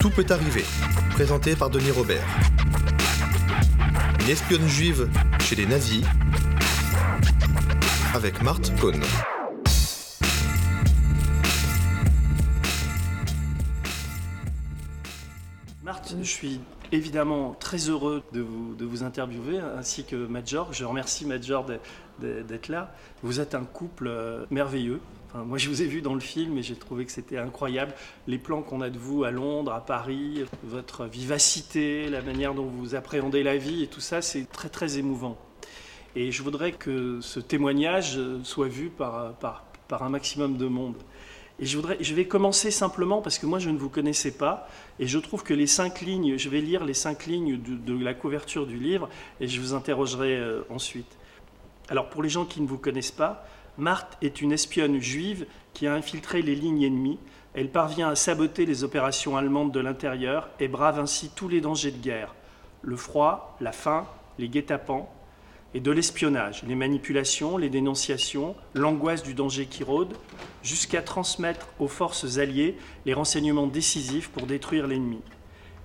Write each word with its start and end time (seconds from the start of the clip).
Tout 0.00 0.08
peut 0.08 0.24
arriver, 0.30 0.64
présenté 1.10 1.54
par 1.54 1.68
Denis 1.68 1.90
Robert. 1.90 2.24
Une 4.20 4.30
espionne 4.30 4.66
juive 4.66 5.10
chez 5.40 5.56
les 5.56 5.66
nazis, 5.66 6.02
avec 8.14 8.40
Marthe 8.40 8.72
Cohn. 8.80 8.98
Marthe, 15.84 16.14
je 16.18 16.30
suis 16.30 16.62
évidemment 16.92 17.54
très 17.60 17.90
heureux 17.90 18.22
de 18.32 18.40
vous, 18.40 19.02
interviewer, 19.04 19.60
ainsi 19.76 20.04
que 20.04 20.16
Major. 20.16 20.72
Je 20.72 20.86
remercie 20.86 21.26
Major 21.26 21.66
d'être 22.18 22.68
là. 22.68 22.94
Vous 23.22 23.38
êtes 23.38 23.54
un 23.54 23.64
couple 23.64 24.08
euh, 24.08 24.46
merveilleux. 24.50 25.00
Moi, 25.34 25.58
je 25.58 25.68
vous 25.68 25.80
ai 25.80 25.86
vu 25.86 26.02
dans 26.02 26.14
le 26.14 26.20
film 26.20 26.58
et 26.58 26.62
j'ai 26.62 26.74
trouvé 26.74 27.04
que 27.04 27.12
c'était 27.12 27.38
incroyable. 27.38 27.94
Les 28.26 28.38
plans 28.38 28.62
qu'on 28.62 28.80
a 28.80 28.90
de 28.90 28.98
vous 28.98 29.22
à 29.22 29.30
Londres, 29.30 29.72
à 29.72 29.84
Paris, 29.84 30.44
votre 30.64 31.04
vivacité, 31.06 32.08
la 32.08 32.20
manière 32.20 32.52
dont 32.52 32.64
vous 32.64 32.96
appréhendez 32.96 33.44
la 33.44 33.56
vie 33.56 33.84
et 33.84 33.86
tout 33.86 34.00
ça, 34.00 34.22
c'est 34.22 34.50
très, 34.50 34.68
très 34.68 34.98
émouvant. 34.98 35.38
Et 36.16 36.32
je 36.32 36.42
voudrais 36.42 36.72
que 36.72 37.20
ce 37.20 37.38
témoignage 37.38 38.18
soit 38.42 38.66
vu 38.66 38.90
par, 38.90 39.36
un 40.00 40.08
maximum 40.08 40.56
de 40.56 40.66
monde. 40.66 40.96
Et 41.60 41.66
je, 41.66 41.76
voudrais, 41.76 41.98
je 42.00 42.14
vais 42.14 42.26
commencer 42.26 42.72
simplement 42.72 43.22
parce 43.22 43.38
que 43.38 43.46
moi 43.46 43.58
je 43.58 43.68
ne 43.70 43.78
vous 43.78 43.90
connaissais 43.90 44.30
pas 44.30 44.66
et 44.98 45.06
je 45.06 45.18
trouve 45.18 45.44
que 45.44 45.52
les 45.52 45.66
cinq 45.66 46.00
lignes, 46.00 46.38
je 46.38 46.48
vais 46.48 46.62
lire 46.62 46.84
les 46.84 46.94
cinq 46.94 47.26
lignes 47.26 47.60
de, 47.60 47.76
de 47.76 48.02
la 48.02 48.14
couverture 48.14 48.66
du 48.66 48.78
livre 48.78 49.10
et 49.40 49.46
je 49.46 49.60
vous 49.60 49.74
interrogerai 49.74 50.38
euh, 50.38 50.62
ensuite. 50.70 51.18
Alors 51.90 52.08
pour 52.08 52.22
les 52.22 52.30
gens 52.30 52.46
qui 52.46 52.62
ne 52.62 52.66
vous 52.66 52.78
connaissent 52.78 53.10
pas, 53.10 53.44
Marthe 53.80 54.18
est 54.20 54.42
une 54.42 54.52
espionne 54.52 55.00
juive 55.00 55.46
qui 55.72 55.86
a 55.86 55.94
infiltré 55.94 56.42
les 56.42 56.54
lignes 56.54 56.82
ennemies. 56.82 57.18
Elle 57.54 57.70
parvient 57.70 58.10
à 58.10 58.14
saboter 58.14 58.66
les 58.66 58.84
opérations 58.84 59.36
allemandes 59.36 59.72
de 59.72 59.80
l'intérieur 59.80 60.50
et 60.60 60.68
brave 60.68 61.00
ainsi 61.00 61.30
tous 61.34 61.48
les 61.48 61.60
dangers 61.60 61.90
de 61.90 61.96
guerre. 61.96 62.34
Le 62.82 62.96
froid, 62.96 63.56
la 63.60 63.72
faim, 63.72 64.06
les 64.38 64.48
guet-apens, 64.48 65.08
et 65.72 65.80
de 65.80 65.90
l'espionnage, 65.90 66.62
les 66.66 66.74
manipulations, 66.74 67.56
les 67.56 67.68
dénonciations, 67.68 68.54
l'angoisse 68.74 69.22
du 69.22 69.34
danger 69.34 69.66
qui 69.66 69.84
rôde, 69.84 70.14
jusqu'à 70.62 71.00
transmettre 71.00 71.68
aux 71.78 71.88
forces 71.88 72.38
alliées 72.38 72.76
les 73.06 73.14
renseignements 73.14 73.68
décisifs 73.68 74.28
pour 74.28 74.46
détruire 74.46 74.86
l'ennemi. 74.86 75.20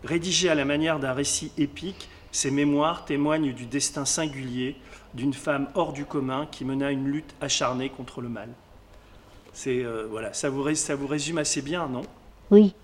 Rédigées 0.04 0.50
à 0.50 0.56
la 0.56 0.66
manière 0.66 1.00
d'un 1.00 1.14
récit 1.14 1.52
épique, 1.58 2.10
ces 2.32 2.52
mémoires 2.52 3.06
témoignent 3.06 3.54
du 3.54 3.66
destin 3.66 4.06
singulier 4.06 4.76
d'une 5.16 5.34
femme 5.34 5.68
hors 5.76 5.94
du 5.94 6.06
commun 6.06 6.48
qui 6.52 6.66
mena 6.66 6.92
une 6.92 7.06
lutte 7.08 7.34
acharnée 7.42 7.90
contre 7.90 8.22
le 8.22 8.30
mal. 8.30 8.50
C'est 9.54 9.84
euh, 9.84 10.06
voilà, 10.10 10.34
ça 10.34 10.50
vous, 10.50 10.76
ça 10.76 10.96
vous 10.96 11.08
résume 11.08 11.38
assez 11.38 11.62
bien, 11.62 11.88
non? 11.88 12.02
Oui, 12.52 12.76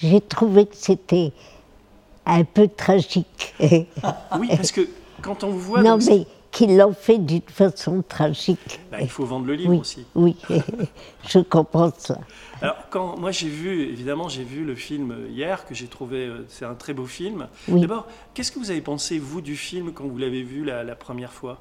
j'ai 0.00 0.20
trouvé 0.20 0.66
que 0.66 0.76
c'était 0.76 1.32
un 2.24 2.44
peu 2.44 2.68
tragique. 2.68 3.54
Oui, 4.38 4.48
parce 4.48 4.70
que 4.72 4.88
quand 5.22 5.42
on 5.44 5.50
vous 5.50 5.60
voit, 5.60 5.82
non, 5.82 5.98
mais 6.06 6.26
qu'ils 6.52 6.76
l'ont 6.76 6.92
fait 6.94 7.18
d'une 7.18 7.42
façon 7.42 8.02
tragique. 8.08 8.80
bah, 8.90 9.00
il 9.00 9.08
faut 9.10 9.24
vendre 9.24 9.46
le 9.46 9.54
livre 9.54 9.70
Oui, 9.70 9.78
aussi. 9.78 10.06
oui, 10.14 10.36
je 11.28 11.40
comprends 11.40 11.90
ça. 11.98 12.18
Alors, 12.62 12.76
quand 12.90 13.18
moi 13.18 13.30
j'ai 13.30 13.48
vu, 13.48 13.88
évidemment, 13.88 14.28
j'ai 14.28 14.44
vu 14.44 14.64
le 14.64 14.74
film 14.74 15.26
hier, 15.30 15.66
que 15.66 15.74
j'ai 15.74 15.86
trouvé, 15.86 16.26
euh, 16.26 16.44
c'est 16.48 16.66
un 16.66 16.74
très 16.74 16.92
beau 16.92 17.06
film. 17.06 17.48
Oui. 17.68 17.80
D'abord, 17.80 18.06
qu'est-ce 18.34 18.52
que 18.52 18.58
vous 18.58 18.70
avez 18.70 18.82
pensé, 18.82 19.18
vous, 19.18 19.40
du 19.40 19.56
film, 19.56 19.92
quand 19.92 20.04
vous 20.04 20.18
l'avez 20.18 20.42
vu 20.42 20.64
la, 20.64 20.84
la 20.84 20.94
première 20.94 21.32
fois? 21.32 21.60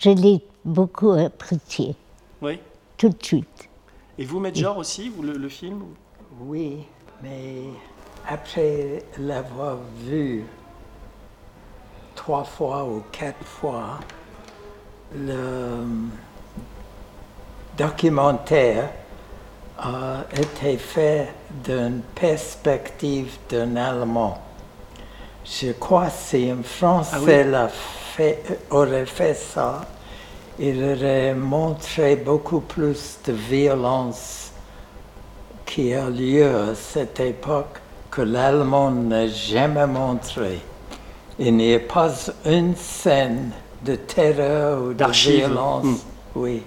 Je 0.00 0.10
l'ai 0.10 0.42
beaucoup 0.64 1.10
apprécié, 1.10 1.94
Oui 2.40 2.58
tout 2.96 3.10
de 3.10 3.24
suite. 3.24 3.68
Et 4.18 4.24
vous, 4.24 4.40
Major, 4.40 4.76
aussi, 4.76 5.08
vous, 5.08 5.22
le, 5.22 5.34
le 5.34 5.48
film? 5.48 5.82
Oui, 6.40 6.78
mais 7.22 7.62
après 8.26 9.04
l'avoir 9.18 9.78
vu 10.04 10.42
trois 12.16 12.42
fois 12.42 12.84
ou 12.84 13.04
quatre 13.12 13.44
fois, 13.44 14.00
le 15.16 15.84
documentaire 17.76 18.90
a 19.78 20.24
été 20.36 20.76
fait 20.76 21.28
d'une 21.64 22.02
perspective 22.14 23.30
d'un 23.48 23.76
Allemand. 23.76 24.38
Je 25.44 25.72
crois 25.72 26.06
que 26.06 26.12
si 26.18 26.50
un 26.50 26.62
Français 26.62 27.44
l'a 27.44 27.68
fait- 27.68 28.42
aurait 28.70 29.06
fait 29.06 29.34
ça, 29.34 29.82
il 30.58 30.82
aurait 30.82 31.34
montré 31.34 32.16
beaucoup 32.16 32.60
plus 32.60 33.18
de 33.24 33.32
violence 33.32 34.50
qui 35.64 35.94
a 35.94 36.10
lieu 36.10 36.46
à 36.70 36.74
cette 36.74 37.20
époque 37.20 37.80
que 38.10 38.22
l'Allemand 38.22 38.90
n'a 38.90 39.28
jamais 39.28 39.86
montré. 39.86 40.60
Il 41.38 41.56
n'y 41.56 41.74
a 41.74 41.78
pas 41.80 42.10
une 42.44 42.74
scène 42.74 43.52
de 43.84 43.94
terreur 43.94 44.82
ou 44.82 44.92
de 44.92 45.04
violence. 45.12 45.84
Hmm. 45.84 45.96
Oui. 46.34 46.62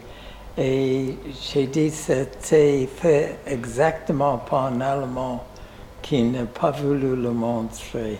Et 0.57 1.17
j'ai 1.41 1.67
dit 1.67 1.89
que 1.89 1.95
c'était 1.95 2.89
fait 3.01 3.37
exactement 3.47 4.37
par 4.37 4.65
un 4.65 4.81
Allemand 4.81 5.43
qui 6.01 6.23
n'a 6.23 6.43
pas 6.43 6.71
voulu 6.71 7.15
le 7.15 7.31
montrer, 7.31 8.17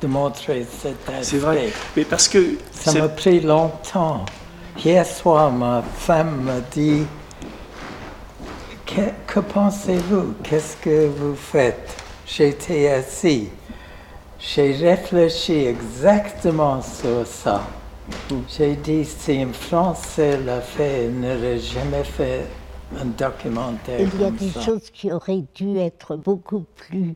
de 0.00 0.06
montrer 0.06 0.66
cet 0.82 1.08
aspect. 1.08 1.22
C'est 1.22 1.38
vrai. 1.38 1.72
Mais 1.96 2.04
parce 2.04 2.28
que. 2.28 2.58
Ça 2.72 2.92
m'a 2.92 3.08
pris 3.08 3.40
longtemps. 3.40 4.24
Hier 4.84 5.06
soir, 5.06 5.50
ma 5.50 5.82
femme 5.82 6.42
m'a 6.42 6.60
dit 6.72 7.04
Que, 8.84 9.02
que 9.26 9.40
pensez-vous? 9.40 10.34
Qu'est-ce 10.42 10.76
que 10.76 11.06
vous 11.06 11.34
faites? 11.34 11.96
J'étais 12.26 12.88
assis. 12.88 13.48
J'ai 14.38 14.72
réfléchi 14.72 15.66
exactement 15.66 16.82
sur 16.82 17.26
ça. 17.26 17.62
J'ai 18.48 18.76
dit 18.76 19.04
si 19.04 19.40
un 19.40 19.52
Français 19.52 20.38
l'a 20.40 20.60
fait, 20.60 21.06
il 21.06 21.20
n'aurait 21.20 21.58
jamais 21.58 22.04
fait 22.04 22.46
un 22.98 23.06
documentaire. 23.06 24.00
Il 24.00 24.20
y 24.20 24.24
a 24.24 24.28
comme 24.28 24.36
des 24.36 24.50
ça. 24.50 24.60
choses 24.60 24.90
qui 24.90 25.12
auraient 25.12 25.44
dû 25.54 25.76
être 25.78 26.16
beaucoup 26.16 26.64
plus 26.76 27.14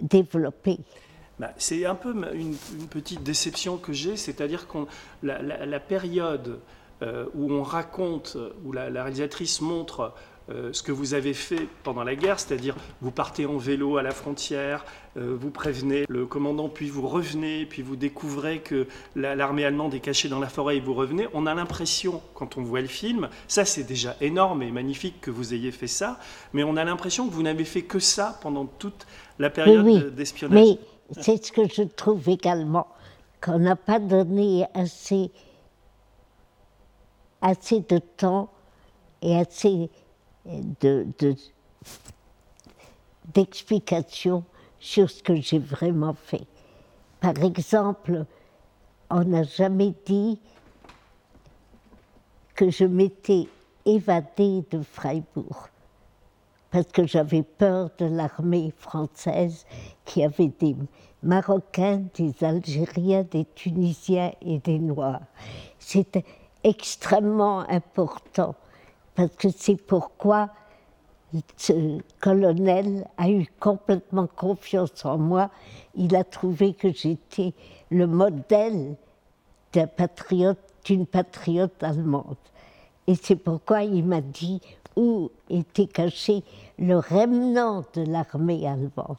développées. 0.00 0.78
Bah, 1.38 1.50
c'est 1.58 1.84
un 1.84 1.94
peu 1.94 2.14
une, 2.34 2.54
une 2.78 2.86
petite 2.88 3.22
déception 3.22 3.76
que 3.76 3.92
j'ai, 3.92 4.16
c'est-à-dire 4.16 4.66
que 4.68 4.78
la, 5.22 5.42
la- 5.42 5.66
la 5.66 5.80
période 5.80 6.60
euh, 7.02 7.26
où 7.34 7.52
on 7.52 7.62
raconte, 7.62 8.38
où 8.64 8.72
la, 8.72 8.88
la 8.88 9.02
réalisatrice 9.04 9.60
montre 9.60 10.14
euh, 10.48 10.72
ce 10.72 10.82
que 10.82 10.92
vous 10.92 11.14
avez 11.14 11.34
fait 11.34 11.66
pendant 11.82 12.04
la 12.04 12.14
guerre, 12.14 12.38
c'est-à-dire 12.38 12.76
vous 13.00 13.10
partez 13.10 13.46
en 13.46 13.56
vélo 13.56 13.96
à 13.96 14.02
la 14.02 14.12
frontière, 14.12 14.84
euh, 15.16 15.36
vous 15.40 15.50
prévenez 15.50 16.04
le 16.08 16.24
commandant, 16.26 16.68
puis 16.68 16.88
vous 16.88 17.08
revenez, 17.08 17.66
puis 17.66 17.82
vous 17.82 17.96
découvrez 17.96 18.60
que 18.60 18.86
la- 19.16 19.34
l'armée 19.34 19.64
allemande 19.64 19.92
est 19.94 20.00
cachée 20.00 20.28
dans 20.28 20.38
la 20.38 20.48
forêt 20.48 20.76
et 20.76 20.80
vous 20.80 20.94
revenez, 20.94 21.26
on 21.34 21.46
a 21.46 21.54
l'impression, 21.54 22.22
quand 22.34 22.58
on 22.58 22.62
voit 22.62 22.80
le 22.80 22.86
film, 22.86 23.28
ça 23.48 23.64
c'est 23.64 23.82
déjà 23.82 24.14
énorme 24.20 24.62
et 24.62 24.70
magnifique 24.70 25.20
que 25.20 25.32
vous 25.32 25.52
ayez 25.52 25.72
fait 25.72 25.88
ça, 25.88 26.20
mais 26.52 26.62
on 26.62 26.76
a 26.76 26.84
l'impression 26.84 27.26
que 27.28 27.32
vous 27.34 27.42
n'avez 27.42 27.64
fait 27.64 27.82
que 27.82 27.98
ça 27.98 28.38
pendant 28.40 28.66
toute 28.66 29.06
la 29.40 29.50
période 29.50 29.84
oui, 29.84 29.98
de- 30.00 30.10
d'espionnage. 30.10 30.64
mais 30.64 31.22
c'est 31.22 31.44
ce 31.44 31.50
que 31.50 31.68
je 31.68 31.82
trouve 31.82 32.28
également, 32.28 32.86
qu'on 33.40 33.58
n'a 33.58 33.74
pas 33.76 33.98
donné 33.98 34.64
assez, 34.74 35.30
assez 37.42 37.80
de 37.80 37.98
temps 37.98 38.48
et 39.22 39.36
assez 39.36 39.90
de, 40.80 41.06
de- 41.18 41.36
d'explications 43.34 44.44
sur 44.78 45.10
ce 45.10 45.22
que 45.22 45.34
j'ai 45.36 45.58
vraiment 45.58 46.14
fait. 46.14 46.46
Par 47.20 47.42
exemple, 47.42 48.24
on 49.10 49.24
n'a 49.24 49.42
jamais 49.42 49.94
dit 50.04 50.40
que 52.54 52.70
je 52.70 52.84
m'étais 52.84 53.48
évadée 53.84 54.64
de 54.70 54.82
Freiburg 54.82 55.68
parce 56.70 56.86
que 56.88 57.06
j'avais 57.06 57.42
peur 57.42 57.90
de 57.98 58.06
l'armée 58.06 58.72
française 58.76 59.64
qui 60.04 60.22
avait 60.24 60.52
des 60.58 60.76
Marocains, 61.22 62.02
des 62.14 62.44
Algériens, 62.44 63.22
des 63.22 63.46
Tunisiens 63.54 64.32
et 64.42 64.58
des 64.58 64.78
Noirs. 64.78 65.22
C'était 65.78 66.24
extrêmement 66.62 67.60
important 67.70 68.54
parce 69.16 69.34
que 69.36 69.48
c'est 69.48 69.76
pourquoi 69.76 70.50
ce 71.56 71.98
colonel 72.20 73.06
a 73.16 73.30
eu 73.30 73.46
complètement 73.58 74.26
confiance 74.26 75.04
en 75.04 75.18
moi. 75.18 75.50
Il 75.94 76.14
a 76.14 76.22
trouvé 76.22 76.74
que 76.74 76.92
j'étais 76.92 77.54
le 77.90 78.06
modèle 78.06 78.94
d'un 79.72 79.86
patriote, 79.86 80.58
d'une 80.84 81.06
patriote 81.06 81.82
allemande. 81.82 82.36
Et 83.06 83.14
c'est 83.14 83.36
pourquoi 83.36 83.82
il 83.82 84.04
m'a 84.04 84.20
dit 84.20 84.60
où 84.96 85.30
était 85.50 85.86
caché 85.86 86.42
le 86.78 86.98
remnant 86.98 87.84
de 87.94 88.02
l'armée 88.02 88.66
allemande. 88.66 89.16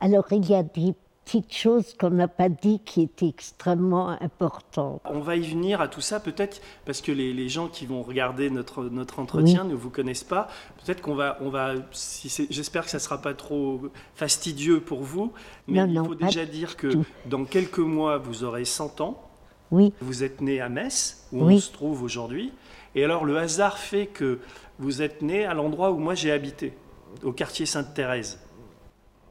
Alors 0.00 0.26
il 0.30 0.48
y 0.48 0.54
a 0.54 0.62
des 0.62 0.94
petite 1.24 1.52
chose 1.52 1.94
qu'on 1.98 2.10
n'a 2.10 2.28
pas 2.28 2.48
dit 2.48 2.80
qui 2.84 3.02
est 3.02 3.22
extrêmement 3.22 4.08
importante. 4.20 5.00
On 5.04 5.20
va 5.20 5.36
y 5.36 5.42
venir 5.48 5.80
à 5.80 5.88
tout 5.88 6.00
ça, 6.00 6.20
peut-être 6.20 6.60
parce 6.84 7.00
que 7.00 7.12
les, 7.12 7.32
les, 7.32 7.48
gens 7.48 7.68
qui 7.68 7.86
vont 7.86 8.02
regarder 8.02 8.50
notre, 8.50 8.84
notre 8.84 9.18
entretien 9.18 9.62
Oui. 9.64 9.70
ne 9.70 9.74
vous 9.74 9.90
connaissent 9.90 10.24
pas. 10.24 10.48
Peut-être 10.84 11.00
qu'on 11.00 11.14
va, 11.14 11.38
on 11.40 11.48
va 11.48 11.74
si 11.92 12.46
j'espère 12.50 12.84
que 12.84 12.90
ça 12.90 12.98
ne 12.98 13.02
sera 13.02 13.18
pas 13.22 13.34
trop 13.34 13.80
fastidieux 14.14 14.80
pour 14.80 15.02
vous, 15.02 15.32
mais 15.68 15.80
Non, 15.80 15.86
il 15.86 15.92
non, 15.94 16.04
faut 16.04 16.14
déjà 16.14 16.44
dire 16.44 16.76
que 16.76 16.88
tout. 16.88 17.04
dans 17.26 17.44
quelques 17.44 17.78
mois, 17.78 18.18
vous 18.18 18.44
aurez 18.44 18.64
100 18.64 19.00
ans. 19.00 19.28
Oui, 19.70 19.94
Vous 20.02 20.22
êtes 20.22 20.42
né 20.42 20.60
à 20.60 20.68
Metz, 20.68 21.26
où 21.32 21.44
on 21.44 21.58
se 21.58 21.72
trouve 21.72 22.02
aujourd'hui. 22.02 22.52
Et 22.94 23.04
alors, 23.04 23.24
le 23.24 23.38
hasard 23.38 23.78
fait 23.78 24.06
que 24.06 24.38
vous 24.78 25.00
êtes 25.00 25.22
né 25.22 25.46
à 25.46 25.54
l'endroit 25.54 25.92
où 25.92 25.98
moi 25.98 26.14
j'ai 26.14 26.30
habité, 26.30 26.74
au 27.22 27.32
quartier 27.32 27.64
Sainte-Thérèse. 27.64 28.38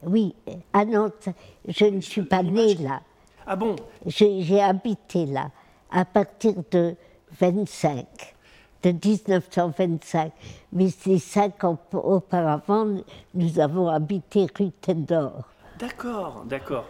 Oui. 0.06 0.34
Non, 0.86 1.10
ça- 1.20 1.32
je 1.66 1.84
ne 1.86 2.00
suis 2.00 2.22
pas 2.22 2.42
née 2.42 2.74
là. 2.74 3.00
Ah 3.46 3.56
bon? 3.56 3.76
J'ai 4.06 4.60
habité 4.60 5.26
là 5.26 5.50
à 5.90 6.04
partir 6.04 6.54
de 6.70 6.94
25, 7.40 8.06
de 8.82 8.90
1925. 8.90 10.32
Mais 10.72 10.88
ces 10.90 11.18
cinq 11.18 11.64
ans 11.64 11.78
auparavant, 11.92 12.86
nous 13.34 13.60
avons 13.60 13.88
habité 13.88 14.46
rue 14.58 14.70
Tête 14.80 15.04
d'Or. 15.04 15.44
D'accord, 15.78 16.44
d'accord. 16.46 16.84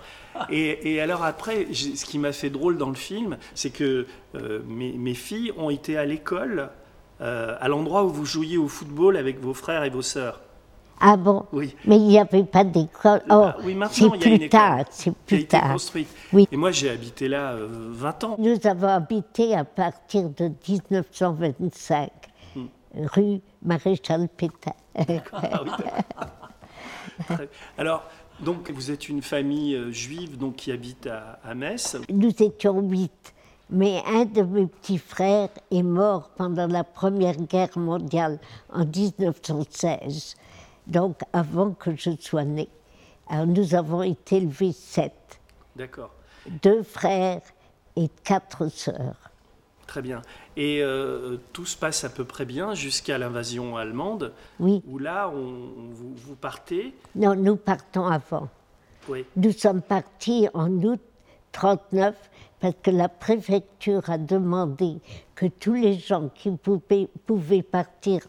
Et, 0.50 0.92
et 0.94 1.00
alors 1.00 1.24
après, 1.24 1.66
ce 1.72 2.04
qui 2.04 2.18
m'a 2.18 2.32
fait 2.32 2.50
drôle 2.50 2.76
dans 2.76 2.88
le 2.90 2.94
film, 2.94 3.38
c'est 3.54 3.70
que 3.70 4.06
euh, 4.34 4.60
mes, 4.66 4.92
mes 4.92 5.14
filles 5.14 5.52
ont 5.56 5.70
été 5.70 5.96
à 5.96 6.04
l'école, 6.04 6.68
euh, 7.22 7.56
à 7.60 7.68
l'endroit 7.68 8.04
où 8.04 8.08
vous 8.10 8.26
jouiez 8.26 8.58
au 8.58 8.68
football 8.68 9.16
avec 9.16 9.40
vos 9.40 9.54
frères 9.54 9.84
et 9.84 9.90
vos 9.90 10.02
sœurs. 10.02 10.40
Ah 11.04 11.16
bon 11.16 11.44
Oui. 11.52 11.74
Mais 11.84 11.96
il 11.96 12.06
n'y 12.06 12.18
avait 12.18 12.44
pas 12.44 12.62
d'école. 12.62 13.22
Oh, 13.28 13.46
Ah 13.48 13.56
oui, 13.64 13.76
c'est 13.90 14.08
plus 14.18 14.48
tard, 14.48 14.84
c'est 14.90 15.10
qui 15.10 15.10
a 15.10 15.14
plus 15.26 15.36
été 15.38 15.46
tard. 15.58 15.72
construite. 15.72 16.08
Oui. 16.32 16.46
Et 16.52 16.56
moi, 16.56 16.70
j'ai 16.70 16.90
habité 16.90 17.26
là 17.26 17.52
euh, 17.54 17.68
20 17.90 18.24
ans. 18.24 18.36
Nous 18.38 18.56
avons 18.64 18.86
habité 18.88 19.54
à 19.56 19.64
partir 19.64 20.28
de 20.30 20.50
1925, 20.68 22.08
Hmm. 22.54 22.66
rue 23.14 23.40
Maréchal 23.64 24.28
Pétain. 24.28 24.72
Ah 25.32 25.62
oui. 25.64 25.70
Alors, 27.78 28.04
donc, 28.40 28.70
vous 28.70 28.90
êtes 28.90 29.08
une 29.08 29.22
famille 29.22 29.74
euh, 29.74 29.90
juive 29.90 30.36
donc, 30.36 30.56
qui 30.56 30.70
habite 30.70 31.06
à, 31.06 31.38
à 31.44 31.54
Metz. 31.54 31.96
Nous 32.10 32.30
étions 32.42 32.80
huit, 32.80 33.32
mais 33.70 34.02
un 34.06 34.24
de 34.26 34.42
mes 34.42 34.66
petits 34.66 34.98
frères 34.98 35.48
est 35.70 35.82
mort 35.82 36.30
pendant 36.36 36.66
la 36.66 36.84
Première 36.84 37.36
Guerre 37.36 37.76
mondiale 37.76 38.38
en 38.72 38.84
1916, 38.84 40.36
donc 40.86 41.18
avant 41.32 41.72
que 41.72 41.94
je 41.96 42.10
sois 42.18 42.44
née. 42.44 42.68
Alors 43.28 43.46
nous 43.46 43.74
avons 43.74 44.02
été 44.02 44.36
élevés 44.38 44.72
sept, 44.72 45.40
D'accord. 45.76 46.10
deux 46.62 46.82
frères 46.82 47.40
et 47.96 48.08
quatre 48.24 48.68
sœurs. 48.68 49.30
Très 49.86 50.02
bien. 50.02 50.22
Et 50.56 50.82
euh, 50.82 51.36
tout 51.52 51.66
se 51.66 51.76
passe 51.76 52.04
à 52.04 52.08
peu 52.08 52.24
près 52.24 52.44
bien 52.46 52.74
jusqu'à 52.74 53.18
l'invasion 53.18 53.76
allemande, 53.76 54.32
Oui, 54.58 54.82
où 54.88 54.98
là, 54.98 55.28
on, 55.30 55.36
on- 55.36 55.90
vous, 55.92 56.14
vous 56.14 56.34
partez. 56.34 56.94
non, 57.14 57.34
nous 57.34 57.56
partons 57.56 58.06
avant. 58.06 58.48
Oui, 59.08 59.24
Nous 59.36 59.52
sommes 59.52 59.82
partis 59.82 60.48
en 60.54 60.70
août 60.82 61.00
39 61.52 62.14
parce 62.60 62.74
que 62.82 62.90
la 62.92 63.08
préfecture 63.08 64.08
a 64.08 64.16
demandé 64.16 64.98
que 65.34 65.46
tous 65.46 65.74
les 65.74 65.94
gens 65.98 66.28
qui 66.34 66.50
pouvaient, 66.52 67.08
pouvaient 67.26 67.62
partir 67.62 68.22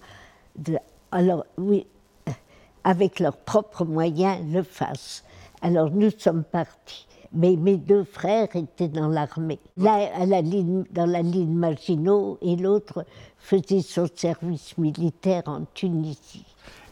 de- 0.57 0.77
alors, 1.11 1.45
oui, 1.57 1.85
euh, 1.85 1.93
avec 2.83 3.19
leurs 3.19 3.38
propres 3.38 3.85
moyens 3.85 4.39
le 4.51 4.63
fassent. 4.63 5.24
Alors 5.62 5.89
nous 5.91 6.12
sommes 6.18 6.44
partis. 6.44 7.07
Mais 7.35 7.56
mes 7.56 7.77
deux 7.77 8.03
frères 8.03 8.56
étaient 8.56 8.89
dans 8.89 9.07
l'armée, 9.07 9.59
l'un 9.75 10.07
à 10.13 10.25
la 10.27 10.41
ligne, 10.41 10.83
dans 10.91 11.07
la 11.07 11.24
ligne 11.24 11.51
Maginot 11.56 12.38
et 12.44 12.56
l'autre 12.56 13.06
faisait 13.39 13.81
son 13.81 14.07
service 14.13 14.77
militaire 14.77 15.41
en 15.47 15.62
Tunisie. 15.74 16.45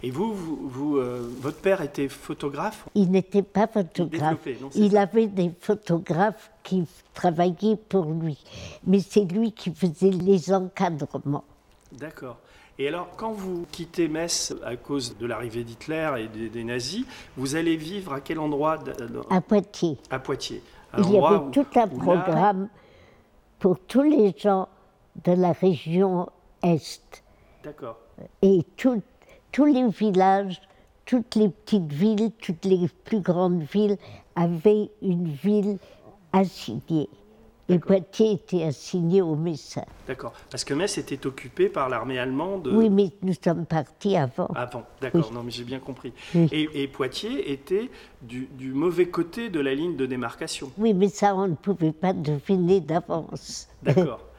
Et 0.04 0.10
vous, 0.10 0.34
vous, 0.34 0.68
vous, 0.68 0.98
euh, 0.98 1.30
votre 1.40 1.58
père 1.60 1.82
était 1.82 2.10
photographe? 2.10 2.88
Il 2.96 3.12
n'était 3.12 3.44
pas 3.44 3.68
photographe. 3.68 4.40
non, 4.60 4.70
Il 4.74 4.98
avait 4.98 5.28
des 5.28 5.52
photographes 5.60 6.50
qui 6.64 6.86
travaillaient 7.14 7.78
pour 7.88 8.06
lui. 8.06 8.44
Mais 8.88 9.00
c'est 9.00 9.26
lui 9.26 9.52
qui 9.52 9.72
faisait 9.72 10.10
les 10.10 10.52
encadrements. 10.52 11.44
D'accord. 11.92 12.38
Et 12.82 12.88
alors, 12.88 13.10
quand 13.16 13.32
vous 13.32 13.68
quittez 13.72 14.08
Metz 14.08 14.56
à 14.66 14.76
cause 14.76 15.16
de 15.20 15.28
l'arrivée 15.28 15.64
d'Hitler 15.64 16.14
et 16.18 16.28
des, 16.28 16.50
des 16.50 16.64
nazis, 16.64 17.06
vous 17.38 17.56
allez 17.56 17.76
vivre 17.76 18.12
à 18.12 18.22
quel 18.22 18.40
endroit 18.40 18.80
À 19.30 19.40
Poitiers, 19.40 20.00
À 20.10 20.18
Poitiers. 20.18 20.64
À 20.92 21.00
il 21.02 21.12
y 21.12 21.18
avait 21.20 21.36
où- 21.36 21.52
tout 21.52 21.68
un 21.76 21.80
là- 21.82 21.88
programme 21.88 22.70
pour 23.60 23.78
tous 23.82 24.02
les 24.02 24.34
gens 24.36 24.68
de 25.24 25.32
la 25.34 25.52
région 25.52 26.28
Est. 26.64 27.22
D'accord. 27.64 27.98
Et 28.42 28.64
tout- 28.78 29.04
tous 29.52 29.66
les 29.66 29.88
villages, 29.90 30.60
toutes 31.06 31.36
les 31.36 31.50
petites 31.50 31.94
villes, 31.94 32.32
toutes 32.42 32.66
les 32.66 32.88
plus 33.04 33.20
grandes 33.20 33.62
villes 33.62 33.98
avaient 34.36 34.90
une 35.04 35.28
ville 35.28 35.78
assignée. 36.34 37.10
Et 37.76 37.80
Poitiers 37.80 38.34
était 38.34 38.64
assigné 38.64 39.22
au 39.22 39.36
Messin. 39.36 39.84
D'accord. 40.08 40.34
Parce 40.50 40.64
que 40.64 40.74
Metz 40.74 40.98
était 40.98 41.26
occupé 41.26 41.70
par 41.70 41.90
l'armée 41.90 42.20
allemande 42.20 42.68
Oui, 42.74 42.90
mais 42.90 43.10
nous 43.22 43.34
sommes 43.44 43.66
partis 43.66 44.16
avant. 44.18 44.48
avant. 44.56 44.84
D'accord, 45.02 45.28
Oui. 45.30 45.36
non, 45.36 45.44
mais 45.44 45.52
j'ai 45.52 45.64
bien 45.64 45.80
compris. 45.80 46.14
Oui. 46.36 46.48
Et, 46.52 46.84
et 46.84 46.88
Poitiers 46.88 47.52
était 47.52 47.90
du, 48.22 48.48
du 48.58 48.74
mauvais 48.74 49.08
côté 49.08 49.50
de 49.50 49.60
la 49.60 49.74
ligne 49.74 49.96
de 49.96 50.06
démarcation. 50.06 50.72
Oui, 50.78 50.94
mais 50.94 51.08
ça, 51.10 51.36
on 51.36 51.48
ne 51.48 51.56
pouvait 51.56 51.92
pas 51.94 52.14
deviner 52.14 52.80
d'avance. 52.82 53.68
D'accord. 53.84 54.20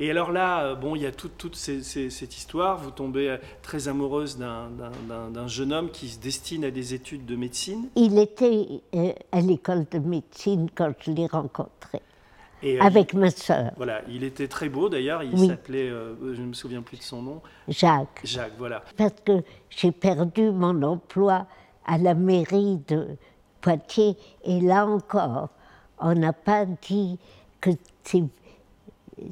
Et 0.00 0.10
alors 0.10 0.32
là, 0.32 0.64
euh, 0.64 0.74
bon, 0.74 0.96
il 0.96 1.02
y 1.02 1.06
a 1.06 1.12
toute, 1.12 1.36
toute 1.38 1.54
ces- 1.54 1.82
ces- 1.82 2.10
cette 2.10 2.36
histoire. 2.36 2.78
Vous 2.78 2.90
tombez 2.90 3.28
euh, 3.28 3.36
très 3.60 3.86
amoureuse 3.86 4.36
d'un- 4.36 5.46
jeune 5.46 5.72
homme 5.72 5.90
qui 5.90 6.08
se 6.08 6.18
destine 6.18 6.64
à 6.64 6.70
des 6.72 6.94
études 6.94 7.24
de 7.26 7.36
médecine. 7.36 7.88
Il 7.94 8.18
était 8.18 8.66
euh, 8.96 9.12
à 9.30 9.40
l'école 9.40 9.84
de 9.92 9.98
médecine 9.98 10.68
quand 10.74 10.92
je 10.98 11.12
l'ai 11.12 11.26
rencontré, 11.26 12.00
Et, 12.62 12.78
euh, 12.78 12.82
avec 12.82 13.14
ma 13.14 13.30
sœur, 13.30 13.72
Voilà, 13.76 14.02
il 14.08 14.22
était 14.24 14.46
très 14.48 14.68
beau 14.68 14.88
d'ailleurs. 14.88 15.22
Il 15.22 15.34
Oui. 15.34 15.48
s'appelait, 15.48 15.88
euh, 15.90 16.14
je 16.34 16.40
ne 16.40 16.46
me 16.48 16.52
souviens 16.52 16.82
plus 16.82 16.96
de 16.98 17.02
son 17.02 17.22
nom, 17.22 17.42
Jacques. 17.68 18.20
Jacques. 18.24 18.52
Voilà. 18.58 18.82
Parce 18.96 19.14
que 19.24 19.42
j'ai 19.70 19.90
perdu 19.92 20.50
mon 20.50 20.80
emploi 20.82 21.46
à 21.84 21.98
la 21.98 22.14
mairie 22.14 22.80
de 22.88 23.16
Poitiers, 23.60 24.16
et 24.44 24.60
là 24.60 24.86
encore, 24.86 25.48
on 26.00 26.14
n'a 26.14 26.32
pas 26.32 26.64
dit 26.66 27.18
que 27.60 27.70
ces, 28.02 28.24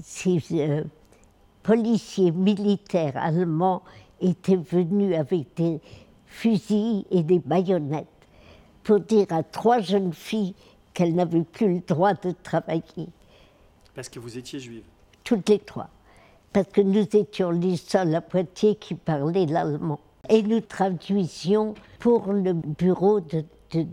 ces, 0.03 0.41
euh, 0.53 0.85
policiers 1.65 2.31
militaires 2.31 3.17
allemands 3.17 3.83
étaient 4.21 4.57
venus 4.57 5.17
avec 5.17 5.55
des 5.57 5.81
fusils 6.27 7.05
et 7.11 7.23
des 7.25 7.41
baïonnettes 7.41 8.07
pour 8.85 9.01
dire 9.01 9.27
à 9.31 9.43
trois 9.43 9.81
jeunes 9.81 10.13
filles 10.13 10.55
qu'elles 10.95 11.15
n'avaient 11.15 11.43
plus 11.45 11.75
le 11.75 11.81
droit 11.81 12.15
de 12.15 12.33
travailler, 12.43 13.09
Parce 13.95 14.09
que 14.09 14.19
vous 14.19 14.39
étiez 14.39 14.59
juive. 14.61 14.85
toutes 15.25 15.49
les 15.49 15.59
trois, 15.59 15.89
parce 16.53 16.69
que 16.69 16.81
nous 16.81 17.07
étions 17.17 17.51
les 17.51 17.77
seuls 17.77 18.15
à 18.15 18.21
Poitiers 18.21 18.77
qui 18.77 18.95
parlaient 18.95 19.47
l'allemand. 19.47 20.01
Et 20.29 20.43
nous 20.43 20.61
traduisions 20.61 21.75
pour 21.99 22.33
le 22.33 22.53
bureau 22.53 23.21
de, 23.21 23.45
de- 23.73 23.87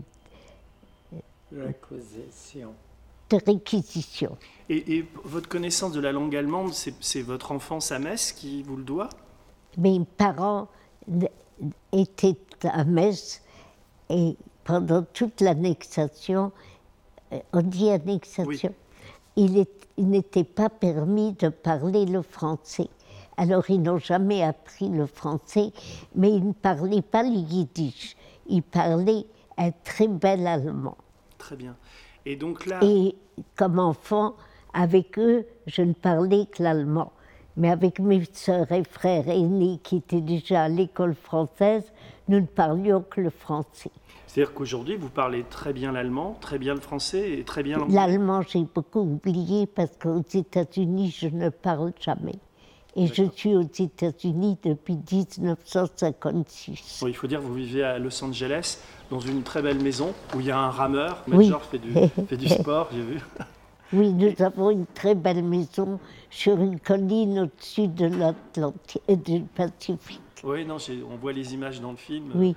réquisition. 3.32 4.36
Et, 4.68 4.98
et 4.98 5.08
votre 5.24 5.48
connaissance 5.48 5.92
de 5.92 6.00
la 6.00 6.12
langue 6.12 6.34
allemande, 6.36 6.72
c'est 6.72 7.22
votre 7.22 7.52
enfance 7.52 7.90
à 7.92 7.98
Metz 7.98 8.32
qui 8.32 8.62
vous 8.62 8.76
le 8.76 8.84
doit? 8.84 9.08
Mes 9.76 10.00
parents 10.16 10.68
étaient 11.92 12.36
à 12.62 12.84
Metz 12.84 13.42
et 14.10 14.36
pendant 14.64 15.02
toute 15.02 15.40
l'annexation, 15.40 16.52
euh, 17.32 17.38
on 17.52 17.62
dit 17.62 17.90
annexation, 17.90 18.74
il 19.38 20.08
n'était 20.08 20.44
pas 20.44 20.68
permis 20.68 21.32
de 21.34 21.48
parler 21.48 22.06
le 22.06 22.22
français. 22.22 22.88
Alors 23.36 23.70
ils 23.70 23.80
n'ont 23.80 23.98
jamais 23.98 24.42
appris 24.42 24.88
le 24.88 25.06
français, 25.06 25.72
mais 26.14 26.32
ils 26.32 26.48
ne 26.48 26.52
parlaient 26.52 27.02
pas 27.02 27.22
le 27.22 27.36
yiddish. 27.36 28.16
Ils 28.48 28.62
parlaient 28.62 29.26
un 29.56 29.70
très 29.84 30.08
bel 30.08 30.46
allemand. 30.46 30.96
Très 31.38 31.54
bien. 31.54 31.76
Et 32.26 32.34
donc 32.34 32.66
là, 32.66 32.80
Et 32.82 33.14
comme 33.54 33.78
enfant, 33.78 34.34
avec 34.74 35.18
eux, 35.18 35.46
je 35.66 35.82
ne 35.82 35.92
parlais 35.92 36.46
que 36.46 36.62
l'allemand. 36.62 37.12
Mais 37.56 37.70
avec 37.70 38.00
mes 38.00 38.24
sœurs 38.32 38.70
et 38.72 38.84
frères 38.84 39.28
aînés 39.28 39.80
qui 39.82 39.96
étaient 39.96 40.20
déjà 40.20 40.64
à 40.64 40.68
l'école 40.68 41.14
française, 41.14 41.92
nous 42.28 42.40
ne 42.40 42.46
parlions 42.46 43.04
que 43.08 43.20
le 43.20 43.30
français. 43.30 43.90
C'est-à-dire 44.28 44.54
qu'aujourd'hui, 44.54 44.94
vous 44.96 45.08
parlez 45.08 45.42
très 45.42 45.72
bien 45.72 45.90
l'allemand, 45.90 46.36
très 46.40 46.58
bien 46.58 46.74
le 46.74 46.80
français 46.80 47.32
et 47.32 47.44
très 47.44 47.62
bien 47.62 47.78
l'anglais. 47.78 47.94
L'allemand, 47.94 48.42
j'ai 48.42 48.62
beaucoup 48.62 49.00
oublié 49.00 49.66
parce 49.66 49.96
qu'aux 49.96 50.22
États-Unis, 50.22 51.16
je 51.18 51.28
ne 51.28 51.48
parle 51.48 51.92
jamais. 51.98 52.36
Et 52.94 53.06
je 53.06 53.24
suis 53.34 53.56
aux 53.56 53.62
États-Unis 53.62 54.58
depuis 54.62 54.98
1956. 55.10 56.98
Bon, 57.00 57.06
il 57.06 57.14
faut 57.14 57.26
dire 57.26 57.40
que 57.40 57.44
vous 57.44 57.54
vivez 57.54 57.82
à 57.82 57.98
Los 57.98 58.22
Angeles, 58.22 58.80
dans 59.10 59.20
une 59.20 59.42
très 59.42 59.62
belle 59.62 59.78
mamaison 59.78 60.12
où 60.36 60.40
il 60.40 60.46
y 60.46 60.50
a 60.50 60.58
un 60.58 60.70
rameur. 60.70 61.24
Oui. 61.28 61.46
Major 61.46 61.64
fait 61.64 61.78
du, 61.78 61.92
fait 62.28 62.36
du 62.36 62.48
sport, 62.48 62.90
j'ai 62.92 63.00
vu. 63.00 63.20
Oui, 63.94 64.12
nous 64.12 64.34
avons 64.44 64.70
une 64.70 64.84
très 64.84 65.14
belle 65.14 65.42
maison 65.42 65.98
sur 66.28 66.60
une 66.60 66.78
colline 66.78 67.38
au-dessus 67.38 67.88
de 67.88 68.04
l'Atlantique 68.04 69.00
et 69.08 69.16
du 69.16 69.40
Pacifique. 69.40 70.20
Oui, 70.44 70.66
non, 70.66 70.76
on 71.10 71.16
voit 71.16 71.32
les 71.32 71.54
images 71.54 71.80
dans 71.80 71.92
le 71.92 71.96
film. 71.96 72.30
Oui, 72.34 72.54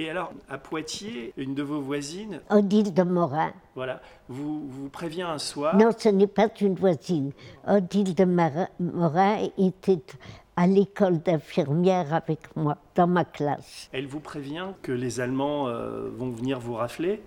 Et 0.00 0.08
alors, 0.08 0.32
à 0.48 0.56
Poitiers, 0.56 1.34
une 1.36 1.54
de 1.54 1.62
vos 1.62 1.78
voisines, 1.78 2.40
Odile 2.48 2.94
de 2.94 3.02
Morin. 3.02 3.52
voilà, 3.74 4.00
vous, 4.30 4.66
vous 4.66 4.88
prévient 4.88 5.24
un 5.24 5.36
soir. 5.36 5.76
Non, 5.76 5.90
ce 5.94 6.08
n'est 6.08 6.26
pas 6.26 6.48
une 6.58 6.74
voisine. 6.74 7.32
Odile 7.68 8.14
de 8.14 8.24
Morin 8.24 9.36
était 9.58 10.00
à 10.56 10.66
l'école 10.66 11.18
d'infirmière 11.18 12.14
avec 12.14 12.56
moi, 12.56 12.78
dans 12.94 13.06
ma 13.06 13.26
classe. 13.26 13.90
Elle 13.92 14.06
vous 14.06 14.20
prévient 14.20 14.68
que 14.80 14.90
les 14.90 15.20
Allemands 15.20 15.68
euh, 15.68 16.08
vont 16.08 16.30
venir 16.30 16.58
vous 16.58 16.76
rafler. 16.76 17.22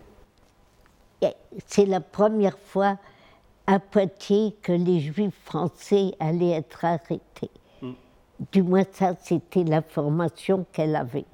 C'est 1.67 1.85
la 1.85 2.01
première 2.01 2.57
fois 2.57 2.97
à 3.67 3.77
Poitiers 3.77 4.55
que 4.63 4.71
les 4.71 4.99
Juifs 4.99 5.39
français 5.45 6.15
allaient 6.19 6.57
être 6.57 6.85
arrêtés. 6.85 7.51
Mm. 7.83 7.91
Du 8.51 8.63
moins, 8.63 8.83
ça, 8.91 9.13
c'était 9.21 9.63
l'information 9.63 10.65
qu'elle 10.71 10.95
avait. 10.95 11.25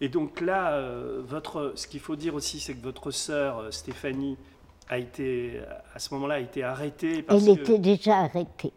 Et 0.00 0.08
donc 0.08 0.40
là, 0.40 0.72
euh, 0.72 1.22
votre, 1.26 1.72
ce 1.74 1.86
qu'il 1.86 2.00
faut 2.00 2.16
dire 2.16 2.34
aussi, 2.34 2.60
c'est 2.60 2.74
que 2.74 2.82
votre 2.82 3.10
sœur 3.10 3.58
euh, 3.58 3.70
Stéphanie 3.70 4.36
a 4.88 4.98
été, 4.98 5.60
à 5.94 5.98
ce 5.98 6.14
moment-là, 6.14 6.34
a 6.34 6.38
été 6.38 6.62
arrêtée 6.62 7.22
parce 7.22 7.44
Elle 7.44 7.56
que 7.56 7.60
était 7.60 7.78
déjà 7.78 8.18
arrêtée. 8.18 8.72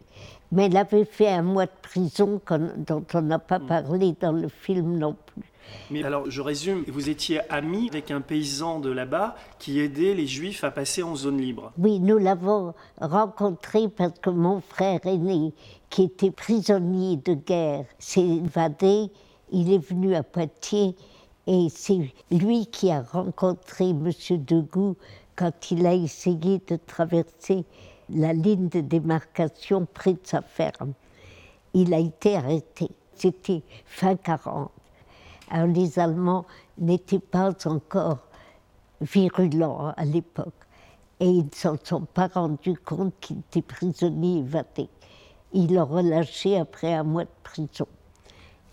Mais 0.50 0.66
elle 0.66 0.76
avait 0.76 1.04
fait 1.04 1.28
un 1.28 1.42
mois 1.42 1.66
de 1.66 1.70
prison 1.82 2.40
dont 2.78 3.04
on 3.14 3.22
n'a 3.22 3.38
pas 3.38 3.60
parlé 3.60 4.16
dans 4.20 4.32
le 4.32 4.48
film 4.48 4.98
non 4.98 5.14
plus. 5.26 5.44
Mais 5.90 6.02
alors, 6.02 6.28
je 6.28 6.40
résume, 6.40 6.84
vous 6.88 7.08
étiez 7.10 7.40
ami 7.48 7.88
avec 7.88 8.10
un 8.10 8.20
paysan 8.20 8.80
de 8.80 8.90
là-bas 8.90 9.36
qui 9.58 9.80
aidait 9.80 10.14
les 10.14 10.26
Juifs 10.26 10.64
à 10.64 10.70
passer 10.70 11.02
en 11.02 11.14
zone 11.14 11.38
libre. 11.38 11.72
Oui, 11.78 12.00
nous 12.00 12.18
l'avons 12.18 12.74
rencontré 13.00 13.88
parce 13.88 14.18
que 14.18 14.30
mon 14.30 14.60
frère 14.60 15.00
aîné, 15.06 15.52
qui 15.88 16.04
était 16.04 16.30
prisonnier 16.32 17.16
de 17.16 17.34
guerre, 17.34 17.84
s'est 17.98 18.26
évadé. 18.26 19.10
Il 19.52 19.72
est 19.72 19.78
venu 19.84 20.14
à 20.14 20.22
Poitiers 20.22 20.96
et 21.52 21.68
c'est 21.68 22.12
lui 22.30 22.66
qui 22.66 22.92
a 22.92 23.02
rencontré 23.02 23.90
M. 23.90 24.08
Degout 24.30 24.96
quand 25.34 25.72
il 25.72 25.84
a 25.84 25.94
essayé 25.94 26.62
de 26.64 26.76
traverser 26.76 27.64
la 28.08 28.32
ligne 28.32 28.68
de 28.68 28.80
démarcation 28.80 29.84
près 29.92 30.12
de 30.12 30.20
sa 30.22 30.42
ferme. 30.42 30.92
Il 31.74 31.92
a 31.92 31.98
été 31.98 32.36
arrêté. 32.36 32.88
C'était 33.16 33.64
fin 33.84 34.14
40. 34.14 34.70
Alors 35.50 35.66
les 35.66 35.98
Allemands 35.98 36.46
n'étaient 36.78 37.18
pas 37.18 37.50
encore 37.66 38.18
virulents 39.00 39.92
à 39.96 40.04
l'époque. 40.04 40.54
Et 41.18 41.26
ils 41.26 41.46
ne 41.46 41.54
s'en 41.54 41.74
sont 41.82 42.06
pas 42.14 42.28
rendus 42.28 42.78
compte 42.78 43.12
qu'il 43.20 43.40
était 43.40 43.62
prisonnier 43.62 44.38
évadé. 44.38 44.88
Ils 45.52 45.74
l'ont 45.74 45.84
relâché 45.84 46.58
après 46.58 46.94
un 46.94 47.02
mois 47.02 47.24
de 47.24 47.30
prison. 47.42 47.88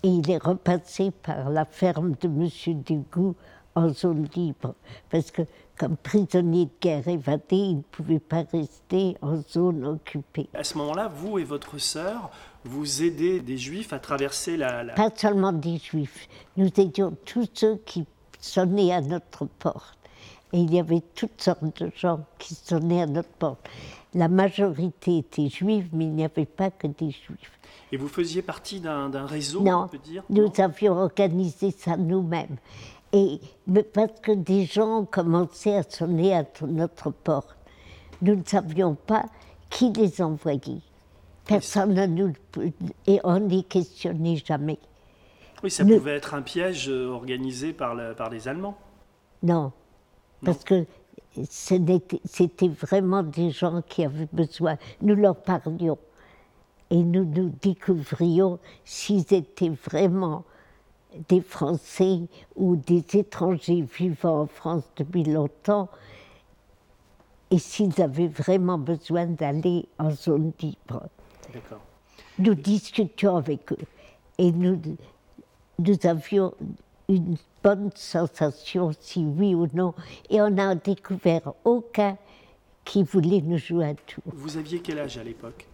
Et 0.03 0.09
il 0.09 0.29
est 0.29 0.37
repassé 0.43 1.11
par 1.11 1.49
la 1.49 1.65
ferme 1.65 2.13
de 2.21 2.27
M. 2.27 2.81
Degout 2.83 3.35
en 3.75 3.89
zone 3.89 4.27
libre. 4.35 4.73
Parce 5.09 5.31
que 5.31 5.41
comme 5.77 5.97
prisonnier 5.97 6.65
de 6.65 6.71
guerre 6.81 7.07
évadé, 7.07 7.55
il 7.57 7.77
ne 7.77 7.81
pouvait 7.81 8.19
pas 8.19 8.43
rester 8.51 9.15
en 9.21 9.37
zone 9.37 9.85
occupée. 9.85 10.49
À 10.53 10.63
ce 10.63 10.77
moment-là, 10.79 11.07
vous 11.07 11.37
et 11.39 11.43
votre 11.43 11.77
sœur, 11.77 12.31
vous 12.63 13.03
aidez 13.03 13.39
des 13.39 13.57
Juifs 13.57 13.93
à 13.93 13.99
traverser 13.99 14.57
la... 14.57 14.83
la- 14.83 14.93
Pas 14.93 15.11
seulement 15.15 15.53
des 15.53 15.77
juifs. 15.77 16.27
Nous 16.57 16.67
étions 16.77 17.15
tous 17.25 17.47
ceux 17.53 17.77
qui 17.85 18.05
sonnaient 18.39 18.91
à 18.91 19.01
notre 19.01 19.45
porte. 19.45 19.97
Et 20.53 20.59
il 20.59 20.73
y 20.73 20.79
avait 20.79 21.03
toutes 21.13 21.41
sortes 21.41 21.81
de 21.81 21.91
gens 21.95 22.21
qui 22.39 22.55
sonnaient 22.55 23.01
à 23.01 23.05
notre 23.07 23.29
porte. 23.29 23.67
La 24.13 24.29
majorité 24.29 25.17
était 25.19 25.49
juive, 25.49 25.89
mais 25.93 26.05
il 26.05 26.13
n'y 26.13 26.23
avait 26.25 26.45
pas 26.45 26.71
que 26.71 26.87
des 26.87 27.11
juifs. 27.11 27.56
Et 27.91 27.97
vous 27.97 28.07
faisiez 28.09 28.41
partie 28.41 28.79
d'un 28.81 29.25
réseau, 29.25 29.61
on 29.61 29.63
Non, 29.63 29.87
peut 29.87 29.97
dire? 29.97 30.23
nous 30.29 30.43
Non 30.43 30.51
avions 30.59 30.93
organisé 30.97 31.71
ça 31.71 31.95
nous-mêmes. 31.97 32.57
Et 33.13 33.39
mais 33.65 33.83
parce 33.83 34.19
que 34.21 34.33
des 34.33 34.65
gens 34.65 34.99
ont 34.99 35.05
commencé 35.05 35.73
à 35.73 35.83
sonner 35.83 36.35
à 36.35 36.43
notre 36.67 37.09
porte, 37.11 37.55
nous 38.21 38.35
ne 38.35 38.43
savions 38.43 38.95
pas 38.95 39.25
qui 39.69 39.91
les 39.93 40.21
envoyait. 40.21 40.81
Personne 41.45 41.93
ne 41.93 42.05
nous 42.05 42.33
et 43.05 43.21
on 43.23 43.39
n'y 43.39 43.63
questionnait 43.63 44.35
jamais. 44.35 44.79
Oui, 45.63 45.71
ça 45.71 45.85
pouvait 45.85 46.15
être 46.17 46.33
un 46.33 46.41
piège 46.41 46.89
euh, 46.89 47.07
organisé 47.09 47.71
par, 47.71 47.95
la- 47.95 48.13
par 48.13 48.29
les 48.29 48.47
Allemands. 48.49 48.77
Non, 49.43 49.71
parce 50.43 50.63
que 50.65 50.85
c'était 51.49 52.67
vraiment 52.67 53.23
des 53.23 53.51
gens 53.51 53.81
qui 53.87 54.03
avaient 54.03 54.27
besoin. 54.33 54.77
Nous 55.01 55.15
leur 55.15 55.35
parlions 55.37 55.97
et 56.89 57.03
nous 57.03 57.25
nous 57.25 57.51
découvrions 57.61 58.59
s'ils 58.85 59.33
étaient 59.33 59.69
vraiment 59.69 60.43
des 61.29 61.41
Français 61.41 62.21
ou 62.55 62.75
des 62.75 63.03
étrangers 63.13 63.81
vivant 63.81 64.41
en 64.41 64.47
France 64.47 64.83
depuis 64.95 65.23
longtemps 65.23 65.89
et 67.49 67.59
s'ils 67.59 68.01
avaient 68.01 68.27
vraiment 68.27 68.77
besoin 68.77 69.25
d'aller 69.25 69.87
en 69.97 70.11
zone 70.11 70.51
libre. 70.59 71.07
D'accord. 71.53 71.81
Nous 72.39 72.55
discutions 72.55 73.37
avec 73.37 73.71
eux 73.71 73.85
et 74.37 74.51
nous, 74.51 74.79
nous 75.79 75.97
avions 76.03 76.53
une 77.09 77.37
bonne 77.63 77.89
sensation, 77.95 78.91
si 78.99 79.23
oui 79.23 79.55
ou 79.55 79.67
non, 79.73 79.93
et 80.29 80.41
on 80.41 80.49
n'a 80.49 80.75
découvert 80.75 81.53
aucun 81.63 82.17
qui 82.83 83.03
voulait 83.03 83.41
nous 83.41 83.57
jouer 83.57 83.85
un 83.85 83.95
tour. 83.95 84.23
Vous 84.25 84.57
aviez 84.57 84.79
quel 84.79 84.99
âge 84.99 85.17
à 85.17 85.23
l'époque? 85.23 85.67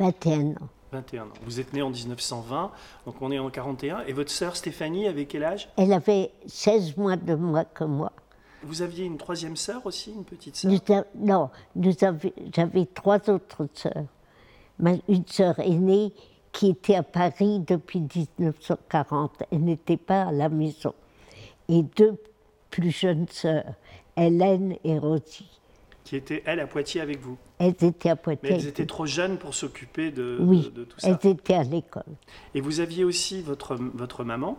21 0.00 0.52
ans. 0.52 0.68
21 0.92 1.22
ans. 1.24 1.28
Vous 1.44 1.60
êtes 1.60 1.72
né 1.72 1.82
en 1.82 1.90
1920, 1.90 2.72
donc 3.06 3.14
on 3.20 3.30
est 3.30 3.38
en 3.38 3.48
41. 3.50 4.00
Et 4.06 4.12
votre 4.12 4.30
sœur 4.32 4.56
Stéphanie 4.56 5.06
avait 5.06 5.26
quel 5.26 5.44
âge? 5.44 5.68
Elle 5.76 5.92
avait 5.92 6.32
16 6.46 6.96
mois 6.96 7.16
de 7.16 7.34
moins 7.34 7.64
que 7.64 7.84
moi. 7.84 8.10
Vous 8.64 8.82
aviez 8.82 9.04
une 9.04 9.16
troisième 9.16 9.56
sœur 9.56 9.86
aussi, 9.86 10.10
une 10.12 10.24
petite 10.24 10.56
sœur? 10.56 10.70
Nous 10.72 10.94
a- 10.94 11.04
non, 11.16 11.50
nous 11.76 11.92
j'avais 12.54 12.86
trois 12.86 13.30
autres 13.30 13.68
sœurs. 13.74 14.06
Une 15.08 15.26
sœur 15.26 15.58
aînée 15.60 16.12
qui 16.52 16.70
était 16.70 16.96
à 16.96 17.02
Paris 17.02 17.60
depuis 17.60 18.00
1940. 18.00 19.44
Elle 19.52 19.64
n'était 19.64 19.96
pas 19.96 20.22
à 20.24 20.32
la 20.32 20.48
maison. 20.48 20.94
Et 21.68 21.82
deux 21.82 22.16
plus 22.70 22.90
jeunes 22.90 23.26
sœurs, 23.30 23.74
Hélène 24.16 24.74
et 24.82 24.98
Rosie. 24.98 25.59
Qui 26.04 26.16
était, 26.16 26.42
elle, 26.46 26.60
à 26.60 26.66
Poitiers 26.66 27.00
avec 27.00 27.20
vous. 27.20 27.36
Elles 27.58 27.74
étaient 27.82 28.08
à 28.10 28.14
Mais 28.14 28.20
Poitiers. 28.36 28.52
elles 28.52 28.66
étaient 28.66 28.86
trop 28.86 29.06
jeunes 29.06 29.36
pour 29.38 29.54
s'occuper 29.54 30.10
de, 30.10 30.38
Oui, 30.40 30.62
de, 30.74 30.80
de 30.80 30.84
tout 30.84 30.98
ça. 30.98 31.08
elles 31.08 31.30
étaient 31.30 31.54
à 31.54 31.62
l'école. 31.62 32.02
Et 32.54 32.60
vous 32.60 32.80
aviez 32.80 33.04
aussi 33.04 33.42
votre, 33.42 33.74
votre 33.76 34.24
maman 34.24 34.58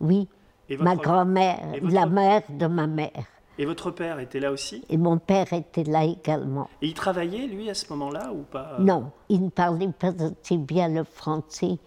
Oui, 0.00 0.28
et 0.68 0.76
ma 0.76 0.94
grand-mère, 0.96 1.58
votre- 1.80 1.94
la 1.94 2.06
mère 2.06 2.42
de 2.50 2.66
ma 2.66 2.86
mère. 2.86 3.24
et 3.58 3.64
votre 3.64 3.90
père 3.90 4.20
était 4.20 4.38
là 4.40 4.52
aussi 4.52 4.84
Et 4.90 4.96
mon 4.98 5.18
père 5.18 5.52
était 5.52 5.84
là 5.84 6.04
également. 6.04 6.68
Et 6.82 6.88
il 6.88 6.94
travaillait, 6.94 7.46
lui, 7.46 7.70
à 7.70 7.74
ce 7.74 7.90
moment-là, 7.92 8.32
ou 8.32 8.42
pas 8.42 8.76
Non, 8.78 9.10
il 9.28 9.42
ne 9.44 9.50
parlait 9.50 9.88
pas 9.98 10.08
assez 10.42 10.56
bien 10.58 10.88
le 10.88 11.02
français 11.04 11.78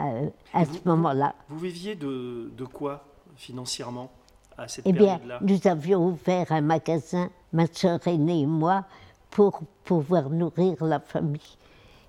euh, 0.00 0.28
à 0.52 0.64
vous- 0.64 0.74
ce 0.74 0.80
moment-là. 0.88 1.34
Vous 1.48 1.58
viviez 1.60 1.94
de, 1.94 2.50
de 2.54 2.64
quoi, 2.64 3.04
financièrement, 3.36 4.10
à 4.58 4.68
cette 4.68 4.86
Eh 4.86 4.92
bien, 4.92 5.20
nous 5.40 5.66
avions 5.66 6.06
ouvert 6.06 6.50
un 6.52 6.60
magasin, 6.60 7.30
ma 7.52 7.66
sœur 7.66 8.00
aînée 8.06 8.42
et 8.42 8.46
moi, 8.46 8.84
pour 9.30 9.60
pouvoir 9.84 10.30
nourrir 10.30 10.82
la 10.84 11.00
famille. 11.00 11.56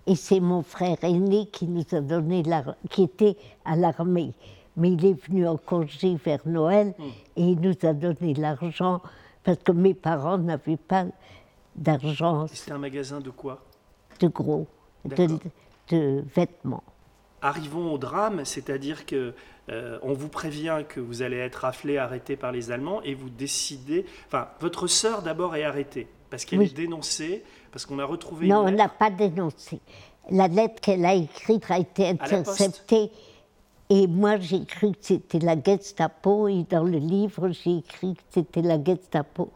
Et 0.05 0.15
c'est 0.15 0.39
mon 0.39 0.61
frère 0.63 0.97
aîné 1.03 1.47
qui 1.47 1.67
nous 1.67 1.83
a 1.91 1.99
donné 1.99 2.43
la, 2.43 2.63
qui 2.89 3.03
était 3.03 3.35
à 3.65 3.75
l'armée. 3.75 4.33
Mais 4.77 4.91
il 4.91 5.05
est 5.05 5.27
venu 5.27 5.47
en 5.47 5.57
congé 5.57 6.15
vers 6.15 6.39
Noël 6.45 6.93
Hmm. 6.97 7.03
et 7.35 7.43
il 7.51 7.59
nous 7.59 7.75
a 7.83 7.93
donné 7.93 8.33
l'argent 8.35 9.01
parce 9.43 9.57
que 9.57 9.71
mes 9.71 9.93
parents 9.93 10.37
n'avaient 10.37 10.77
pas 10.77 11.05
d'argent 11.75 12.47
C'était 12.47 12.71
un 12.73 12.77
magasin 12.77 13.19
de 13.19 13.29
quoi? 13.31 13.61
De 14.19 14.27
gros, 14.27 14.67
de 15.05 16.23
vêtements. 16.35 16.83
Arrivons 17.41 17.93
au 17.93 17.97
drame, 17.97 18.45
c'est-à-dire 18.45 19.05
que 19.05 19.33
euh, 19.69 19.99
on 20.01 20.13
vous 20.13 20.29
prévient 20.29 20.83
que 20.87 20.99
vous 20.99 21.21
allez 21.21 21.37
être 21.37 21.57
raflé, 21.57 21.97
arrêté 21.97 22.35
par 22.35 22.51
les 22.51 22.71
Allemands, 22.71 23.01
et 23.03 23.13
vous 23.13 23.29
décidez. 23.29 24.05
Enfin, 24.27 24.47
votre 24.59 24.87
sœur 24.87 25.21
d'abord 25.21 25.55
est 25.55 25.63
arrêtée 25.63 26.07
parce 26.29 26.45
qu'elle 26.45 26.59
Oui. 26.59 26.65
est 26.65 26.75
dénoncée, 26.75 27.43
parce 27.71 27.85
qu'on 27.85 27.99
a 27.99 28.05
retrouvé. 28.05 28.47
Non, 28.47 28.65
on 28.65 28.71
n'a 28.71 28.89
pas 28.89 29.09
dénoncé. 29.09 29.79
La 30.29 30.47
lettre 30.47 30.81
qu'elle 30.81 31.05
a 31.05 31.13
écrite 31.13 31.69
a 31.69 31.79
été 31.79 32.07
interceptée. 32.07 33.11
Et 33.89 34.07
moi, 34.07 34.37
j'ai 34.37 34.65
cru 34.65 34.91
que 34.91 34.97
c'était 34.99 35.39
la 35.39 35.55
Gestapo. 35.61 36.47
Et 36.49 36.63
dans 36.69 36.83
le 36.83 36.97
livre, 36.97 37.49
j'ai 37.51 37.77
écrit 37.77 38.15
que 38.15 38.21
c'était 38.29 38.61
la 38.61 38.83
Gestapo. 38.83 39.51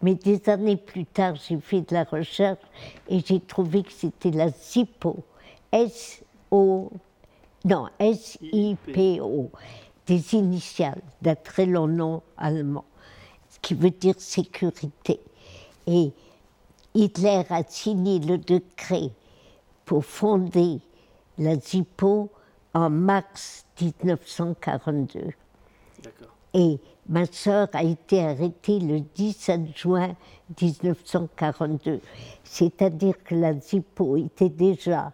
Mais 0.00 0.14
des 0.14 0.48
années 0.48 0.76
plus 0.76 1.06
tard, 1.06 1.34
j'ai 1.36 1.58
fait 1.58 1.80
de 1.80 1.94
la 1.94 2.04
recherche 2.04 2.60
et 3.08 3.20
j'ai 3.24 3.40
trouvé 3.40 3.82
que 3.82 3.92
c'était 3.92 4.30
la 4.30 4.50
SIPO. 4.52 5.16
S-O, 5.72 6.90
non, 7.64 7.88
S-I-P-O, 7.98 9.50
des 10.06 10.34
initiales 10.34 11.02
d'un 11.20 11.36
très 11.36 11.66
long 11.66 11.86
nom 11.86 12.22
allemand, 12.36 12.84
qui 13.60 13.74
veut 13.74 13.90
dire 13.90 14.14
sécurité. 14.18 15.20
Et 15.86 16.12
Hitler 16.94 17.42
a 17.50 17.62
signé 17.64 18.18
le 18.18 18.38
décret 18.38 19.10
pour 19.84 20.04
fonder 20.04 20.80
la 21.38 21.56
ZIPO 21.56 22.30
en 22.74 22.90
mars 22.90 23.64
1942. 23.80 25.20
D'accord. 26.02 26.28
Et 26.54 26.80
ma 27.08 27.26
sœur 27.26 27.68
a 27.72 27.82
été 27.82 28.22
arrêtée 28.22 28.80
le 28.80 29.00
17 29.00 29.76
juin 29.76 30.14
1942. 30.60 32.00
C'est-à-dire 32.44 33.14
que 33.24 33.34
la 33.34 33.58
ZIPO 33.58 34.16
était 34.16 34.48
déjà 34.48 35.12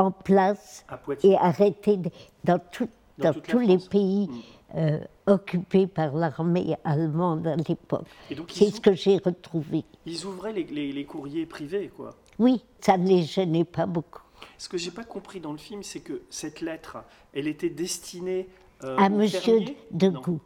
en 0.00 0.10
place 0.10 0.84
À 0.88 0.98
et 1.22 1.36
arrêtée 1.36 1.96
de- 1.98 2.10
dans, 2.44 2.58
tout- 2.58 2.88
Dans 3.18 3.28
dans 3.28 3.34
toute 3.34 3.46
la 3.48 3.52
tous 3.52 3.58
les 3.60 3.78
France. 3.78 3.88
pays 3.88 4.28
Mm. 4.28 4.40
euh, 4.78 4.98
occupés 5.26 5.86
par 5.86 6.14
l'armée 6.14 6.76
allemande 6.84 7.46
à 7.46 7.56
l'époque. 7.56 8.06
C'est 8.48 8.70
ce 8.70 8.80
que 8.80 8.94
j'ai 8.94 9.18
retrouvé. 9.18 9.84
ils 10.06 10.24
ouvraient 10.24 10.52
les, 10.52 10.64
les- 10.64 10.92
les 10.92 11.04
courriers 11.04 11.46
privés, 11.46 11.90
quoi. 11.94 12.14
Oui, 12.38 12.62
ça 12.80 12.96
ne 12.96 13.06
les 13.06 13.22
gênait 13.22 13.64
pas 13.64 13.86
beaucoup. 13.86 14.22
Ce 14.56 14.68
que 14.68 14.78
j'ai 14.78 14.90
pas 14.90 15.04
compris 15.04 15.40
dans 15.40 15.52
le 15.52 15.58
film, 15.58 15.82
c'est 15.82 16.00
que 16.00 16.22
cette 16.30 16.60
lettre, 16.62 16.98
elle 17.34 17.46
était 17.48 17.68
destinée 17.70 18.48
euh, 18.84 18.96
à 18.96 19.08
Monsieur 19.10 19.60
de. 19.90 20.08
Goux. 20.08 20.40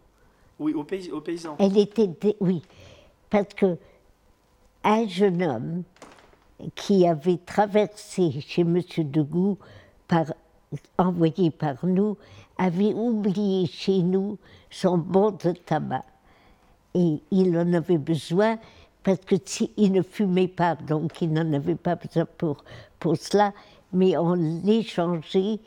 Oui, 0.59 0.73
aux, 0.75 0.85
pays- 0.85 1.11
aux 1.13 1.21
paysans. 1.21 1.57
Elle 1.61 1.77
était, 1.79 2.11
oui, 2.41 2.63
parce 3.31 3.55
que 3.55 3.77
un 4.83 5.07
jeune 5.07 5.43
homme 5.43 5.83
qui 6.75 7.07
avait 7.07 7.39
traversé 7.45 8.41
chez 8.41 8.65
Monsieur 8.65 9.05
Degout, 9.05 9.59
par, 10.09 10.27
envoyé 10.99 11.51
par 11.51 11.85
nous, 11.85 12.17
avait 12.59 12.95
oublié 12.95 13.67
chez 13.67 13.99
nous 14.03 14.39
son 14.71 14.99
bon 14.99 15.31
de 15.33 15.53
tabac. 15.53 16.05
Et 16.95 17.21
il 17.31 17.57
en 17.59 17.73
avait 17.73 17.99
besoin 17.99 18.59
parce 19.03 19.19
que 19.21 19.35
si- 19.45 19.73
il 19.77 19.93
ne 19.93 20.03
fumait 20.03 20.49
pas, 20.49 20.77
donc 20.77 21.21
il 21.21 21.33
n'en 21.33 21.53
avait 21.53 21.75
pas 21.75 21.97
besoin 21.97 22.27
pour, 22.39 22.65
pour 22.99 23.17
cela, 23.17 23.53
mais 23.93 24.17
on 24.17 24.35
l'échangeait 24.35 25.59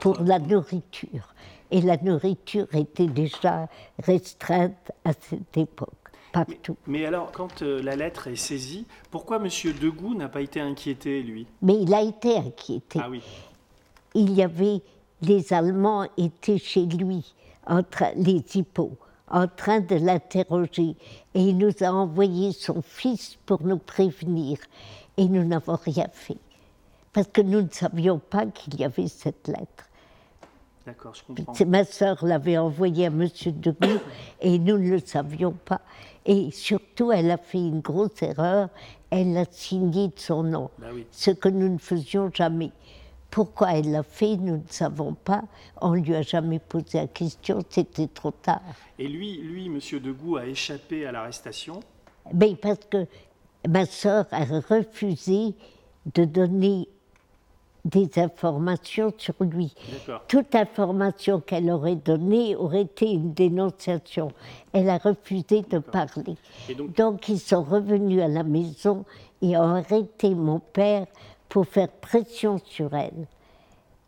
pour 0.00 0.20
la 0.20 0.38
nourriture. 0.38 1.32
Et 1.70 1.80
la 1.80 1.96
nourriture 1.98 2.66
était 2.74 3.06
déjà 3.06 3.68
restreinte 4.02 4.90
à 5.04 5.12
cette 5.12 5.56
époque, 5.56 5.99
partout. 6.32 6.76
Mais 6.86 7.04
alors, 7.06 7.32
quand 7.32 7.62
euh, 7.62 7.82
la 7.82 7.96
lettre 7.96 8.28
est 8.28 8.36
saisie, 8.36 8.86
pourquoi 9.10 9.38
Monsieur 9.38 9.72
Degout 9.72 10.14
n'a 10.14 10.28
pas 10.28 10.40
été 10.40 10.60
inquiété, 10.60 11.22
lui? 11.22 11.46
Mais 11.62 11.80
il 11.80 11.92
a 11.94 12.02
été 12.02 12.36
inquiété. 12.36 13.00
Ah 13.02 13.08
oui. 13.10 13.22
il 14.14 14.32
y 14.32 14.42
avait 14.42 14.82
les 15.22 15.52
Allemands 15.52 16.06
étaient 16.16 16.58
chez 16.58 16.86
lui, 16.86 17.34
en 17.66 17.82
train, 17.82 18.12
les 18.16 18.42
hippos, 18.54 18.96
en 19.28 19.46
train 19.48 19.80
de 19.80 19.96
l'interroger. 19.96 20.96
Et 21.34 21.42
il 21.42 21.58
nous 21.58 21.72
a 21.82 21.92
envoyé 21.92 22.52
son 22.52 22.82
fils 22.82 23.36
pour 23.46 23.62
nous 23.62 23.78
prévenir. 23.78 24.58
Et 25.16 25.26
nous 25.26 25.44
n'avons 25.44 25.76
rien 25.76 26.06
fait. 26.12 26.38
Parce 27.12 27.28
que 27.28 27.42
nous 27.42 27.62
ne 27.62 27.68
savions 27.70 28.18
pas 28.18 28.46
qu'il 28.46 28.80
y 28.80 28.84
avait 28.84 29.08
cette 29.08 29.48
lettre. 29.48 29.89
D'accord, 30.86 31.14
je 31.14 31.22
comprends. 31.22 31.52
Ma 31.66 31.84
sœur 31.84 32.24
l'avait 32.24 32.56
envoyée 32.58 33.04
à 33.06 33.08
M. 33.08 33.28
Degout 33.46 34.00
et 34.40 34.58
nous 34.58 34.78
ne 34.78 34.90
le 34.90 34.98
savions 34.98 35.52
pas. 35.52 35.80
Et 36.24 36.50
surtout, 36.50 37.12
elle 37.12 37.30
a 37.30 37.36
fait 37.36 37.58
une 37.58 37.80
grosse 37.80 38.22
erreur. 38.22 38.68
Elle 39.10 39.36
a 39.36 39.44
signé 39.50 40.08
de 40.08 40.18
son 40.18 40.42
nom, 40.42 40.70
Bah 40.78 40.86
oui. 40.94 41.06
ce 41.10 41.30
que 41.30 41.48
nous 41.48 41.68
ne 41.68 41.78
faisions 41.78 42.30
jamais. 42.32 42.70
Pourquoi 43.30 43.74
elle 43.74 43.90
l'a 43.92 44.02
fait, 44.02 44.36
nous 44.36 44.56
ne 44.56 44.62
savons 44.68 45.14
pas. 45.14 45.42
On 45.80 45.90
ne 45.94 46.00
lui 46.00 46.14
a 46.14 46.22
jamais 46.22 46.58
posé 46.58 46.98
la 46.98 47.06
question, 47.06 47.60
c'était 47.68 48.08
trop 48.08 48.32
tard. 48.32 48.60
Et 48.98 49.06
lui, 49.06 49.38
lui, 49.38 49.68
Monsieur 49.68 50.00
Degout 50.00 50.36
a 50.36 50.46
échappé 50.46 51.06
à 51.06 51.12
l'arrestation. 51.12 51.80
Mais 52.34 52.54
parce 52.56 52.80
que 52.90 53.06
ma 53.68 53.86
sœur 53.86 54.26
a 54.32 54.44
refusé 54.44 55.54
de 56.14 56.24
donner 56.24 56.88
des 57.84 58.10
informations 58.18 59.12
sur 59.16 59.34
lui. 59.40 59.74
Toute 60.28 60.54
information 60.54 61.40
qu'elle 61.40 61.70
aurait 61.70 61.96
donnée 61.96 62.54
aurait 62.56 62.82
été 62.82 63.10
une 63.10 63.32
dénonciation. 63.32 64.32
Elle 64.72 64.90
a 64.90 64.98
refusé 64.98 65.62
de 65.62 65.78
parler. 65.78 66.36
Donc- 66.76 66.94
Donc 66.94 67.28
ils 67.28 67.38
sont 67.40 67.62
revenus 67.62 68.22
à 68.22 68.28
la 68.28 68.42
maison 68.42 69.04
et 69.42 69.56
ont 69.56 69.62
arrêté 69.76 70.34
mon 70.34 70.58
père 70.60 71.06
pour 71.48 71.66
faire 71.66 71.88
pression 71.88 72.58
sur 72.64 72.94
elle. 72.94 73.26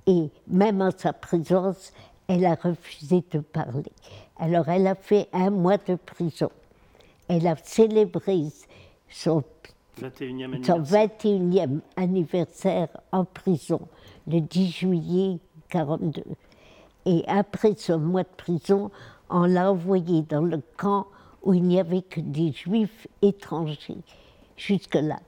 Et 0.06 0.30
même 0.46 0.82
en 0.82 0.90
sa 0.96 1.12
présence, 1.12 1.92
elle 2.28 2.44
a 2.44 2.54
refusé 2.54 3.24
de 3.30 3.38
parler. 3.40 3.90
Alors 4.38 4.68
elle 4.68 4.86
a 4.86 4.94
fait 4.94 5.28
un 5.32 5.50
mois 5.50 5.78
de 5.78 5.94
prison. 5.94 6.50
Elle 7.28 7.46
a 7.46 7.56
célébré 7.56 8.44
son 9.08 9.42
21e 10.00 10.64
son 10.64 10.72
anniversaire. 10.72 11.08
21e 11.18 11.80
anniversaire 11.96 12.88
en 13.12 13.24
prison, 13.24 13.80
le 14.26 14.40
10 14.40 14.70
juillet 14.70 15.38
42. 15.68 16.22
Et 17.06 17.24
après 17.26 17.74
ce 17.76 17.92
mois 17.92 18.22
de 18.22 18.28
prison, 18.36 18.90
on 19.28 19.44
l'a 19.44 19.70
envoyé 19.70 20.22
dans 20.22 20.42
le 20.42 20.60
camp 20.76 21.06
où 21.42 21.54
il 21.54 21.64
n'y 21.64 21.80
avait 21.80 22.02
que 22.02 22.20
des 22.20 22.52
juifs 22.52 23.08
étrangers, 23.20 23.98
jusque-là. 24.56 25.18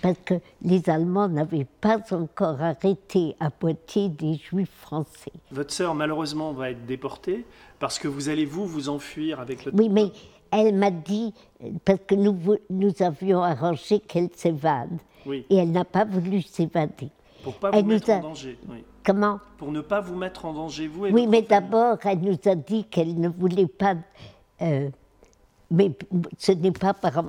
Parce 0.00 0.18
que 0.24 0.34
les 0.62 0.88
Allemands 0.88 1.28
n'avaient 1.28 1.66
pas 1.80 1.98
encore 2.12 2.62
arrêté 2.62 3.34
à 3.40 3.50
Poitiers 3.50 4.08
des 4.08 4.36
juifs 4.36 4.70
français. 4.70 5.32
Votre 5.50 5.72
sœur, 5.72 5.94
malheureusement, 5.94 6.52
va 6.52 6.70
être 6.70 6.86
déportée 6.86 7.44
parce 7.80 7.98
que 7.98 8.06
vous 8.06 8.28
allez, 8.28 8.44
vous, 8.44 8.64
vous 8.64 8.88
enfuir 8.90 9.40
avec 9.40 9.64
le... 9.64 9.72
Oui, 9.74 9.88
mais 9.88 10.12
elle 10.50 10.74
m'a 10.74 10.90
dit, 10.90 11.32
parce 11.84 12.00
que 12.06 12.14
nous, 12.14 12.92
avions 13.00 13.42
arrangé 13.42 14.00
qu'elle 14.00 14.30
s'évade, 14.34 14.98
Oui, 15.26 15.44
et 15.50 15.56
elle 15.56 15.70
n'a 15.72 15.84
pas 15.84 16.04
voulu 16.04 16.42
s'évader. 16.42 17.10
pour 17.42 17.54
pas 17.54 17.70
elle 17.72 17.82
vous 17.84 17.88
nous 17.88 17.94
mettre 17.94 18.10
a- 18.10 18.16
en 18.16 18.20
danger. 18.20 18.58
Oui. 18.68 18.84
Comment? 19.04 19.38
Pour 19.56 19.72
ne 19.72 19.80
pas 19.80 20.00
vous 20.00 20.16
mettre 20.16 20.44
en 20.44 20.52
danger, 20.52 20.86
vous 20.88 21.06
et 21.06 21.12
Oui, 21.12 21.26
mais 21.26 21.42
d'abord, 21.42 21.96
elle 22.04 22.20
nous 22.20 22.36
a 22.44 22.54
dit 22.54 22.84
qu'elle 22.84 23.18
ne 23.20 23.28
voulait 23.28 23.66
pas. 23.66 23.94
euh, 24.60 24.90
mais 25.70 25.92
ce 26.38 26.52
n'est 26.52 26.72
pas 26.72 26.94
par- 26.94 27.24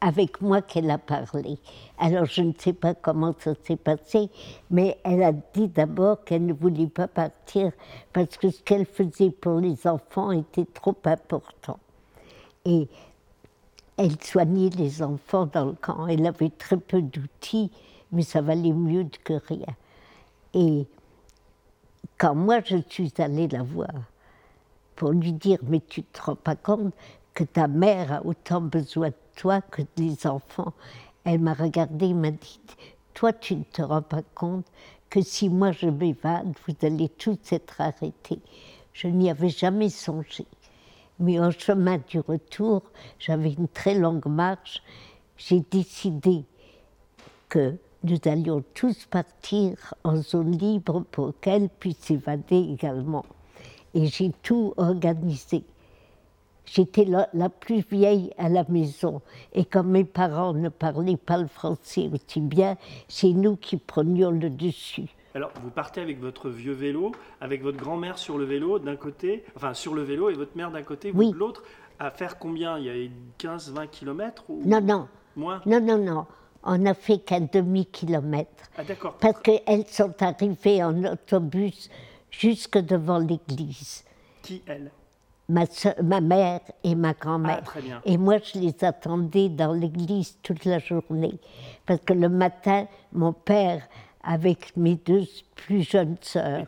avec 0.00 0.40
moi 0.40 0.62
qu'elle 0.62 0.90
a 0.90 0.98
parlé. 0.98 1.58
Alors 1.98 2.24
je 2.24 2.42
ne 2.42 2.52
sais 2.58 2.72
pas 2.72 2.92
comment 2.94 3.32
ça 3.38 3.52
s'est 3.62 3.76
passé, 3.76 4.30
mais 4.70 4.98
elle 5.04 5.22
a 5.22 5.30
dit 5.32 5.68
d'abord 5.68 6.24
qu'elle 6.24 6.44
ne 6.44 6.52
voulait 6.52 6.88
pas 6.88 7.06
partir 7.06 7.70
parce 8.12 8.36
que 8.36 8.50
ce 8.50 8.60
qu'elle 8.62 8.84
faisait 8.84 9.30
pour 9.30 9.60
les 9.60 9.86
enfants 9.86 10.32
était 10.32 10.64
trop 10.64 10.96
important. 11.04 11.78
Et 12.64 12.88
elle 13.96 14.22
soignait 14.22 14.70
les 14.70 15.02
enfants 15.02 15.46
dans 15.46 15.66
le 15.66 15.72
camp. 15.72 16.06
Elle 16.06 16.26
avait 16.26 16.50
très 16.50 16.76
peu 16.76 17.02
d'outils, 17.02 17.70
mais 18.12 18.22
ça 18.22 18.40
valait 18.40 18.72
mieux 18.72 19.06
que 19.24 19.34
rien. 19.48 19.74
Et 20.54 20.86
quand 22.18 22.34
moi 22.34 22.60
je 22.64 22.76
suis 22.88 23.12
allée 23.18 23.48
la 23.48 23.62
voir 23.62 23.90
pour 24.96 25.10
lui 25.12 25.32
dire 25.32 25.58
mais 25.64 25.80
tu 25.80 26.04
te 26.04 26.22
rends 26.22 26.36
pas 26.36 26.56
compte 26.56 26.94
que 27.34 27.44
ta 27.44 27.66
mère 27.66 28.12
a 28.12 28.26
autant 28.26 28.60
besoin 28.60 29.08
de 29.08 29.14
toi 29.34 29.60
que 29.60 29.82
des 29.96 30.26
enfants, 30.26 30.72
elle 31.24 31.40
m'a 31.40 31.54
regardée 31.54 32.08
et 32.08 32.14
m'a 32.14 32.30
dit 32.30 32.60
toi 33.14 33.32
tu 33.32 33.56
ne 33.56 33.64
te 33.64 33.82
rends 33.82 34.02
pas 34.02 34.22
compte 34.34 34.66
que 35.10 35.20
si 35.20 35.48
moi 35.48 35.72
je 35.72 35.86
m'évade, 35.86 36.54
vous 36.66 36.74
allez 36.86 37.08
tous 37.08 37.38
être 37.50 37.80
arrêtés. 37.80 38.40
Je 38.92 39.08
n'y 39.08 39.30
avais 39.30 39.50
jamais 39.50 39.90
songé. 39.90 40.46
Mais 41.18 41.38
en 41.38 41.50
chemin 41.50 41.98
du 42.08 42.20
retour, 42.20 42.82
j'avais 43.18 43.52
une 43.52 43.68
très 43.68 43.94
longue 43.94 44.26
marche, 44.26 44.82
j'ai 45.36 45.60
décidé 45.60 46.44
que 47.48 47.76
nous 48.04 48.18
allions 48.24 48.64
tous 48.74 49.06
partir 49.06 49.94
en 50.02 50.16
zone 50.16 50.58
libre 50.58 51.04
pour 51.10 51.34
qu'elle 51.40 51.68
puisse 51.68 51.98
s'évader 51.98 52.56
également. 52.56 53.24
Et 53.94 54.06
j'ai 54.06 54.32
tout 54.42 54.74
organisé. 54.76 55.64
J'étais 56.64 57.04
la, 57.04 57.28
la 57.34 57.48
plus 57.48 57.84
vieille 57.90 58.32
à 58.38 58.48
la 58.48 58.64
maison. 58.68 59.20
Et 59.52 59.64
comme 59.64 59.90
mes 59.90 60.04
parents 60.04 60.54
ne 60.54 60.68
parlaient 60.68 61.16
pas 61.16 61.38
le 61.38 61.46
français 61.46 62.08
aussi 62.12 62.40
bien, 62.40 62.76
c'est 63.08 63.32
nous 63.32 63.56
qui 63.56 63.76
prenions 63.76 64.30
le 64.30 64.48
dessus. 64.48 65.14
Alors, 65.34 65.50
vous 65.62 65.70
partez 65.70 66.00
avec 66.00 66.20
votre 66.20 66.48
vieux 66.50 66.72
vélo, 66.74 67.12
avec 67.40 67.62
votre 67.62 67.78
grand-mère 67.78 68.18
sur 68.18 68.36
le 68.36 68.44
vélo 68.44 68.78
d'un 68.78 68.96
côté, 68.96 69.44
enfin 69.56 69.72
sur 69.74 69.94
le 69.94 70.02
vélo 70.02 70.28
et 70.30 70.34
votre 70.34 70.56
mère 70.56 70.70
d'un 70.70 70.82
côté, 70.82 71.10
vous 71.10 71.18
Oui. 71.20 71.32
de 71.32 71.36
l'autre, 71.36 71.62
à 71.98 72.10
faire 72.10 72.38
combien? 72.38 72.78
Il 72.78 72.84
y 72.84 72.90
avait 72.90 73.10
15-20 73.38 73.88
km 73.88 74.44
ou 74.48 74.62
Non, 74.64 74.80
non, 74.80 75.08
moins? 75.36 75.62
Non, 75.64 75.80
non, 75.80 75.98
non. 75.98 76.26
On 76.64 76.78
n'a 76.78 76.94
fait 76.94 77.18
qu'un 77.18 77.40
demi-kilomètre. 77.52 78.64
Ah 78.76 78.84
d'accord. 78.84 79.14
Parce 79.20 79.40
qu'elles 79.40 79.86
sont 79.86 80.14
arrivées 80.22 80.82
en 80.84 81.02
autobus 81.04 81.88
jusque 82.30 82.78
devant 82.78 83.18
l'église. 83.18 84.04
Qui 84.42 84.62
elle 84.66 84.90
ma, 85.48 85.64
ma 86.02 86.20
mère 86.20 86.60
et 86.84 86.94
ma 86.94 87.12
grand-mère. 87.14 87.58
Ah, 87.60 87.62
très 87.62 87.82
bien. 87.82 88.00
Et 88.04 88.16
moi, 88.16 88.38
je 88.38 88.58
les 88.58 88.84
attendais 88.84 89.48
dans 89.48 89.72
l'église 89.72 90.38
toute 90.42 90.64
la 90.64 90.78
journée. 90.78 91.34
Parce 91.84 92.00
que 92.00 92.12
le 92.12 92.28
matin, 92.28 92.86
mon 93.12 93.32
père 93.32 93.82
avec 94.22 94.76
mes 94.76 94.96
deux 94.96 95.24
plus 95.54 95.82
jeunes 95.82 96.16
sœurs. 96.20 96.66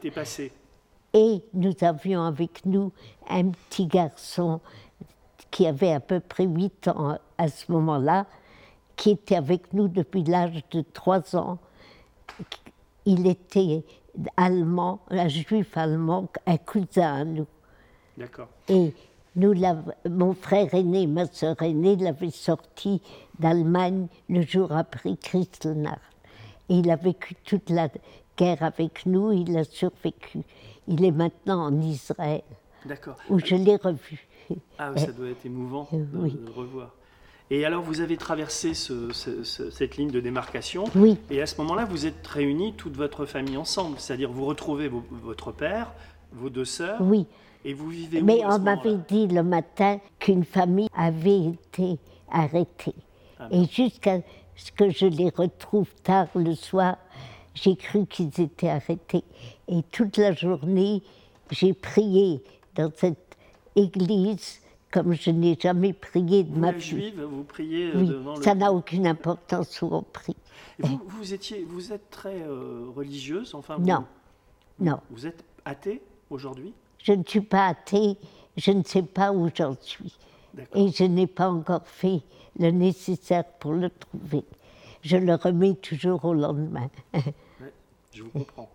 Et 1.13 1.43
nous 1.53 1.75
avions 1.81 2.23
avec 2.23 2.67
nous 2.67 2.93
un 3.29 3.51
petit 3.51 3.87
garçon 3.87 4.61
qui 5.51 5.67
avait 5.67 5.93
à 5.93 6.01
peu 6.01 6.19
près 6.19 6.45
8 6.45 6.89
ans 6.89 7.19
à 7.39 7.49
ce 7.49 7.71
moment-là, 7.71 8.27
qui 8.97 9.11
était 9.11 9.37
avec 9.37 9.73
nous 9.73 9.87
depuis 9.87 10.25
l'âge 10.25 10.65
de 10.73 10.81
3 10.81 11.37
ans. 11.37 11.59
Il 13.07 13.27
était 13.29 13.85
allemand, 14.37 15.01
un 15.11 15.29
juif 15.29 15.77
allemand, 15.77 16.29
un 16.47 16.57
cousin 16.57 17.15
à 17.15 17.25
nous. 17.25 17.47
D'accord. 18.17 18.49
Et 18.69 18.93
nous, 19.37 19.55
mon 20.09 20.35
frère 20.35 20.75
aîné, 20.75 21.07
ma 21.07 21.27
sœur 21.27 21.61
aînée 21.63 21.97
l'avaient 21.97 22.31
sorti 22.31 23.01
d'Allemagne 23.39 24.07
le 24.29 24.43
jour 24.43 24.73
après 24.73 25.17
Kristallnacht. 25.17 26.01
Il 26.69 26.91
a 26.91 26.97
vécu 26.97 27.35
toute 27.45 27.71
la 27.71 27.89
guerre 28.37 28.63
avec 28.63 29.07
nous, 29.07 29.33
il 29.33 29.57
a 29.57 29.65
survécu. 29.65 30.41
Il 30.89 31.05
est 31.05 31.11
maintenant 31.11 31.67
en 31.67 31.81
Israël, 31.81 32.43
où 33.31 33.39
je 33.39 33.55
l'ai 33.55 33.77
revu. 33.77 34.27
Ah 34.79 34.93
oui, 34.95 35.01
ça 35.01 35.13
doit 35.13 35.29
être 35.29 35.47
émouvant 35.47 35.89
de, 35.93 35.99
le 36.15 36.51
revoir. 36.55 36.91
Et 37.51 37.65
alors, 37.65 37.83
vous 37.83 38.01
avez 38.01 38.17
traversé 38.17 38.73
cette 38.75 39.97
ligne 39.97 40.11
de 40.11 40.21
démarcation. 40.21 40.85
Oui. 40.95 41.19
Et 41.31 41.41
à 41.43 41.47
ce 41.47 41.61
moment-là, 41.61 41.85
vous 41.85 42.07
êtes 42.07 42.27
réunis, 42.27 42.75
toute 42.75 42.97
votre 42.97 43.27
famille 43.27 43.57
ensemble. 43.57 43.97
C'est-à-dire, 43.99 44.31
vous 44.31 44.47
retrouvez 44.47 44.91
votre 45.23 45.53
père, 45.53 45.93
vos 46.33 46.51
deux 46.51 46.65
sœurs. 46.65 47.01
Oui. 47.01 47.27
Et 47.65 47.73
vous 47.73 47.89
vivez 47.89 48.21
où 48.21 48.25
Mais 48.25 48.45
on 48.45 48.59
m'avait 48.59 48.99
dit 49.09 49.27
le 49.27 49.43
matin 49.43 49.99
qu'une 50.19 50.45
famille 50.45 50.89
avait 50.95 51.47
été 51.47 51.99
arrêtée. 52.31 52.95
Ah 53.39 53.49
et 53.51 53.65
jusqu'à 53.67 54.21
que 54.71 54.91
je 54.91 55.07
les 55.07 55.31
retrouve 55.31 55.89
tard 56.03 56.29
le 56.35 56.55
soir, 56.55 56.97
j'ai 57.55 57.77
cru 57.77 58.07
qu'ils 58.07 58.41
étaient 58.41 58.69
arrêtés. 58.69 59.25
Et 59.69 59.83
toute 59.91 60.17
la 60.17 60.33
journée, 60.33 61.03
j'ai 61.51 61.73
prié 61.73 62.43
dans 62.75 62.91
cette 62.95 63.37
église 63.77 64.61
comme 64.95 65.13
je 65.13 65.31
n'ai 65.31 65.59
jamais 65.61 65.93
prié 65.93 66.45
de 66.45 66.53
vous 66.53 66.61
ma 66.61 66.71
vie. 66.71 66.81
juive, 66.81 67.21
vous 67.21 67.43
priez 67.43 67.87
euh, 67.89 67.93
oui, 67.97 68.07
devant 68.07 68.37
ça 68.37 68.55
n'a 68.55 68.73
aucune 68.73 69.09
importance 69.09 69.83
où 69.83 69.89
on 69.91 70.03
prie. 70.03 70.37
vous, 70.79 71.01
vous, 71.09 71.35
étiez, 71.35 71.67
vous 71.69 71.93
êtes 71.93 72.11
très 72.11 72.43
euh, 72.43 72.87
religieuse, 72.95 73.57
enfin 73.57 73.77
Non, 73.81 74.05
non. 74.79 75.01
Vous 75.11 75.27
êtes 75.27 75.45
athée 75.65 76.01
aujourd'hui? 76.31 76.73
Je 76.99 77.11
ne 77.13 77.25
suis 77.27 77.41
pas 77.41 77.67
athée, 77.67 78.17
je 78.57 78.71
ne 78.71 78.85
sais 78.85 79.03
pas 79.03 79.33
où 79.33 79.51
j'en 79.53 79.77
suis. 79.81 80.17
Et 80.77 80.93
je 80.93 81.03
n'ai 81.03 81.27
pas 81.27 81.51
encore 81.51 81.87
fait 81.87 82.23
le 82.59 82.71
nécessaire 82.71 83.45
pour 83.45 83.73
le 83.73 83.91
trouver. 83.91 84.45
Je 85.03 85.17
le 85.17 85.35
remets 85.35 85.75
toujours 85.75 86.25
au 86.25 86.35
lendemain. 86.35 86.89
je 88.13 88.23
vous 88.23 88.31
comprends. 88.31 88.71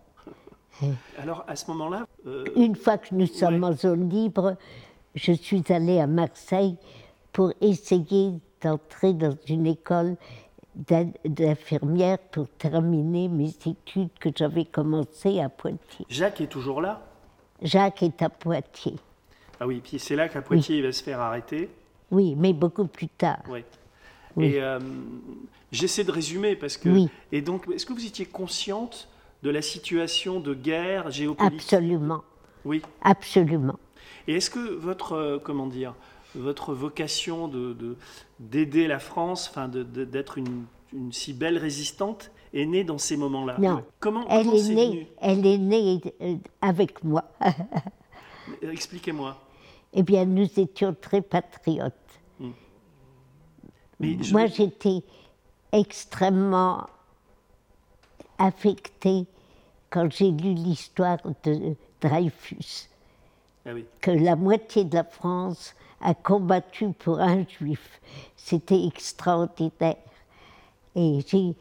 Alors 1.18 1.44
à 1.48 1.56
ce 1.56 1.70
moment-là. 1.70 2.06
Euh, 2.26 2.44
Une 2.56 2.76
fois 2.76 2.98
que 2.98 3.14
nous 3.14 3.26
sommes 3.26 3.64
en 3.64 3.72
zone 3.72 4.08
libre, 4.08 4.56
je 5.14 5.32
suis 5.32 5.64
allée 5.70 5.98
à 6.00 6.06
Marseille 6.06 6.76
pour 7.32 7.52
essayer 7.60 8.32
d'entrer 8.62 9.12
dans 9.14 9.36
une 9.48 9.66
école 9.66 10.16
d'infirmière 11.24 12.18
pour 12.18 12.48
terminer 12.50 13.28
mes 13.28 13.48
études 13.66 14.10
que 14.20 14.30
j'avais 14.34 14.64
commencées 14.64 15.40
à 15.40 15.48
Poitiers. 15.48 16.06
Jacques 16.08 16.40
est 16.40 16.46
toujours 16.46 16.80
là? 16.80 17.02
Jacques 17.60 18.02
est 18.02 18.22
à 18.22 18.28
Poitiers. 18.28 18.96
Ah 19.58 19.66
oui, 19.66 19.80
puis 19.84 19.98
c'est 19.98 20.16
là 20.16 20.28
qu'à 20.28 20.40
Poitiers 20.42 20.76
il 20.78 20.82
va 20.82 20.92
se 20.92 21.02
faire 21.02 21.20
arrêter. 21.20 21.68
Oui, 22.10 22.34
mais 22.36 22.52
beaucoup 22.52 22.86
plus 22.86 23.08
tard. 23.08 23.42
Oui. 23.48 23.64
Et 24.38 24.60
euh, 24.60 24.78
j'essaie 25.72 26.04
de 26.04 26.12
résumer 26.12 26.56
parce 26.56 26.76
que. 26.76 26.88
Oui. 26.88 27.08
Et 27.32 27.40
donc, 27.40 27.68
est-ce 27.72 27.86
que 27.86 27.92
vous 27.92 28.06
étiez 28.06 28.26
consciente 28.26 29.08
de 29.42 29.50
la 29.50 29.62
situation 29.62 30.40
de 30.40 30.54
guerre 30.54 31.10
géopolitique? 31.10 31.60
Absolument. 31.60 32.22
Oui. 32.64 32.82
Absolument. 33.02 33.78
Et 34.28 34.34
est-ce 34.34 34.50
que 34.50 34.74
votre, 34.74 35.12
euh, 35.12 35.38
comment 35.42 35.66
dire, 35.66 35.94
votre 36.34 36.74
vocation 36.74 37.48
de, 37.48 37.96
d'aider 38.38 38.86
la 38.86 38.98
France, 38.98 39.48
enfin 39.50 39.68
d'être 39.68 40.38
une, 40.38 40.64
une, 40.92 41.12
si 41.12 41.32
belle 41.32 41.58
résistante, 41.58 42.30
est 42.52 42.66
née 42.66 42.84
dans 42.84 42.98
ces 42.98 43.16
moments-là? 43.16 43.56
Non. 43.58 43.82
Comment, 43.98 44.26
elle, 44.28 44.44
comment 44.44 44.56
est 44.56 44.74
née, 44.74 45.12
elle 45.20 45.46
est 45.46 45.58
née 45.58 46.00
euh, 46.20 46.36
avec 46.60 47.02
moi. 47.02 47.24
Expliquez-moi. 48.62 49.36
Eh 49.92 50.02
bien, 50.02 50.24
nous 50.24 50.48
étions 50.58 50.94
très 51.00 51.20
patriotes. 51.20 51.94
Moi, 54.00 54.46
j'étais 54.46 55.02
extrêmement 55.72 56.86
affectée 58.38 59.26
quand 59.90 60.10
j'ai 60.10 60.30
lu 60.30 60.54
l'histoire 60.54 61.18
de 61.44 61.76
Dreyfus. 62.00 62.88
Ah 63.66 63.70
que 64.00 64.10
la 64.10 64.36
moitié 64.36 64.84
de 64.84 64.94
la 64.94 65.04
France 65.04 65.74
a 66.00 66.14
combattu 66.14 66.92
pour 66.98 67.20
un 67.20 67.44
juif. 67.46 68.00
C'était 68.36 68.86
extraordinaire. 68.86 69.96
Et 70.96 71.20
j'ai. 71.26 71.54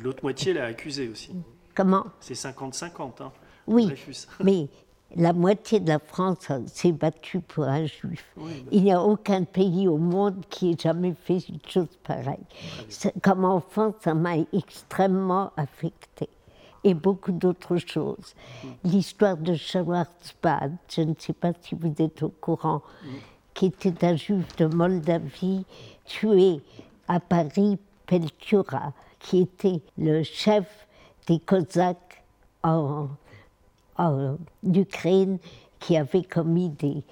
L'autre 0.00 0.22
moitié 0.22 0.54
l'a 0.54 0.64
accusé 0.64 1.08
aussi. 1.08 1.32
Comment? 1.74 2.06
C'est 2.20 2.34
50-50, 2.34 3.22
hein, 3.22 3.32
Oui, 3.66 3.86
Dreyfus. 3.86 4.26
mais 4.42 4.68
la 5.16 5.32
moitié 5.32 5.80
de 5.80 5.88
la 5.88 5.98
France 5.98 6.50
s'est 6.66 6.92
battue 6.92 7.40
pour 7.40 7.64
un 7.64 7.86
juif. 7.86 8.34
Il 8.70 8.84
n'y 8.84 8.92
a 8.92 9.02
aucun 9.02 9.44
pays 9.44 9.88
au 9.88 9.98
monde 9.98 10.44
qui 10.48 10.70
ait 10.70 10.78
jamais 10.78 11.14
fait 11.24 11.38
une 11.48 11.60
chose 11.66 11.88
pareille. 12.02 12.46
Comme 13.22 13.44
enfant, 13.44 13.94
ça 14.00 14.14
m'a 14.14 14.36
extrêmement 14.52 15.52
affectée 15.56 16.28
et 16.84 16.94
beaucoup 16.94 17.32
d'autres 17.32 17.76
choses. 17.76 18.34
L'histoire 18.84 19.36
de 19.36 19.54
Schwarzbad, 19.54 20.76
je 20.88 21.02
ne 21.02 21.14
sais 21.18 21.32
pas 21.32 21.52
si 21.60 21.74
vous 21.74 21.94
êtes 21.98 22.22
au 22.22 22.28
courant, 22.28 22.82
qui 23.54 23.66
était 23.66 24.06
un 24.06 24.16
juif 24.16 24.56
de 24.56 24.66
Moldavie 24.66 25.64
tué 26.04 26.60
à 27.08 27.20
Paris, 27.20 27.78
Peltura, 28.06 28.92
qui 29.18 29.42
était 29.42 29.80
le 29.96 30.22
chef 30.22 30.86
des 31.26 31.38
Cosaques 31.38 32.24
en, 32.64 33.08
Ukraine, 34.64 35.38
qui 35.78 35.96
avait 35.96 36.22
commis 36.22 36.70
des, 36.70 37.02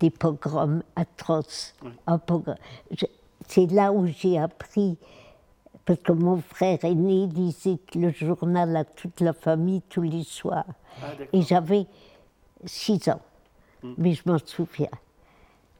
des 0.00 0.10
pogroms 0.10 0.82
atroces. 0.96 1.74
C'est 3.46 3.66
là 3.66 3.92
où 3.92 4.06
j'ai 4.06 4.38
appris 4.38 4.96
parce 5.84 6.00
que 6.00 6.12
mon 6.12 6.40
frère 6.40 6.84
aîné 6.84 7.26
lisait 7.26 7.78
le 7.94 8.10
journal 8.10 8.76
à 8.76 8.84
toute 8.84 9.20
la 9.20 9.32
famille 9.32 9.82
tous 9.88 10.02
les 10.02 10.22
soirs. 10.22 10.64
Ah, 11.02 11.06
et 11.32 11.42
j'avais 11.42 11.86
six 12.64 13.08
ans, 13.08 13.20
hmm. 13.82 13.94
mais 13.98 14.12
je 14.12 14.22
m'en 14.26 14.38
souviens. 14.38 14.90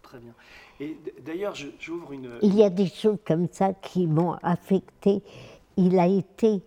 Très 0.03 0.19
bien. 0.19 0.33
Et 0.81 0.97
d'ailleurs, 1.25 1.55
j'ouvre 1.79 2.13
une. 2.13 2.31
Il 2.43 2.57
y 2.57 2.65
a 2.65 2.71
des 2.71 2.89
choses 2.89 3.19
comme 3.25 3.47
ça 3.53 3.73
qui 3.75 4.07
m'ont 4.07 4.37
affecté. 4.43 5.23
Il 5.77 5.99
a 5.99 6.07
été 6.07 6.63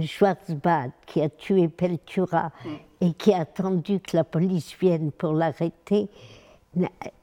Schwarzbad 0.00 0.92
qui 1.06 1.20
a 1.20 1.28
tué 1.28 1.68
Peltura 1.68 2.50
hmm. 2.64 2.74
et 3.00 3.12
qui 3.14 3.32
a 3.32 3.40
attendu 3.40 4.00
que 4.00 4.16
la 4.16 4.24
police 4.24 4.74
vienne 4.78 5.12
pour 5.12 5.32
l'arrêter, 5.32 6.08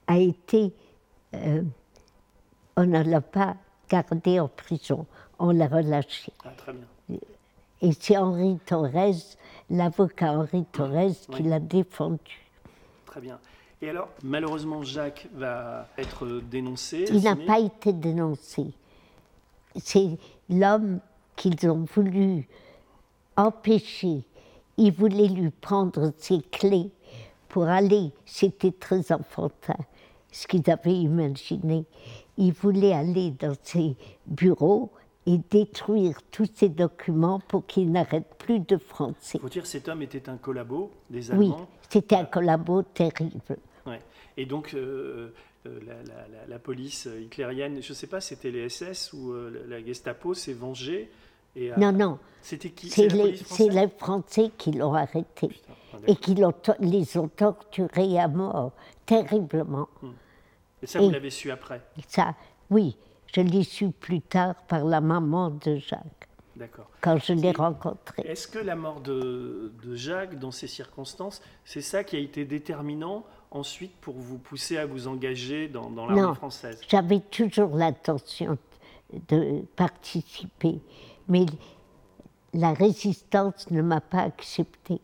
a 0.08 0.18
été. 0.18 0.74
Euh, 1.34 1.64
on 2.76 2.86
ne 2.86 3.04
l'a 3.04 3.22
pas 3.22 3.56
gardé 3.90 4.40
en 4.40 4.48
prison 4.48 5.06
on 5.40 5.52
l'a 5.52 5.68
relâché. 5.68 6.32
Ah, 6.44 6.50
très 6.56 6.74
bien. 6.74 7.20
Et 7.82 7.92
c'est 7.98 8.18
Henri 8.18 8.60
Torres, 8.66 9.38
l'avocat 9.70 10.34
Henri 10.34 10.66
Torres, 10.72 11.16
qui 11.32 11.44
l'a 11.44 11.60
défendu. 11.60 12.46
Très 13.06 13.22
bien. 13.22 13.40
Et 13.82 13.90
alors, 13.90 14.10
malheureusement, 14.22 14.84
Jacques 14.84 15.28
va 15.34 15.88
être 15.98 16.28
dénoncé. 16.28 17.06
Il 17.10 17.24
n'a 17.24 17.38
pas 17.38 17.60
été 17.60 17.94
dénoncé. 17.94 18.66
C'est 19.78 20.18
l'homme 20.50 21.00
qu'ils 21.40 21.70
ont 21.70 21.86
voulu 21.96 22.48
empêcher. 23.38 24.26
Ils 24.78 24.92
voulaient 24.92 25.30
lui 25.30 25.50
prendre 25.50 26.12
ses 26.18 26.42
clés 26.42 26.92
pour 27.48 27.64
aller. 27.64 28.12
C'était 28.26 28.74
très 28.74 29.12
enfantin, 29.12 29.78
ce 30.32 30.46
qu'ils 30.48 30.70
avaient 30.70 30.94
imaginé. 30.94 31.86
Ils 32.38 32.52
voulaient 32.52 32.94
aller 32.94 33.32
dans 33.32 33.56
ses 33.64 33.96
bureaux 34.28 34.92
et 35.26 35.40
détruire 35.50 36.18
tous 36.30 36.50
ces 36.54 36.70
documents 36.70 37.40
pour 37.40 37.66
qu'ils 37.66 37.92
n'arrêtent 37.92 38.36
plus 38.38 38.60
de 38.60 38.78
français. 38.78 39.38
Il 39.38 39.42
faut 39.42 39.50
dire 39.50 39.66
cet 39.66 39.88
homme 39.88 40.02
était 40.02 40.28
un 40.28 40.38
collabo 40.38 40.92
des 41.10 41.32
Allemands. 41.32 41.58
Oui, 41.58 41.66
c'était 41.90 42.16
un 42.16 42.26
collabo 42.26 42.84
terrible. 42.84 43.58
Ouais. 43.86 44.02
Et 44.36 44.46
donc, 44.46 44.74
euh, 44.74 45.34
euh, 45.68 45.80
la, 46.48 46.60
police 46.60 47.08
hitlérienne, 47.22 47.82
je 47.82 47.90
ne 47.92 47.96
sais 47.96 48.08
pas, 48.08 48.22
c'était 48.22 48.52
les 48.52 48.70
SS 48.70 49.14
ou 49.14 49.32
euh, 49.32 49.66
la 49.68 49.84
Gestapo 49.84 50.34
s'est 50.34 50.54
vengée 50.54 51.10
et 51.56 51.72
Non, 51.78 51.92
non. 51.92 52.20
C'était 52.42 52.70
qui? 52.70 52.90
C'est 52.90 53.08
les, 53.10 53.38
les, 53.70 53.88
Français 53.90 54.52
qui 54.58 54.72
l'ont 54.72 54.94
arrêté 54.94 55.50
et 56.08 56.16
qui 56.16 56.36
les 56.36 57.18
ont 57.18 57.28
torturés 57.28 58.20
à 58.20 58.28
mort, 58.28 58.72
terriblement. 59.06 59.90
Hmm. 60.02 60.12
Et 60.82 60.88
ça, 60.88 61.00
vous 61.00 61.10
l'avez 61.10 61.30
su 61.30 61.52
après? 61.52 61.82
Ça, 62.08 62.36
oui. 62.70 62.96
Je 63.36 63.42
l'ai 63.42 63.64
su 63.64 63.92
plus 63.92 64.22
tard 64.22 64.56
par 64.68 64.86
la 64.86 65.02
maman 65.02 65.50
de 65.52 65.76
Jacques. 65.76 66.30
D'accord. 66.56 66.90
quand 67.00 67.18
je 67.18 67.32
l'ai 67.32 67.52
rencontré. 67.52 68.24
Est-ce 68.26 68.46
que 68.46 68.60
la 68.60 68.76
mort 68.76 69.00
de, 69.00 69.72
de 69.82 69.96
Jacques, 69.96 70.38
dans 70.38 70.52
ces 70.52 70.68
circonstances, 70.68 71.42
c'est 71.64 71.82
ça 71.82 72.04
qui 72.04 72.18
a 72.18 72.20
été 72.20 72.44
déterminant 72.44 73.26
ensuite 73.52 73.94
pour 74.02 74.16
vous 74.16 74.38
pousser 74.38 74.78
à 74.78 74.86
vous 74.86 75.08
engager 75.08 75.70
dans, 75.70 75.90
dans 75.90 76.06
l'armée 76.06 76.22
Non. 76.22 76.34
française? 76.36 76.82
J'avais 76.90 77.22
toujours 77.22 77.78
l'intention 77.78 78.58
de 79.30 79.62
participer, 79.78 80.82
mais 81.30 81.46
la 82.54 82.74
résistance 82.74 83.70
ne 83.72 83.82
m'a 83.82 84.02
pas 84.02 84.22
accepté. 84.24 85.00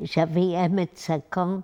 J'avais 0.00 0.54
1m50, 0.56 1.60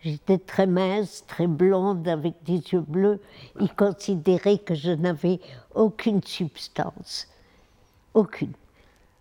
j'étais 0.00 0.38
très 0.38 0.66
mince, 0.66 1.24
très 1.28 1.46
blonde, 1.46 2.08
avec 2.08 2.42
des 2.42 2.54
yeux 2.72 2.80
bleus. 2.80 3.20
Ils 3.60 3.72
considéraient 3.72 4.58
que 4.58 4.74
je 4.74 4.90
n'avais 4.90 5.38
aucune 5.74 6.22
substance, 6.22 7.28
aucune, 8.14 8.52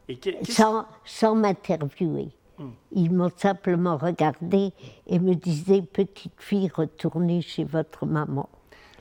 Et 0.09 0.17
sans, 0.49 0.85
sans 1.05 1.35
m'interviewer. 1.35 2.29
Hmm. 2.57 2.69
Ils 2.93 3.11
m'ont 3.13 3.31
simplement 3.35 3.97
regardé 3.97 4.71
et 5.05 5.19
me 5.19 5.35
disaient, 5.35 5.83
petite 5.83 6.33
fille, 6.39 6.71
retournez 6.73 7.41
chez 7.41 7.63
votre 7.65 8.07
maman. 8.07 8.49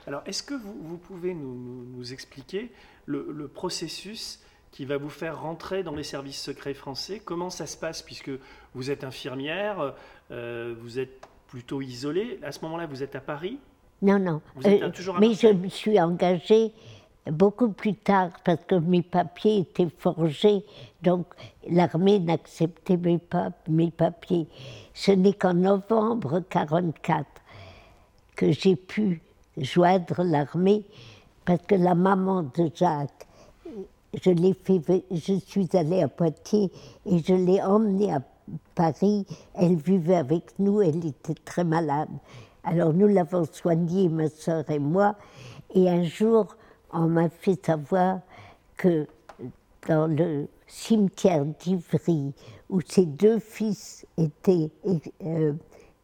Alors, 0.06 0.22
est-ce 0.26 0.42
que 0.42 0.54
vous, 0.54 0.74
vous 0.82 0.98
pouvez 0.98 1.32
nous, 1.32 1.54
nous- 1.54 1.84
nous 1.96 2.12
expliquer 2.12 2.70
le, 3.06 3.26
le 3.32 3.48
processus 3.48 4.40
qui 4.76 4.84
va 4.84 4.98
vous 4.98 5.08
faire 5.08 5.40
rentrer 5.40 5.82
dans 5.82 5.94
les 5.94 6.02
services 6.02 6.38
secrets 6.38 6.74
français 6.74 7.22
Comment 7.24 7.48
ça 7.48 7.66
se 7.66 7.78
passe 7.78 8.02
Puisque 8.02 8.30
vous 8.74 8.90
êtes 8.90 9.04
infirmière, 9.04 9.94
euh, 10.30 10.74
vous 10.78 10.98
êtes 10.98 11.26
plutôt 11.48 11.80
isolée. 11.80 12.38
À 12.42 12.52
ce 12.52 12.60
moment-là, 12.60 12.84
vous 12.84 13.02
êtes 13.02 13.16
à 13.16 13.20
Paris? 13.20 13.58
Non, 14.02 14.18
non. 14.18 14.42
Vous 14.54 14.66
êtes 14.66 14.92
toujours 14.92 15.16
à 15.16 15.20
mais 15.20 15.32
je 15.32 15.46
me 15.46 15.70
suis 15.70 15.98
engagée 15.98 16.74
beaucoup 17.24 17.70
plus 17.70 17.94
tard 17.94 18.28
parce 18.44 18.62
que 18.66 18.74
mes 18.74 19.00
papiers 19.00 19.60
étaient 19.60 19.88
forgés, 19.96 20.62
donc 21.00 21.24
l'armée 21.70 22.18
n'acceptait 22.18 22.98
mes, 22.98 23.18
mes 23.68 23.90
papiers. 23.90 24.46
Ce 24.92 25.10
n'est 25.10 25.32
qu'en 25.32 25.54
novembre 25.54 26.32
1944 26.32 27.24
que 28.36 28.52
j'ai 28.52 28.76
pu 28.76 29.22
joindre 29.56 30.22
l'armée 30.22 30.84
parce 31.46 31.62
que 31.66 31.76
la 31.76 31.94
maman 31.94 32.42
de 32.42 32.70
Jacques, 32.74 33.25
je 34.22 34.30
l'ai 34.30 34.54
fait, 34.54 34.80
je 35.10 35.34
suis 35.34 35.68
allée 35.74 36.02
à 36.02 36.08
Poitiers 36.08 36.70
et 37.04 37.18
je 37.18 37.34
l'ai 37.34 37.62
emmenée 37.62 38.12
à 38.12 38.22
Paris. 38.74 39.26
Elle 39.54 39.76
vivait 39.76 40.16
avec 40.16 40.58
nous, 40.58 40.80
elle 40.80 41.04
était 41.04 41.34
très 41.44 41.64
malade. 41.64 42.08
Alors 42.64 42.92
nous 42.92 43.06
l'avons 43.06 43.44
soignée, 43.44 44.08
ma 44.08 44.28
sœur 44.28 44.68
et 44.70 44.78
moi. 44.78 45.14
Et 45.74 45.88
un 45.88 46.02
jour, 46.02 46.56
on 46.92 47.06
m'a 47.06 47.28
fait 47.28 47.64
savoir 47.64 48.20
que 48.76 49.06
dans 49.88 50.06
le 50.06 50.48
cimetière 50.66 51.44
d'Ivry, 51.44 52.32
où 52.68 52.80
ses 52.80 53.06
deux 53.06 53.38
fils 53.38 54.04
étaient 54.18 54.70
euh, 55.24 55.52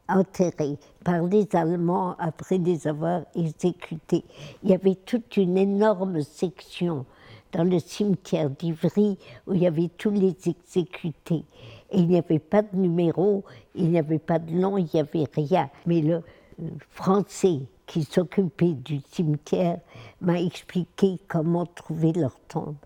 enterrés 0.08 0.78
par 1.04 1.22
les 1.22 1.48
Allemands 1.54 2.14
après 2.18 2.58
les 2.58 2.86
avoir 2.86 3.22
exécutés. 3.34 4.24
Il 4.62 4.70
y 4.70 4.74
avait 4.74 4.94
toute 4.94 5.36
une 5.36 5.56
énorme 5.56 6.20
section 6.22 7.06
dans 7.52 7.64
le 7.64 7.78
cimetière 7.78 8.50
d'Ivry 8.50 9.18
où 9.46 9.54
il 9.54 9.62
y 9.62 9.66
avait 9.66 9.90
tous 9.96 10.10
les 10.10 10.34
exécutés. 10.46 11.44
Et 11.90 11.98
il 11.98 12.08
n'y 12.08 12.18
avait 12.18 12.38
pas 12.38 12.62
de 12.62 12.74
numéro, 12.76 13.44
il 13.74 13.90
n'y 13.90 13.98
avait 13.98 14.18
pas 14.18 14.38
de 14.38 14.50
nom, 14.52 14.78
il 14.78 14.88
n'y 14.92 15.00
avait 15.00 15.26
rien. 15.34 15.70
Mais 15.86 16.00
le 16.00 16.14
euh, 16.14 16.68
Français 16.90 17.60
qui 17.86 18.04
s'occupait 18.04 18.72
du 18.72 19.00
cimetière 19.10 19.78
m'a 20.20 20.40
expliqué 20.40 21.18
comment 21.28 21.66
trouver 21.66 22.12
leur 22.12 22.38
tombe. 22.48 22.76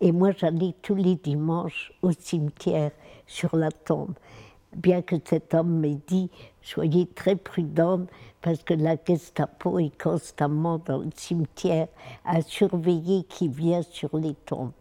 Et 0.00 0.12
moi, 0.12 0.32
j'allais 0.32 0.74
tous 0.82 0.94
les 0.94 1.14
dimanches 1.14 1.92
au 2.02 2.10
cimetière 2.10 2.90
sur 3.26 3.54
la 3.54 3.70
tombe. 3.70 4.14
Bien 4.76 5.02
que 5.02 5.16
cet 5.24 5.54
homme 5.54 5.80
m'ait 5.80 6.00
dit 6.06 6.30
Soyez 6.62 7.06
très 7.06 7.36
prudente 7.36 8.08
parce 8.40 8.62
que 8.62 8.74
la 8.74 8.96
Gestapo 9.04 9.78
est 9.78 10.00
constamment 10.00 10.78
dans 10.78 10.98
le 10.98 11.10
cimetière 11.14 11.88
à 12.24 12.40
surveiller 12.42 13.24
qui 13.24 13.48
vient 13.48 13.82
sur 13.82 14.16
les 14.16 14.34
tombes. 14.34 14.72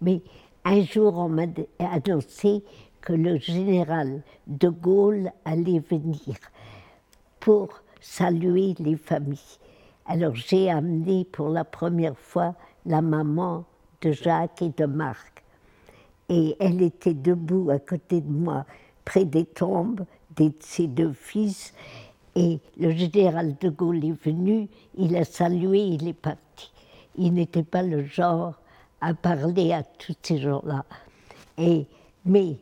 Mais 0.00 0.22
un 0.64 0.82
jour, 0.82 1.16
on 1.16 1.28
m'a 1.28 1.44
annoncé 1.78 2.62
que 3.00 3.12
le 3.12 3.38
général 3.38 4.22
de 4.46 4.68
Gaulle 4.68 5.30
allait 5.44 5.80
venir 5.80 6.36
pour 7.40 7.68
saluer 8.00 8.74
les 8.78 8.96
familles. 8.96 9.58
Alors 10.06 10.34
j'ai 10.34 10.70
amené 10.70 11.24
pour 11.24 11.48
la 11.48 11.64
première 11.64 12.18
fois 12.18 12.54
la 12.86 13.02
maman 13.02 13.64
de 14.00 14.12
Jacques 14.12 14.62
et 14.62 14.70
de 14.70 14.86
Marc. 14.86 15.44
Et 16.28 16.56
elle 16.60 16.82
était 16.82 17.14
debout 17.14 17.70
à 17.70 17.78
côté 17.78 18.20
de 18.20 18.30
moi, 18.30 18.64
près 19.04 19.24
des 19.24 19.44
tombes 19.44 20.04
de 20.36 20.52
ses 20.60 20.86
deux 20.86 21.12
fils. 21.12 21.74
Et 22.36 22.58
le 22.78 22.90
général 22.90 23.56
de 23.60 23.68
Gaulle 23.68 24.04
est 24.04 24.24
venu, 24.24 24.68
il 24.96 25.16
a 25.16 25.24
salué, 25.24 25.78
il 25.78 26.08
est 26.08 26.12
parti. 26.12 26.72
Il 27.16 27.34
n'était 27.34 27.62
pas 27.62 27.82
le 27.82 28.04
genre 28.04 28.54
à 29.00 29.14
parler 29.14 29.72
à 29.72 29.82
tous 29.82 30.16
ces 30.22 30.38
gens-là. 30.38 30.84
Et, 31.58 31.86
mais 32.24 32.56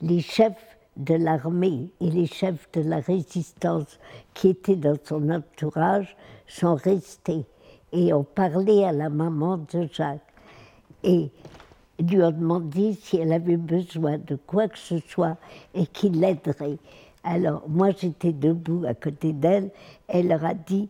les 0.00 0.20
chefs 0.20 0.78
de 0.96 1.14
l'armée 1.14 1.88
et 2.00 2.10
les 2.10 2.26
chefs 2.26 2.70
de 2.72 2.82
la 2.82 3.00
résistance 3.00 3.98
qui 4.34 4.48
étaient 4.48 4.76
dans 4.76 4.96
son 5.04 5.30
entourage 5.30 6.16
sont 6.46 6.74
restés 6.74 7.44
et 7.92 8.12
ont 8.12 8.24
parlé 8.24 8.84
à 8.84 8.92
la 8.92 9.08
maman 9.08 9.58
de 9.72 9.88
Jacques 9.92 10.20
et 11.02 11.30
lui 12.00 12.22
ont 12.22 12.30
demandé 12.30 12.94
si 12.94 13.16
elle 13.16 13.32
avait 13.32 13.56
besoin 13.56 14.18
de 14.18 14.36
quoi 14.36 14.68
que 14.68 14.78
ce 14.78 14.98
soit 14.98 15.36
et 15.74 15.86
qu'il 15.86 16.20
l'aiderait. 16.20 16.78
Alors 17.24 17.62
moi 17.68 17.90
j'étais 17.90 18.32
debout 18.32 18.84
à 18.86 18.94
côté 18.94 19.32
d'elle, 19.32 19.70
elle 20.06 20.28
leur 20.28 20.44
a 20.44 20.54
dit 20.54 20.88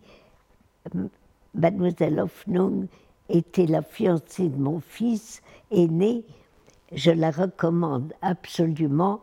Mademoiselle 1.54 2.20
Hoffnung 2.20 2.86
était 3.28 3.66
la 3.66 3.82
fiancée 3.82 4.48
de 4.48 4.56
mon 4.56 4.80
fils 4.80 5.42
aîné, 5.70 6.24
je 6.92 7.10
la 7.10 7.30
recommande 7.30 8.12
absolument 8.22 9.20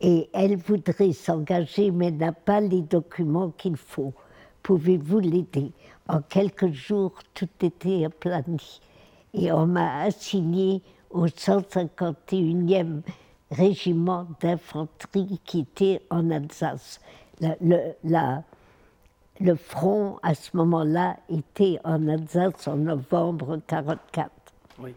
et 0.00 0.28
elle 0.32 0.56
voudrait 0.56 1.12
s'engager 1.12 1.90
mais 1.90 2.10
n'a 2.10 2.32
pas 2.32 2.60
les 2.60 2.82
documents 2.82 3.50
qu'il 3.50 3.76
faut. 3.76 4.12
Pouvez-vous 4.62 5.20
l'aider? 5.20 5.72
En 6.08 6.20
quelques 6.22 6.72
jours, 6.72 7.12
tout 7.34 7.48
était 7.60 8.04
aplani 8.04 8.80
et 9.34 9.52
on 9.52 9.66
m'a 9.66 10.02
assigné 10.02 10.82
au 11.10 11.26
151e 11.26 13.00
régiment 13.50 14.26
d'infanterie 14.40 15.40
qui 15.44 15.60
était 15.60 16.02
en 16.10 16.30
Alsace. 16.30 17.00
La- 17.40 17.56
le, 17.60 17.78
la- 18.04 18.42
le 19.40 19.54
front, 19.54 20.18
à 20.22 20.34
ce 20.34 20.56
moment-là, 20.56 21.16
était 21.30 21.78
en 21.84 22.08
Alsace 22.08 22.66
en 22.66 22.76
novembre 22.76 23.46
1944. 23.46 24.30
Oui. 24.80 24.92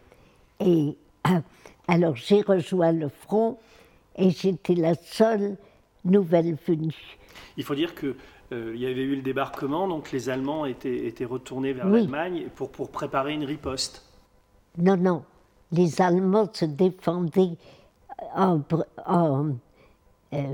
Et 0.60 0.96
alors 1.88 2.16
j'ai 2.16 2.40
rejoint 2.42 2.92
le 2.92 3.08
front 3.08 3.58
et 4.16 4.30
j'étais 4.30 4.74
la 4.74 4.94
seule 4.94 5.56
nouvelle 6.04 6.56
venue. 6.66 7.18
Il 7.56 7.64
faut 7.64 7.74
dire 7.76 7.94
que 7.94 8.16
euh, 8.52 8.72
il 8.74 8.80
y 8.80 8.86
avait 8.86 9.02
eu 9.02 9.14
le 9.16 9.22
débarquement, 9.22 9.86
donc 9.88 10.10
les 10.12 10.28
Allemands 10.28 10.66
étaient, 10.66 11.06
étaient 11.06 11.24
retournés 11.24 11.72
vers 11.72 11.86
Oui. 11.86 12.00
l'Allemagne 12.00 12.48
pour, 12.54 12.70
pour 12.70 12.90
préparer 12.90 13.32
une 13.34 13.44
riposte. 13.44 14.04
Non, 14.76 14.96
non, 14.96 15.22
les 15.72 16.00
Allemands 16.00 16.48
se 16.52 16.64
défendaient 16.66 17.56
en, 18.34 18.60
euh, 18.68 20.52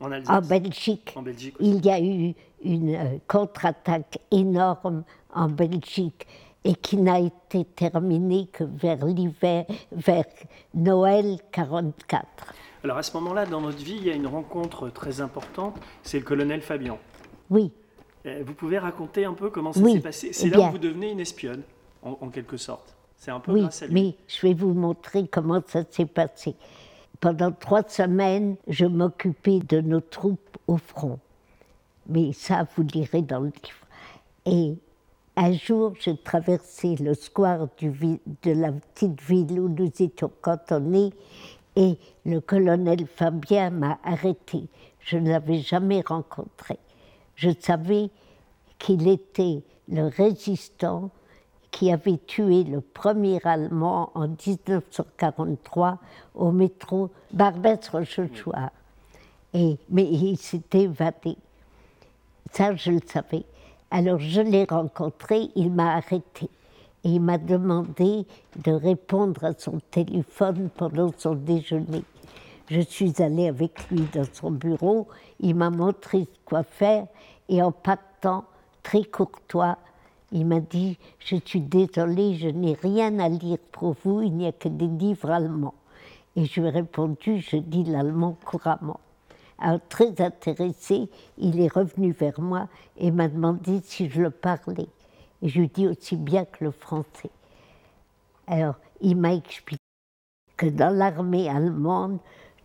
En 0.00 0.06
en 0.06 0.12
Alsace, 0.12 0.48
Belgique. 0.48 1.14
Il 1.60 1.84
y 1.84 1.90
a 1.90 2.00
eu 2.00 2.34
une 2.64 2.94
euh, 2.94 3.18
contre-attaque 3.28 4.18
énorme 4.30 5.04
en 5.34 5.48
Belgique 5.48 6.26
et 6.64 6.74
qui 6.74 6.96
n'a 6.96 7.20
été 7.20 7.64
terminée 7.64 8.48
que 8.52 8.64
vers 8.64 9.04
l'hiver, 9.06 9.64
vers 9.92 10.24
Noël 10.74 11.38
44. 11.52 12.26
Alors 12.82 12.96
à 12.98 13.02
ce 13.02 13.16
moment-là, 13.16 13.46
dans 13.46 13.60
notre 13.60 13.78
vie, 13.78 13.96
il 13.98 14.06
y 14.06 14.10
a 14.10 14.14
une 14.14 14.26
rencontre 14.26 14.88
très 14.90 15.20
importante, 15.20 15.76
c'est 16.02 16.18
le 16.18 16.24
colonel 16.24 16.60
Fabian. 16.60 16.98
Oui, 17.50 17.70
Euh, 18.26 18.42
Vous 18.44 18.54
pouvez 18.54 18.78
raconter 18.78 19.24
un 19.24 19.34
peu 19.34 19.50
comment 19.50 19.72
ça 19.72 19.80
Oui, 19.80 19.92
s'est 19.94 20.00
passé? 20.00 20.32
C'est 20.32 20.48
eh 20.48 20.50
là 20.50 20.68
où 20.68 20.72
vous 20.72 20.78
devenez 20.78 21.12
une 21.12 21.20
espionne, 21.20 21.62
en, 22.02 22.18
en 22.20 22.28
quelque 22.28 22.56
sorte. 22.56 22.95
C'est 23.16 23.30
un 23.30 23.40
peu 23.40 23.52
oui, 23.52 23.62
grâce 23.62 23.82
à 23.82 23.86
lui. 23.86 23.94
mais 23.94 24.16
je 24.28 24.46
vais 24.46 24.54
vous 24.54 24.74
montrer 24.74 25.26
comment 25.26 25.62
ça 25.66 25.82
s'est 25.90 26.06
passé. 26.06 26.54
Pendant 27.20 27.50
trois 27.50 27.82
semaines, 27.88 28.56
je 28.68 28.84
m'occupais 28.84 29.60
de 29.60 29.80
nos 29.80 30.00
troupes 30.00 30.58
au 30.66 30.76
front. 30.76 31.18
Mais 32.08 32.32
ça, 32.32 32.66
vous 32.76 32.82
lirez 32.82 33.22
dans 33.22 33.40
le 33.40 33.46
livre. 33.46 33.86
Et 34.44 34.76
un 35.36 35.52
jour, 35.52 35.94
je 35.98 36.10
traversais 36.10 36.96
le 37.00 37.14
square 37.14 37.68
du 37.78 37.90
de 37.90 38.52
la 38.52 38.72
petite 38.72 39.20
ville 39.22 39.60
où 39.60 39.68
nous 39.68 39.90
étions 39.98 40.30
cantonnés 40.40 41.12
et 41.74 41.98
le 42.24 42.40
colonel 42.40 43.06
Fabien 43.06 43.70
m'a 43.70 43.98
arrêté. 44.02 44.68
Je 45.00 45.18
ne 45.18 45.30
l'avais 45.30 45.58
jamais 45.58 46.02
rencontré. 46.06 46.78
Je 47.34 47.50
savais 47.60 48.10
qu'il 48.78 49.08
était 49.08 49.62
le 49.88 50.06
résistant 50.06 51.10
qui 51.70 51.92
avait 51.92 52.18
tué 52.26 52.64
le 52.64 52.80
premier 52.80 53.40
Allemand 53.44 54.10
en 54.14 54.28
1943 54.28 55.98
au 56.34 56.50
métro 56.50 57.10
Barbès-Rochechouart. 57.32 58.70
Mais 59.54 60.04
il 60.04 60.36
s'était 60.36 60.82
évadé. 60.82 61.36
Ça, 62.52 62.74
je 62.74 62.92
le 62.92 63.00
savais. 63.06 63.44
Alors 63.90 64.18
je 64.18 64.40
l'ai 64.40 64.64
rencontré, 64.64 65.50
il 65.54 65.70
m'a 65.70 65.96
arrêté. 65.96 66.48
Et 67.04 67.10
il 67.10 67.20
m'a 67.20 67.38
demandé 67.38 68.26
de 68.64 68.72
répondre 68.72 69.44
à 69.44 69.52
son 69.56 69.80
téléphone 69.90 70.70
pendant 70.76 71.12
son 71.16 71.34
déjeuner. 71.34 72.02
Je 72.68 72.80
suis 72.80 73.22
allée 73.22 73.46
avec 73.46 73.88
lui 73.90 74.04
dans 74.12 74.26
son 74.32 74.50
bureau, 74.50 75.06
il 75.38 75.54
m'a 75.54 75.70
montré 75.70 76.26
quoi 76.44 76.64
faire, 76.64 77.06
et 77.48 77.62
en 77.62 77.70
partant, 77.70 78.44
très 78.82 79.04
courtois, 79.04 79.78
il 80.36 80.44
m'a 80.44 80.60
dit 80.60 80.98
Je 81.18 81.36
suis 81.42 81.62
désolée, 81.62 82.34
je 82.34 82.48
n'ai 82.48 82.74
rien 82.74 83.18
à 83.20 83.28
lire 83.30 83.56
pour 83.72 83.96
vous, 84.04 84.20
il 84.20 84.34
n'y 84.34 84.46
a 84.46 84.52
que 84.52 84.68
des 84.68 84.86
livres 84.86 85.30
allemands. 85.30 85.74
Et 86.36 86.44
je 86.44 86.60
lui 86.60 86.68
ai 86.68 86.70
répondu 86.70 87.40
Je 87.40 87.56
dis 87.56 87.84
l'allemand 87.84 88.36
couramment. 88.44 89.00
Alors, 89.58 89.80
très 89.88 90.20
intéressé, 90.20 91.08
il 91.38 91.58
est 91.58 91.72
revenu 91.72 92.12
vers 92.12 92.38
moi 92.38 92.68
et 92.98 93.10
m'a 93.10 93.28
demandé 93.28 93.80
si 93.82 94.10
je 94.10 94.20
le 94.20 94.30
parlais. 94.30 94.88
Et 95.40 95.48
je 95.48 95.60
lui 95.60 95.68
dit 95.68 95.88
aussi 95.88 96.16
bien 96.16 96.44
que 96.44 96.64
le 96.64 96.70
français. 96.70 97.30
Alors, 98.46 98.74
il 99.00 99.16
m'a 99.16 99.32
expliqué 99.32 99.80
que 100.58 100.66
dans 100.66 100.94
l'armée 100.94 101.48
allemande, 101.48 102.18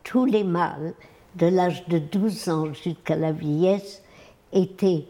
tous 0.03 0.25
les 0.25 0.43
mâles, 0.43 0.93
de 1.35 1.47
l'âge 1.47 1.87
de 1.87 1.99
12 1.99 2.49
ans 2.49 2.73
jusqu'à 2.73 3.15
la 3.15 3.31
vieillesse, 3.31 4.03
étaient 4.51 5.05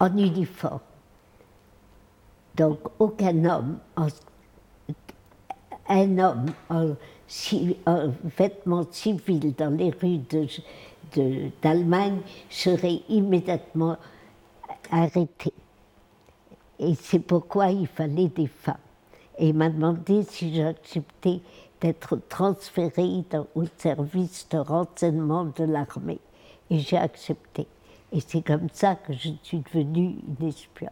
en 0.00 0.16
uniforme. 0.16 0.80
Donc, 2.56 2.78
aucun 2.98 3.44
homme, 3.44 3.78
un 5.88 6.18
homme 6.18 6.46
en 6.70 6.94
un 7.86 8.12
vêtement 8.38 8.84
civil 8.90 9.54
dans 9.54 9.76
les 9.76 9.90
rues 9.90 10.20
d'Allemagne 11.62 12.20
serait 12.48 13.02
immédiatement 13.08 13.96
arrêté. 14.90 15.52
Et 16.78 16.94
c'est 16.94 17.20
pourquoi 17.20 17.70
il 17.70 17.86
fallait 17.86 18.28
des 18.28 18.46
femmes. 18.46 18.76
Et 19.38 19.48
il 19.48 19.54
m'a 19.54 19.70
demandé 19.70 20.22
si 20.22 20.54
j'acceptais 20.54 21.40
d'être 21.80 22.18
transférée 22.28 23.24
au 23.54 23.64
service 23.76 24.48
de 24.50 24.58
renseignement 24.58 25.44
de 25.44 25.64
l'armée. 25.64 26.20
Et 26.70 26.78
j'ai 26.78 26.96
accepté. 26.96 27.66
Et 28.12 28.20
c'est 28.20 28.42
comme 28.42 28.68
ça 28.72 28.94
que 28.94 29.12
je 29.12 29.30
suis 29.42 29.58
devenue 29.58 30.16
une 30.40 30.48
espionne 30.48 30.90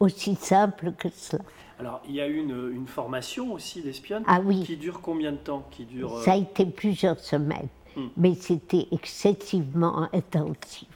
aussi 0.00 0.34
simple 0.34 0.92
que 0.92 1.08
cela. 1.10 1.42
Alors, 1.78 2.00
il 2.08 2.14
y 2.14 2.20
a 2.20 2.26
eu 2.26 2.38
une, 2.38 2.86
formation 2.86 3.52
aussi 3.52 3.82
d'espionne 3.82 4.24
ah, 4.26 4.40
oui. 4.44 4.64
qui 4.64 4.76
dure 4.76 5.00
combien 5.00 5.32
de 5.32 5.36
temps 5.36 5.64
qui 5.70 5.84
dure, 5.84 6.20
Ça 6.22 6.32
a 6.32 6.36
été 6.36 6.66
plusieurs 6.66 7.20
semaines, 7.20 7.68
hmm. 7.96 8.06
mais 8.16 8.34
c'était 8.34 8.88
excessivement 8.90 10.08
intensif. 10.12 10.88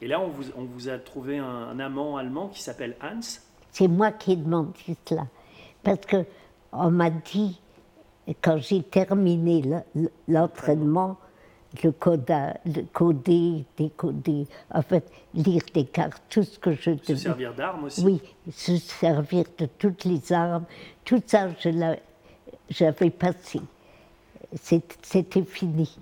Et 0.00 0.08
là, 0.08 0.20
on 0.20 0.28
vous, 0.28 0.44
on 0.56 0.64
vous 0.64 0.88
a 0.88 0.98
trouvé 0.98 1.38
un, 1.38 1.78
amant 1.78 2.16
allemand 2.16 2.48
qui 2.48 2.62
s'appelle 2.62 2.96
Hans 3.02 3.20
C'est 3.70 3.88
moi 3.88 4.12
qui 4.12 4.32
ai 4.32 4.36
demandé 4.36 4.96
cela. 5.06 5.26
Parce 5.82 6.00
qu'on 6.06 6.90
m'a 6.90 7.10
dit, 7.10 7.60
quand 8.40 8.56
j'ai 8.58 8.82
terminé 8.82 9.62
l'entraînement, 10.26 11.08
le, 11.10 11.29
coda, 11.98 12.54
le 12.64 12.82
coder, 12.92 13.64
décoder, 13.76 14.46
en 14.72 14.82
fait, 14.82 15.10
lire 15.34 15.62
des 15.72 15.84
cartes, 15.84 16.22
tout 16.28 16.42
ce 16.42 16.58
que 16.58 16.72
je 16.72 16.90
devais. 16.90 17.04
Se 17.04 17.16
servir 17.16 17.54
d'armes 17.54 17.84
aussi 17.84 18.04
Oui, 18.04 18.20
se 18.50 18.76
servir 18.76 19.44
de 19.58 19.66
toutes 19.66 20.04
les 20.04 20.32
armes, 20.32 20.64
tout 21.04 21.22
ça, 21.26 21.48
j'avais 22.68 23.10
passé. 23.10 23.60
C'était 24.52 25.44
fini. 25.44 25.96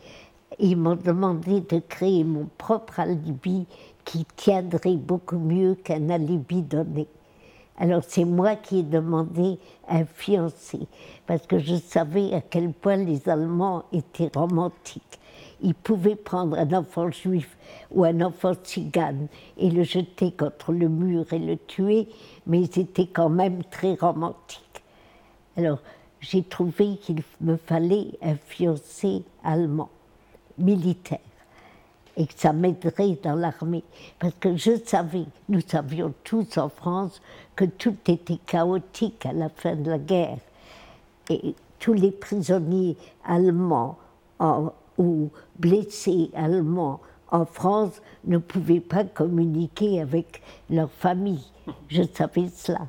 Ils 0.58 0.76
m'ont 0.76 0.96
demandé 0.96 1.60
de 1.60 1.80
créer 1.80 2.24
mon 2.24 2.48
propre 2.56 3.00
alibi 3.00 3.66
qui 4.04 4.24
tiendrait 4.36 4.96
beaucoup 4.96 5.38
mieux 5.38 5.74
qu'un 5.74 6.08
alibi 6.08 6.62
donné. 6.62 7.06
Alors 7.76 8.02
c'est 8.06 8.24
moi 8.24 8.56
qui 8.56 8.80
ai 8.80 8.82
demandé 8.82 9.58
un 9.88 10.04
fiancé, 10.04 10.80
parce 11.26 11.46
que 11.46 11.58
je 11.58 11.76
savais 11.76 12.34
à 12.34 12.40
quel 12.40 12.72
point 12.72 12.96
les 12.96 13.28
Allemands 13.28 13.84
étaient 13.92 14.30
romantiques 14.34 15.20
il 15.62 15.74
pouvait 15.74 16.16
prendre 16.16 16.56
un 16.56 16.72
enfant 16.72 17.10
juif 17.10 17.56
ou 17.90 18.04
un 18.04 18.20
enfant 18.20 18.54
tzigane 18.54 19.28
et 19.56 19.70
le 19.70 19.82
jeter 19.82 20.32
contre 20.32 20.72
le 20.72 20.88
mur 20.88 21.32
et 21.32 21.38
le 21.38 21.56
tuer, 21.56 22.08
mais 22.46 22.60
ils 22.60 22.78
étaient 22.78 23.08
quand 23.08 23.28
même 23.28 23.64
très 23.64 23.94
romantiques. 23.94 24.82
Alors, 25.56 25.80
j'ai 26.20 26.42
trouvé 26.42 26.96
qu'il 26.98 27.22
me 27.40 27.56
fallait 27.56 28.10
un 28.22 28.36
fiancé 28.36 29.22
allemand, 29.44 29.90
militaire, 30.56 31.18
et 32.16 32.26
que 32.26 32.34
ça 32.36 32.52
m'aiderait 32.52 33.18
dans 33.22 33.34
l'armée. 33.34 33.84
Parce 34.18 34.34
que 34.34 34.56
je 34.56 34.76
savais, 34.84 35.26
nous 35.48 35.60
savions 35.60 36.12
tous 36.24 36.58
en 36.58 36.68
France, 36.68 37.20
que 37.54 37.64
tout 37.64 37.96
était 38.06 38.38
chaotique 38.46 39.26
à 39.26 39.32
la 39.32 39.48
fin 39.48 39.76
de 39.76 39.90
la 39.90 39.98
guerre. 39.98 40.38
Et 41.30 41.54
tous 41.78 41.92
les 41.92 42.10
prisonniers 42.10 42.96
allemands 43.24 43.98
en, 44.40 44.72
ou 44.98 45.30
blessés 45.58 46.30
allemands 46.34 47.00
en 47.30 47.44
France 47.44 48.02
ne 48.24 48.38
pouvaient 48.38 48.80
pas 48.80 49.04
communiquer 49.04 50.00
avec 50.00 50.42
leur 50.70 50.90
famille. 50.90 51.44
Je 51.88 52.02
savais 52.02 52.48
cela. 52.48 52.86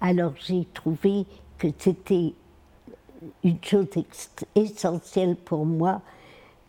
Alors 0.00 0.32
j'ai 0.36 0.66
trouvé 0.72 1.26
que 1.58 1.68
c'était 1.78 2.34
une 3.42 3.58
chose 3.62 3.88
essentielle 4.54 5.36
pour 5.36 5.64
moi, 5.64 6.02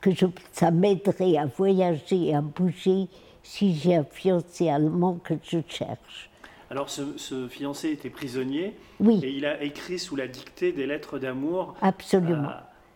que 0.01 0.11
je, 0.11 0.25
ça 0.51 0.71
m'aiderait 0.71 1.38
à 1.38 1.45
voyager, 1.45 2.33
à 2.33 2.41
bouger, 2.41 3.07
si 3.43 3.75
j'ai 3.75 3.95
un 3.95 4.03
fiancé 4.03 4.69
allemand 4.69 5.19
que 5.23 5.35
je 5.43 5.59
cherche. 5.67 6.29
Alors 6.71 6.89
ce, 6.89 7.47
fiancé 7.47 7.91
était 7.91 8.09
prisonnier 8.09 8.75
oui. 8.99 9.19
et 9.23 9.29
il 9.29 9.45
a 9.45 9.61
écrit 9.61 9.99
sous 9.99 10.15
la 10.15 10.27
dictée 10.27 10.71
des 10.71 10.88
lettres 10.88 11.19
d'amour. 11.19 11.75
Absolument. 11.81 12.49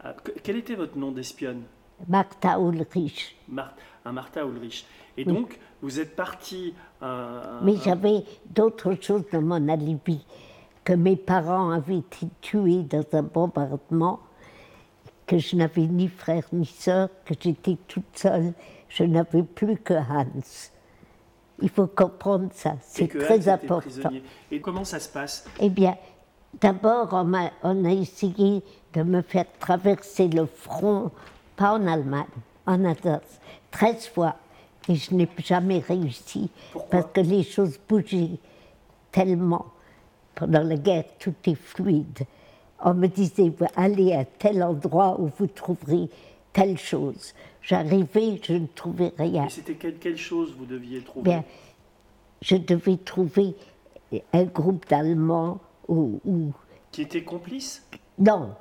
Ah, 0.03 0.15
quel 0.43 0.57
était 0.57 0.75
votre 0.75 0.97
nom 0.97 1.12
d'espionne? 1.12 1.63
Martha 2.07 2.57
Ulrich. 2.57 3.35
un 4.05 4.12
Martha 4.12 4.43
Ulrich. 4.43 4.85
Et 5.17 5.25
donc, 5.25 5.59
vous 5.81 5.99
êtes 5.99 6.15
parti. 6.15 6.73
Mais 7.01 7.75
j'avais 7.83 8.23
d'autres 8.45 8.95
choses 9.01 9.23
dans 9.31 9.41
mon 9.41 9.67
alibi. 9.67 10.25
Que 10.85 10.93
mes 10.93 11.17
parents 11.17 11.71
avaient 11.71 11.97
été 11.97 12.27
tués 12.41 12.83
dans 12.83 13.03
un 13.12 13.21
bombardement, 13.21 14.21
que 15.27 15.38
je 15.38 15.55
n'avais 15.55 15.85
ni 15.85 16.07
frère 16.07 16.43
ni 16.53 16.65
sœur, 16.65 17.09
que 17.25 17.33
j'étais 17.39 17.77
toute 17.88 18.05
seule. 18.17 18.53
Je 18.88 19.03
n'avais 19.03 19.43
plus 19.43 19.77
que 19.77 19.93
Hans. 19.93 20.25
Il 21.62 21.69
faut 21.69 21.88
comprendre 21.88 22.47
ça, 22.53 22.75
c'est 22.81 23.09
très 23.09 23.49
important. 23.49 24.09
Et 24.49 24.62
comment 24.62 24.85
ça 24.85 24.99
se 24.99 25.09
passe? 25.09 25.45
Eh 25.59 25.69
bien, 25.69 25.97
D'abord, 26.59 27.09
on, 27.13 27.31
on, 27.63 27.85
a 27.85 27.91
essayé 27.91 28.63
de 28.93 29.04
me 29.04 29.21
faire 29.21 29.45
traverser 29.60 30.28
le 30.28 30.45
front, 30.45 31.12
pas 31.56 31.73
en 31.73 31.88
Allemagne, 31.88 32.25
en 32.65 32.86
Alsace, 32.86 33.39
13 33.71 34.08
fois. 34.08 34.36
Et 34.88 34.95
je 34.95 35.13
n'ai 35.13 35.30
jamais 35.38 35.80
réussi 35.80 36.49
parce 36.89 37.08
que 37.13 37.21
les 37.21 37.43
choses 37.43 37.80
bougeaient 37.88 38.39
tellement. 39.12 39.65
Pendant 40.34 40.63
la 40.63 40.78
guerre, 40.78 41.04
tout 41.19 41.36
est 41.45 41.56
fluide. 41.56 42.25
On 42.84 42.93
me 42.93 43.08
disait, 43.08 43.52
allez 43.75 44.13
à 44.13 44.23
tel 44.25 44.63
endroit 44.63 45.19
où 45.19 45.30
vous 45.38 45.47
trouverez 45.47 46.10
telle 46.54 46.78
chose. 46.78 47.34
J'arrivais, 47.62 48.39
je 48.41 48.54
ne 48.54 48.67
trouvais 48.67 49.12
rien. 49.17 49.45
Et 49.45 49.49
c'était 49.49 49.75
quelle, 49.75 50.17
chose 50.17 50.56
vous 50.58 50.65
deviez 50.65 51.02
trouver? 51.02 51.30
Bien, 51.30 51.43
Je 52.41 52.56
devais 52.56 52.97
trouver 52.97 53.54
un 54.34 54.43
groupe 54.45 54.88
d'Allemands 54.88 55.60
qui 56.91 57.02
était 57.02 57.23
complice? 57.23 57.86
Non, 58.17 58.56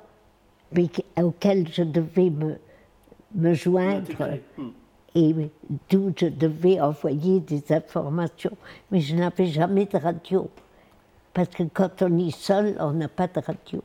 mais 0.71 0.89
auquel 1.21 1.67
je 1.71 1.83
devais 1.83 2.29
me, 2.29 2.55
me 3.35 3.53
joindre 3.53 4.11
hmm. 4.57 4.69
et 5.15 5.35
d'où 5.89 6.13
je 6.15 6.27
devais 6.27 6.79
envoyer 6.79 7.39
des 7.39 7.71
informations. 7.71 8.55
Mais 8.91 8.99
je 9.01 9.15
n'avais 9.15 9.47
jamais 9.47 9.85
de 9.85 9.97
radio. 9.97 10.49
Parce 11.33 11.49
que 11.49 11.63
quand 11.63 12.01
on 12.01 12.17
est 12.17 12.35
seul, 12.35 12.75
on 12.79 12.91
n'a 12.91 13.07
pas 13.07 13.27
de 13.27 13.39
radio. 13.39 13.83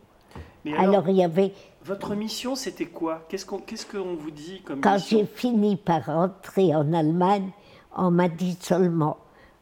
alors, 0.76 1.08
il 1.08 1.16
y 1.16 1.24
avait. 1.24 1.52
Votre 1.84 2.14
mission, 2.14 2.56
c'était 2.56 2.86
quoi? 2.86 3.26
Qu'est-ce 3.28 3.44
qu'on 3.44 4.14
vous 4.14 4.30
dit 4.30 4.62
comme 4.62 4.80
Quand 4.80 4.98
j'ai 4.98 5.26
fini 5.26 5.76
par 5.76 6.06
rentrer 6.06 6.74
en 6.74 6.92
Allemagne, 6.92 7.50
on 7.96 8.10
m'a 8.10 8.28
dit 8.28 8.56
seulement 8.60 9.18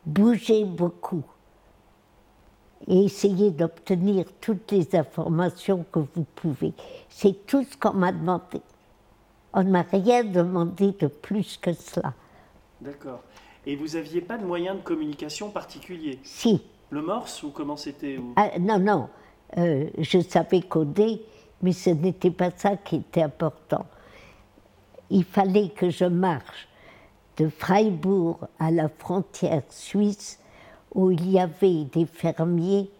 bougez 0.06 0.64
beaucoup 0.64 1.24
et 2.88 3.04
essayez 3.04 3.50
d'obtenir 3.50 4.24
toutes 4.40 4.70
les 4.72 4.94
informations 4.96 5.84
que 5.92 6.00
vous 6.00 6.24
pouvez. 6.34 6.72
C'est 7.08 7.46
tout 7.46 7.64
ce 7.64 7.76
qu'on 7.76 7.92
m'a 7.94 8.12
demandé. 8.12 8.60
On 9.52 9.62
ne 9.62 9.70
m'a 9.70 9.82
rien 9.82 10.24
demandé 10.24 10.92
de 10.98 11.06
plus 11.06 11.56
que 11.58 11.72
cela. 11.72 12.14
D'accord. 12.80 13.20
Et 13.66 13.76
vous 13.76 13.88
n'aviez 13.96 14.20
pas 14.20 14.38
de 14.38 14.44
moyens 14.44 14.76
de 14.78 14.82
communication 14.82 15.50
particuliers? 15.50 16.18
Si, 16.24 16.62
Le 16.90 17.00
morse 17.02 17.42
ou 17.42 17.50
comment 17.50 17.76
c'était 17.76 18.18
ou- 18.18 18.32
Ah, 18.36 18.50
non, 18.58 18.78
non, 18.78 19.08
euh, 19.58 19.88
je 19.98 20.18
savais 20.20 20.60
coder, 20.62 21.22
mais 21.62 21.72
ce 21.72 21.90
n'était 21.90 22.30
pas 22.32 22.50
ça 22.50 22.76
qui 22.76 22.96
était 22.96 23.22
important. 23.22 23.86
Il 25.10 25.24
fallait 25.24 25.68
que 25.68 25.90
je 25.90 26.04
marche 26.06 26.68
de 27.36 27.48
Freiburg 27.48 28.38
à 28.58 28.70
la 28.70 28.88
frontière 28.88 29.62
suisse 29.70 30.38
où 30.94 31.10
il 31.10 31.30
y 31.30 31.38
avait 31.38 31.84
des 31.84 32.06
fermiers 32.06 32.90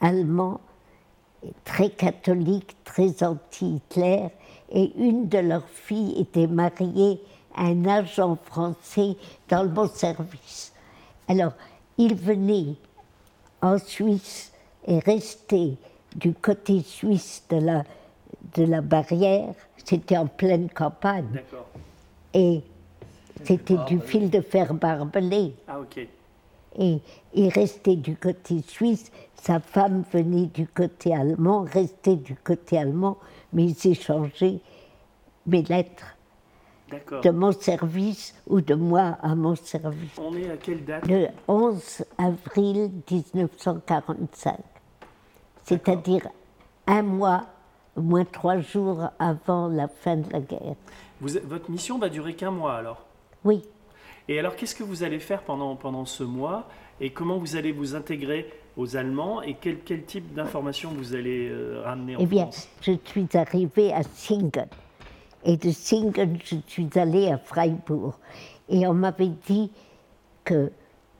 allemands 0.00 0.60
très 1.64 1.90
catholiques, 1.90 2.76
très 2.84 3.22
anti-Hitler, 3.22 4.28
et 4.70 4.92
une 4.96 5.28
de 5.28 5.38
leurs 5.38 5.68
filles 5.68 6.20
était 6.20 6.46
mariée 6.46 7.20
à 7.54 7.66
un 7.66 7.84
agent 7.86 8.38
français 8.44 9.16
dans 9.48 9.62
le 9.62 9.68
bon 9.68 9.88
service. 9.88 10.72
Alors, 11.28 11.52
il 11.98 12.14
venait 12.14 12.74
en 13.60 13.78
Suisse 13.78 14.52
et 14.86 14.98
restait 14.98 15.76
du 16.14 16.32
côté 16.32 16.80
suisse 16.80 17.44
de 17.48 17.56
la, 17.56 17.84
de 18.54 18.64
la 18.64 18.80
barrière. 18.80 19.54
C'était 19.84 20.16
en 20.16 20.26
pleine 20.26 20.68
campagne 20.70 21.42
et 22.34 22.62
c'était 23.44 23.78
du 23.86 24.00
fil 24.00 24.30
de 24.30 24.40
fer 24.40 24.72
barbelé. 24.74 25.54
Ah 25.68 25.80
ok. 25.80 26.06
Et 26.78 27.00
il 27.34 27.48
restait 27.48 27.96
du 27.96 28.16
côté 28.16 28.62
suisse, 28.66 29.10
sa 29.34 29.60
femme 29.60 30.04
venait 30.12 30.46
du 30.46 30.66
côté 30.66 31.14
allemand, 31.14 31.62
restait 31.70 32.16
du 32.16 32.34
côté 32.36 32.78
allemand, 32.78 33.18
mais 33.52 33.64
ils 33.64 33.90
échangeaient 33.90 34.60
mes 35.46 35.62
lettres. 35.62 36.06
De 37.22 37.30
mon 37.30 37.52
service 37.52 38.34
ou 38.46 38.60
de 38.60 38.74
moi 38.74 39.16
à 39.22 39.34
mon 39.34 39.54
service. 39.56 40.10
On 40.18 40.36
est 40.36 40.50
à 40.50 40.58
quelle 40.58 40.84
date 40.84 41.06
Le 41.08 41.28
11 41.48 42.04
avril 42.18 42.90
1945, 43.10 44.56
c'est-à-dire 45.64 46.28
un 46.86 47.02
mois, 47.02 47.46
moins 47.96 48.24
trois 48.26 48.58
jours 48.60 49.08
avant 49.18 49.68
la 49.68 49.88
fin 49.88 50.16
de 50.16 50.30
la 50.32 50.40
guerre. 50.40 50.74
Vous- 51.20 51.38
Votre 51.44 51.70
mission 51.70 51.98
va 51.98 52.08
durer 52.10 52.34
qu'un 52.34 52.50
mois 52.50 52.74
alors? 52.74 53.04
Oui, 53.44 53.62
Et 54.28 54.38
alors, 54.38 54.56
qu'est-ce 54.56 54.74
que 54.74 54.82
vous 54.82 55.02
allez 55.02 55.18
faire 55.18 55.42
pendant, 55.42 55.74
pendant 55.76 56.04
ce 56.04 56.22
mois 56.22 56.68
Et 57.00 57.10
comment 57.10 57.38
vous 57.38 57.56
allez 57.56 57.72
vous 57.72 57.94
intégrer 57.94 58.48
aux 58.76 58.96
Allemands 58.96 59.42
Et 59.42 59.56
quel, 59.60 59.78
quel 59.80 60.04
type 60.04 60.32
d'informations 60.34 60.90
vous 60.90 61.14
allez 61.14 61.48
euh, 61.48 61.82
ramener 61.84 62.16
en 62.16 62.20
eh 62.20 62.26
bien, 62.26 62.44
France? 62.44 62.68
je 62.80 62.92
suis 63.04 63.28
arrivée 63.34 63.92
à 63.92 64.02
Singen. 64.02 64.68
Et 65.44 65.56
de 65.56 65.70
Singen, 65.70 66.38
je 66.44 66.56
suis 66.66 66.88
allée 66.94 67.30
à 67.30 67.38
Freiburg. 67.38 68.14
Et 68.68 68.86
on 68.86 68.94
m'avait 68.94 69.32
dit 69.46 69.70
que 70.44 70.70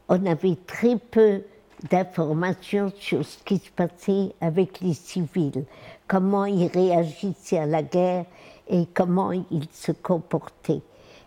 on 0.09 0.27
avait 0.27 0.57
très 0.67 0.97
peu 0.97 1.43
d'informations 1.91 2.93
sur 2.99 3.25
ce 3.25 3.43
qui 3.45 3.59
se 3.59 3.71
passait 3.71 4.35
avec 4.41 4.81
les 4.81 4.95
civils, 4.95 5.65
comment 6.07 6.45
ils 6.45 6.67
réagissaient 6.67 7.59
à 7.59 7.67
la 7.67 7.83
guerre 7.83 8.27
et 8.69 8.87
comment 8.95 9.33
ils 9.33 9.69
se 9.73 9.93
comportaient. 9.93 10.83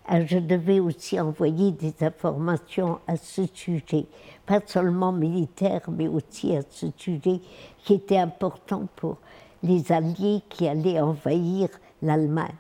Alors, 0.08 0.28
je 0.28 0.38
devais 0.38 0.80
aussi 0.80 1.20
envoyer 1.20 1.72
des 1.72 1.94
informations 2.02 3.00
à 3.08 3.18
ce 3.18 3.42
sujet, 3.54 4.06
pas 4.46 4.62
seulement 4.66 5.12
militaires, 5.12 5.82
mais 5.90 6.08
aussi 6.08 6.56
à 6.56 6.62
ce 6.70 6.88
sujet 6.96 7.40
qui 7.84 7.94
était 7.96 8.18
important 8.20 8.88
pour 8.96 9.18
les 9.64 9.92
Alliés 9.92 10.42
qui 10.48 10.68
allaient 10.68 11.00
envahir 11.00 11.70
l'Allemagne, 12.04 12.54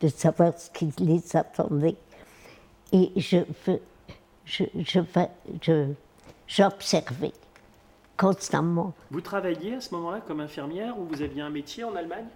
de 0.00 0.08
savoir 0.08 0.58
ce 0.58 0.70
qui 0.70 0.92
les 0.98 1.36
attendait. 1.36 1.94
Et 2.92 3.12
je, 3.14 3.38
veux- 3.66 3.80
je, 4.44 4.64
je, 4.76 5.00
je- 5.62 5.92
j'observais 6.48 7.32
constamment. 8.16 8.92
Vous 9.12 9.20
travailliez 9.20 9.74
à 9.74 9.80
ce 9.80 9.94
moment-là 9.94 10.20
comme 10.26 10.40
infirmière 10.40 10.98
ou 10.98 11.04
vous 11.04 11.22
aviez 11.22 11.42
un 11.42 11.50
métier 11.50 11.84
en 11.84 11.94
Allemagne? 11.94 12.26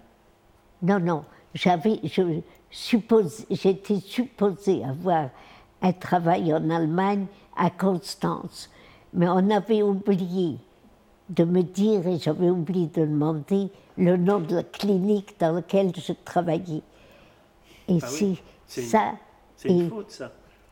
Non, 0.81 0.99
non, 0.99 1.25
j'avais, 1.53 1.99
je 2.03 2.39
suppose, 2.71 3.45
j'étais 3.49 3.99
supposée 3.99 4.83
avoir 4.83 5.29
un 5.81 5.91
travail 5.93 6.53
en 6.53 6.69
Allemagne 6.69 7.25
à 7.55 7.69
Constance, 7.69 8.69
mais 9.13 9.27
on 9.27 9.49
avait 9.49 9.83
oublié 9.83 10.57
de 11.29 11.43
me 11.43 11.61
dire, 11.61 12.07
et 12.07 12.17
j'avais 12.17 12.49
oublié 12.49 12.87
de 12.87 13.01
demander, 13.05 13.69
le 13.97 14.17
nom 14.17 14.39
de 14.39 14.55
la 14.55 14.63
clinique 14.63 15.35
dans 15.39 15.53
laquelle 15.53 15.91
je 15.95 16.13
travaillais. 16.25 16.81
Et 17.87 17.99
Ah 18.01 18.07
oui, 18.21 18.41
c'est 18.65 18.81
ça, 18.81 19.11
C'est 19.55 19.69
une 19.69 19.89
faute 19.89 20.09
ça. 20.11 20.31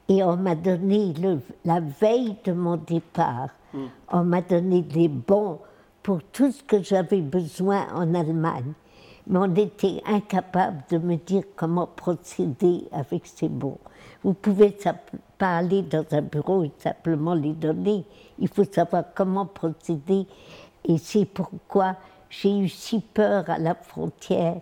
et 0.09 0.23
on 0.23 0.35
m'a 0.37 0.55
donné, 0.55 1.13
le- 1.13 1.41
la 1.65 1.79
veille 1.79 2.35
de 2.43 2.51
mon 2.53 2.77
départ, 2.77 3.49
Hmm. 3.73 3.85
on 4.11 4.23
m'a 4.23 4.41
donné 4.41 4.81
des 4.81 5.07
bons 5.07 5.59
pour 6.03 6.21
tout 6.33 6.51
ce 6.51 6.61
que 6.63 6.81
j'avais 6.83 7.21
besoin 7.21 7.87
en 7.93 8.13
Allemagne. 8.15 8.73
Mais 9.27 9.39
on 9.39 9.55
était 9.55 10.01
incapable 10.05 10.83
de 10.89 10.97
me 10.97 11.15
dire 11.15 11.43
comment 11.55 11.87
procéder 11.87 12.85
avec 12.91 13.25
ces 13.25 13.49
bons. 13.49 13.77
Vous 14.23 14.33
pouvez 14.33 14.75
pas 15.37 15.57
aller 15.57 15.81
dans 15.81 16.05
un 16.11 16.21
bureau 16.21 16.63
et 16.63 16.71
simplement 16.77 17.33
les 17.33 17.53
donner. 17.53 18.03
Il 18.39 18.47
faut 18.47 18.63
savoir 18.63 19.05
comment 19.15 19.45
procéder. 19.45 20.25
Et 20.85 20.97
c'est 20.97 21.25
pourquoi 21.25 21.95
j'ai 22.29 22.57
eu 22.57 22.69
si 22.69 22.99
peur 22.99 23.49
à 23.49 23.59
la 23.59 23.75
frontière, 23.75 24.61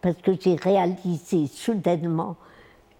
parce 0.00 0.16
que 0.16 0.32
j'ai 0.38 0.56
réalisé 0.56 1.46
soudainement 1.46 2.36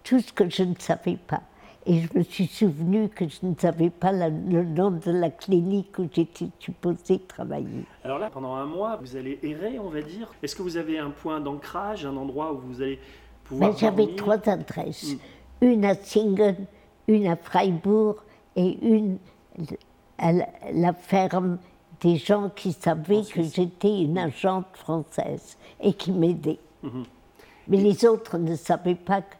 tout 0.03 0.19
ce 0.19 0.31
que 0.31 0.49
je 0.49 0.63
ne 0.63 0.75
savais 0.79 1.17
pas. 1.17 1.41
Et 1.87 1.99
je 2.01 2.17
me 2.17 2.23
suis 2.23 2.47
souvenu 2.47 3.09
que 3.09 3.27
je 3.29 3.45
ne 3.45 3.53
savais 3.55 3.91
pas 3.91 4.11
la- 4.11 4.29
le 4.29 4.63
nom 4.63 4.89
de 4.91 5.11
la 5.11 5.29
clinique 5.29 5.99
où 5.99 6.07
j'étais 6.11 6.47
supposée 6.59 7.19
travailler. 7.19 7.83
Alors 8.03 8.17
là, 8.17 8.29
pendant 8.31 8.55
un 8.55 8.65
mois, 8.65 8.97
vous 9.01 9.15
allez 9.15 9.37
errer, 9.43 9.77
on 9.77 9.89
va 9.89 10.01
dire. 10.01 10.33
Est-ce 10.41 10.55
que 10.55 10.63
vous 10.63 10.77
avez 10.77 10.97
un 10.97 11.11
point 11.11 11.39
d'ancrage, 11.39 12.03
un 12.05 12.17
endroit 12.17 12.53
où 12.53 12.57
vous 12.59 12.81
allez 12.81 12.99
pouvoir 13.43 13.69
Mais 13.71 13.77
j'avais 13.77 14.15
trois 14.15 14.49
adresses. 14.49 15.15
Une 15.61 15.85
à 15.85 15.93
Singen, 15.93 16.55
une 17.07 17.27
à 17.27 17.35
Freiburg 17.35 18.15
et 18.55 18.77
une 18.81 19.17
à 20.17 20.31
la, 20.31 20.47
la 20.73 20.93
ferme 20.93 21.59
des 22.01 22.15
gens 22.15 22.49
qui 22.49 22.73
savaient 22.73 23.21
que 23.31 23.43
j'étais 23.43 24.01
une 24.01 24.17
agente 24.17 24.65
française 24.73 25.55
et 25.79 25.93
qui 25.93 26.11
m'aidaient. 26.11 26.59
Mais 27.67 27.77
les 27.77 28.05
autres 28.05 28.37
ne 28.39 28.55
savaient 28.55 28.95
pas. 28.95 29.21
que- 29.21 29.35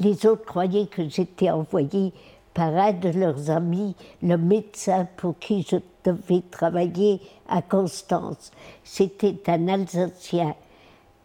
les 0.00 0.26
autres 0.26 0.44
croyaient 0.44 0.86
que 0.86 1.08
j'étais 1.08 1.50
envoyée 1.50 2.12
par 2.54 2.74
un 2.74 2.92
de 2.92 3.10
leurs 3.10 3.50
amis, 3.50 3.94
le 4.22 4.36
médecin 4.36 5.06
pour 5.16 5.38
qui 5.38 5.62
je 5.62 5.76
devais 6.04 6.42
travailler 6.50 7.20
à 7.48 7.62
Constance. 7.62 8.50
C'était 8.82 9.40
un 9.46 9.68
Alsacien 9.68 10.54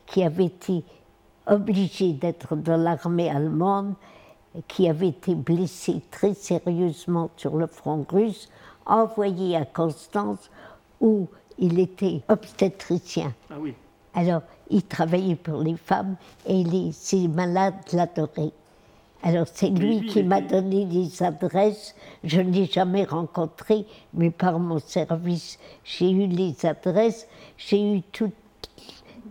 qui 0.06 0.24
avait 0.24 0.46
été 0.46 0.84
obligé 1.48 2.14
d'être 2.14 2.56
dans 2.56 2.78
l'armée 2.78 3.30
allemande, 3.30 3.96
qui 4.68 4.88
avait 4.88 5.10
été 5.10 5.36
blessé 5.36 6.02
très 6.12 6.34
sérieusement 6.34 7.30
sur 7.38 7.58
le 7.58 7.68
front 7.68 8.06
russe, 8.10 8.50
envoyé 8.86 9.56
à 9.56 9.66
Constance 9.66 10.50
où 11.02 11.28
il 11.58 11.80
était 11.80 12.22
obstétricien. 12.30 13.34
Ah 13.50 13.56
oui. 13.60 13.74
Alors, 14.14 14.42
il 14.70 14.84
travaillait 14.84 15.36
pour 15.36 15.62
les 15.62 15.76
femmes 15.76 16.16
et 16.46 16.64
les, 16.64 16.92
ces 16.92 17.28
malades 17.28 17.76
l'adoraient. 17.92 18.54
Alors, 19.24 19.48
c'est 19.52 19.70
lui, 19.70 20.06
qui 20.06 20.22
m'a 20.24 20.40
donné 20.42 20.86
les 20.86 21.24
adresses. 21.24 21.96
Je 22.24 22.42
ne 22.42 22.52
l'ai 22.52 22.66
jamais 22.66 23.04
rencontré, 23.06 23.86
mais 24.14 24.30
par 24.30 24.60
mon 24.60 24.78
service, 24.80 25.58
j'ai 25.84 26.12
eu 26.12 26.28
les 26.28 26.66
adresses, 26.66 27.28
j'ai 27.58 27.82
eu 27.82 28.02
toute 28.12 28.34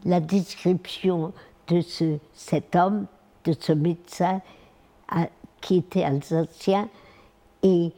la 0.05 0.19
description 0.21 1.33
de 1.69 1.81
ce, 1.81 2.19
cet 2.33 2.75
homme, 2.75 3.07
de 3.45 3.55
ce 3.59 3.73
médecin 3.73 4.43
à- 5.09 5.29
qui 5.61 5.77
était 5.77 6.03
alsacien. 6.03 6.89
Et, 7.63 7.93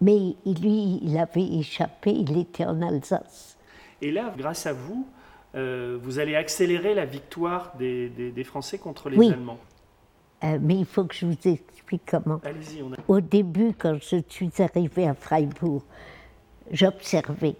mais 0.00 0.34
lui, 0.44 0.98
il 1.02 1.16
avait 1.16 1.42
échappé, 1.58 2.10
il 2.10 2.36
était 2.38 2.64
en 2.64 2.82
Alsace. 2.82 3.56
Et 4.00 4.10
là, 4.10 4.34
grâce 4.36 4.66
à 4.66 4.72
vous, 4.72 5.06
euh, 5.54 5.96
vous 6.02 6.18
allez 6.18 6.34
accélérer 6.34 6.94
la 6.94 7.04
victoire 7.04 7.72
des, 7.78 8.08
des- 8.08 8.32
des 8.32 8.44
Français 8.44 8.78
contre 8.78 9.08
les 9.08 9.16
Oui. 9.16 9.30
Allemands. 9.32 9.58
Euh, 10.44 10.58
mais 10.60 10.76
il 10.76 10.84
faut 10.84 11.04
que 11.04 11.14
je 11.14 11.26
vous 11.26 11.36
explique 11.44 12.02
comment. 12.10 12.40
On 12.44 12.92
a... 12.92 12.96
Au 13.08 13.20
début, 13.20 13.74
quand 13.78 13.96
je 14.00 14.22
suis 14.28 14.50
arrivée 14.58 15.06
à 15.06 15.14
Freiburg, 15.14 15.82
j'observais 16.70 17.56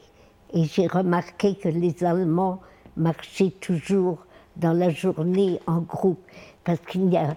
et 0.53 0.64
j'ai 0.64 0.87
remarqué 0.87 1.55
que 1.55 1.68
les 1.68 2.03
Allemands 2.05 2.61
marchaient 2.97 3.53
toujours 3.61 4.26
dans 4.57 4.72
la 4.72 4.91
journée 4.91 5.61
en 5.66 5.80
groupe 5.80 6.20
parce 6.64 6.80
qu'il 6.80 7.11
y 7.11 7.16
a 7.16 7.37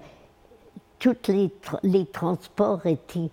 tous 1.00 1.16
les, 1.28 1.48
tra- 1.48 1.80
les 1.84 2.06
transports 2.06 2.86
étaient 2.86 3.30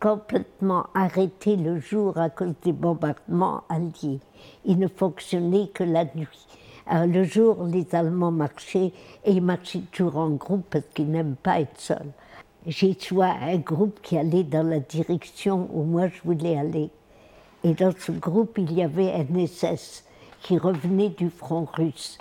complètement 0.00 0.86
arrêtés 0.94 1.56
le 1.56 1.78
jour 1.78 2.16
à 2.18 2.30
cause 2.30 2.54
des 2.62 2.72
bombardements 2.72 3.64
alliés. 3.68 4.20
Ils 4.64 4.78
ne 4.78 4.88
fonctionnaient 4.88 5.68
que 5.68 5.84
la 5.84 6.04
nuit. 6.14 6.46
Alors, 6.86 7.06
le 7.06 7.24
jour, 7.24 7.64
les 7.64 7.94
Allemands 7.94 8.30
marchaient 8.30 8.92
et 9.24 9.32
ils 9.32 9.42
marchaient 9.42 9.82
toujours 9.90 10.16
en 10.16 10.30
groupe 10.30 10.66
parce 10.70 10.84
qu'ils 10.94 11.10
n'aiment 11.10 11.36
pas 11.36 11.60
être 11.60 11.80
seuls. 11.80 12.12
j'ai 12.66 12.96
soit 12.98 13.34
un 13.42 13.56
groupe 13.56 14.00
qui 14.02 14.18
allait 14.18 14.44
dans 14.44 14.66
la 14.66 14.80
direction 14.80 15.68
où 15.72 15.84
moi 15.84 16.08
je 16.08 16.20
voulais 16.22 16.58
aller. 16.58 16.90
Et 17.62 17.72
dans 17.72 17.92
ce 17.98 18.12
groupe, 18.12 18.58
il 18.58 18.72
y 18.72 18.82
avait 18.82 19.12
un 19.12 19.46
SS 19.46 20.04
qui 20.42 20.58
revenait 20.58 21.08
du 21.08 21.30
front 21.30 21.66
russe, 21.72 22.18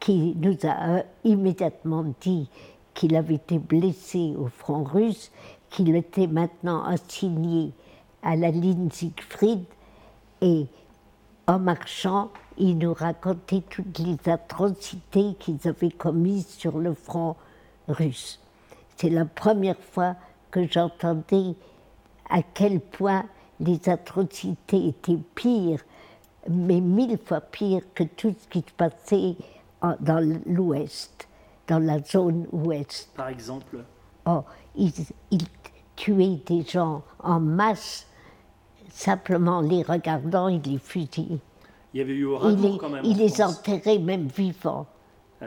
qui 0.00 0.36
nous 0.36 0.56
a 0.64 1.02
immédiatement 1.24 2.04
dit 2.20 2.48
qu'il 2.92 3.16
avait 3.16 3.36
été 3.36 3.58
blessé 3.58 4.34
au 4.38 4.48
front 4.48 4.84
russe, 4.84 5.30
qu'il 5.70 5.96
était 5.96 6.26
maintenant 6.26 6.84
assigné 6.84 7.72
à 8.22 8.36
la 8.36 8.50
ligne 8.50 8.90
Siegfried 8.90 9.64
et 10.42 10.66
en 11.46 11.58
marchant, 11.58 12.30
il 12.58 12.78
nous 12.78 12.94
racontait 12.94 13.62
toutes 13.68 13.98
les 13.98 14.16
atrocités 14.30 15.34
qu'ils 15.38 15.66
avaient 15.66 15.90
commises 15.90 16.48
sur 16.48 16.78
le 16.78 16.94
front 16.94 17.36
russe. 17.88 18.40
C'est 18.96 19.10
la 19.10 19.24
première 19.24 19.78
fois 19.78 20.16
que 20.50 20.66
j'entendais 20.66 21.54
à 22.28 22.42
quel 22.42 22.80
point 22.80 23.24
les 23.60 23.88
atrocités 23.88 24.88
étaient 24.88 25.18
pires, 25.34 25.80
mais 26.48 26.80
mille 26.80 27.18
fois 27.18 27.40
pires 27.40 27.82
que 27.94 28.04
tout 28.04 28.34
ce 28.38 28.48
qui 28.48 28.60
se 28.60 28.72
passait 28.76 29.36
dans 30.00 30.40
l'Ouest, 30.46 31.28
dans 31.66 31.78
la 31.78 32.02
zone 32.02 32.46
Ouest. 32.52 33.10
Par 33.14 33.28
exemple? 33.28 33.78
Oh, 34.26 34.42
ils, 34.76 34.92
tuaient 35.96 36.40
des 36.46 36.62
gens 36.62 37.02
en 37.20 37.40
masse, 37.40 38.06
simplement 38.90 39.60
les 39.60 39.82
regardant, 39.82 40.48
ils 40.48 40.62
les 40.62 40.78
fusillaient. 40.78 41.40
Il 41.94 41.98
y 41.98 42.00
avait 42.02 42.12
eu 42.14 42.28
il 42.44 42.56
les, 42.60 42.78
quand 42.78 42.90
même. 42.90 43.04
Il 43.04 43.16
les 43.16 43.42
enterrait 43.42 43.98
même 43.98 44.28
vivants. 44.28 44.86
Ah 45.40 45.46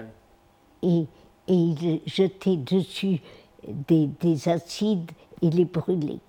et, 0.82 1.06
et 1.48 1.54
il 1.54 2.02
jetait 2.06 2.58
dessus 2.58 3.20
des, 3.68 4.08
des, 4.08 4.50
acides 4.50 5.12
et 5.42 5.50
les 5.50 5.66
brûlait. 5.66 6.20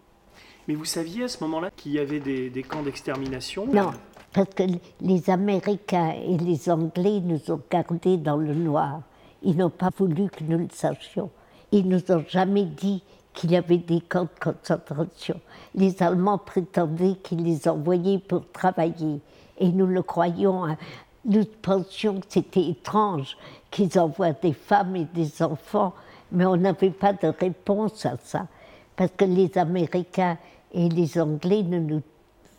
Mais 0.68 0.74
vous 0.74 0.84
saviez 0.84 1.24
à 1.24 1.28
ce 1.28 1.42
moment-là 1.44 1.70
qu'il 1.76 1.92
y 1.92 1.98
avait 1.98 2.20
des, 2.20 2.50
des 2.50 2.62
camps 2.62 2.82
d'extermination 2.82 3.66
Non, 3.66 3.90
parce 4.32 4.50
que 4.54 4.64
les 5.00 5.30
Américains 5.30 6.14
et 6.24 6.36
les 6.38 6.70
Anglais 6.70 7.20
nous 7.20 7.50
ont 7.50 7.60
gardés 7.70 8.16
dans 8.16 8.36
le 8.36 8.54
noir. 8.54 9.00
Ils 9.42 9.56
n'ont 9.56 9.70
pas 9.70 9.90
voulu 9.96 10.28
que 10.28 10.44
nous 10.44 10.58
le 10.58 10.68
sachions. 10.72 11.30
Ils 11.72 11.88
nous 11.88 12.02
ont 12.10 12.24
jamais 12.28 12.64
dit 12.64 13.02
qu'il 13.32 13.50
y 13.52 13.56
avait 13.56 13.78
des 13.78 14.00
camps 14.00 14.24
de 14.24 14.38
concentration. 14.40 15.40
Les 15.74 16.02
Allemands 16.02 16.38
prétendaient 16.38 17.16
qu'ils 17.22 17.42
les 17.42 17.66
envoyaient 17.66 18.18
pour 18.18 18.50
travailler. 18.52 19.20
Et 19.58 19.68
nous 19.68 19.86
le 19.86 20.02
croyions. 20.02 20.64
Hein. 20.64 20.76
Nous 21.24 21.44
pensions 21.44 22.20
que 22.20 22.26
c'était 22.28 22.68
étrange 22.68 23.36
qu'ils 23.70 23.98
envoient 23.98 24.32
des 24.32 24.52
femmes 24.52 24.96
et 24.96 25.04
des 25.04 25.42
enfants, 25.42 25.94
mais 26.32 26.44
on 26.44 26.56
n'avait 26.56 26.90
pas 26.90 27.12
de 27.12 27.28
réponse 27.28 28.04
à 28.06 28.16
ça. 28.16 28.48
Parce 28.96 29.12
que 29.16 29.24
les 29.24 29.56
Américains 29.56 30.38
et 30.72 30.88
les 30.88 31.18
Anglais 31.18 31.62
ne 31.62 31.78
nous 31.78 32.02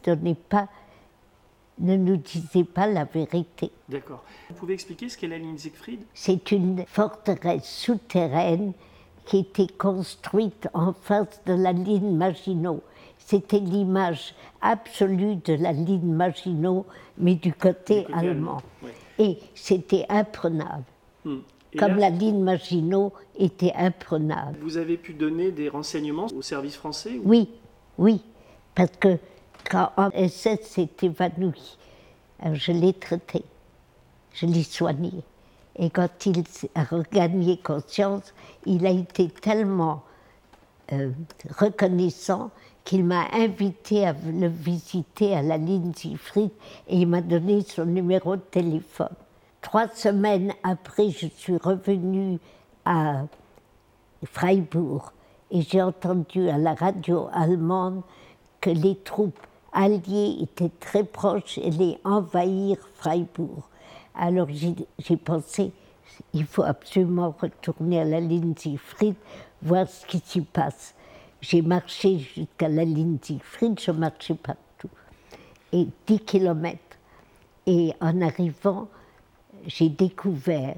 donnaient 0.03 0.35
pas 0.35 0.67
ne 1.79 1.95
nous 1.95 2.17
disaient 2.17 2.63
pas 2.63 2.87
la 2.87 3.05
vérité. 3.05 3.71
D'accord. 3.89 4.23
Vous 4.49 4.55
pouvez 4.55 4.73
expliquer 4.73 5.09
ce 5.09 5.17
qu'est 5.17 5.27
la 5.27 5.37
ligne 5.37 5.57
Siegfried? 5.57 6.01
C'est 6.13 6.51
une 6.51 6.85
forteresse 6.87 7.65
souterraine 7.65 8.73
qui 9.25 9.39
était 9.39 9.67
construite 9.67 10.67
en 10.73 10.93
face 10.93 11.41
de 11.45 11.53
la 11.53 11.71
ligne 11.71 12.15
Maginot. 12.15 12.81
C'était 13.25 13.59
l'image 13.59 14.35
absolue 14.61 15.37
de 15.37 15.53
la 15.53 15.71
ligne 15.71 16.13
Maginot, 16.13 16.85
mais 17.17 17.35
du 17.35 17.53
côté, 17.53 18.05
allemand. 18.13 18.61
Et 19.17 19.37
c'était 19.55 20.05
imprenable. 20.09 20.83
Hmm. 21.23 21.39
Comme 21.77 21.95
la 21.95 22.09
ligne 22.09 22.43
Maginot 22.43 23.13
était 23.37 23.73
imprenable. 23.75 24.57
Vous 24.61 24.77
avez 24.77 24.97
pu 24.97 25.13
donner 25.13 25.51
des 25.51 25.69
renseignements 25.69 26.27
au 26.35 26.41
service 26.41 26.75
français 26.75 27.19
Oui, 27.23 27.49
oui. 27.97 28.21
Parce 28.75 28.91
que 28.99 29.17
quand 29.69 29.91
SS 30.13 30.61
s'est 30.61 30.89
évanoui, 31.01 31.77
je 32.51 32.71
l'ai 32.71 32.93
traité, 32.93 33.43
je 34.33 34.45
l'ai 34.45 34.63
soigné. 34.63 35.11
Et 35.77 35.89
quand 35.89 36.25
il 36.25 36.43
a 36.75 36.83
regagné 36.83 37.57
conscience, 37.57 38.33
il 38.65 38.85
a 38.85 38.91
été 38.91 39.29
tellement 39.29 40.03
euh, 40.91 41.11
reconnaissant 41.57 42.51
qu'il 42.83 43.05
m'a 43.05 43.27
invité 43.33 44.05
à 44.05 44.13
le 44.13 44.47
visiter 44.47 45.35
à 45.35 45.41
la 45.41 45.57
ligne 45.57 45.93
Siegfried 45.93 46.51
et 46.87 46.97
il 46.97 47.07
m'a 47.07 47.21
donné 47.21 47.61
son 47.61 47.85
numéro 47.85 48.35
de 48.35 48.41
téléphone. 48.41 49.15
Trois 49.61 49.87
semaines 49.87 50.53
après, 50.63 51.09
je 51.09 51.27
suis 51.27 51.57
revenue 51.57 52.39
à 52.85 53.23
Freiburg 54.25 55.11
et 55.51 55.61
j'ai 55.61 55.81
entendu 55.81 56.49
à 56.49 56.57
la 56.57 56.73
radio 56.73 57.29
allemande 57.31 58.01
que 58.59 58.69
les 58.69 58.95
troupes 58.95 59.39
alliées 59.71 60.37
étaient 60.41 60.71
très 60.79 61.03
proches 61.03 61.57
et 61.57 61.71
les 61.71 61.97
envahir 62.03 62.77
Freiburg. 62.95 63.63
Alors 64.15 64.47
j'ai 64.49 65.17
pensé, 65.17 65.71
il 66.33 66.45
faut 66.45 66.63
absolument 66.63 67.33
retourner 67.39 68.01
à 68.01 68.05
la 68.05 68.19
ligne 68.19 68.53
Siegfried, 68.55 69.15
voir 69.61 69.87
ce 69.87 70.05
qui 70.05 70.19
s'y 70.19 70.41
passe. 70.41 70.93
J'ai 71.43 71.61
marché 71.61 72.19
jusqu'à 72.19 72.69
la 72.69 72.85
ligne 72.85 73.17
Siegfried, 73.21 73.77
je 73.77 73.91
marchais 73.91 74.33
partout. 74.33 74.87
Et 75.73 75.89
10 76.07 76.19
kilomètres. 76.21 76.97
Et 77.67 77.91
en 77.99 78.21
arrivant, 78.21 78.87
j'ai 79.67 79.89
découvert 79.89 80.77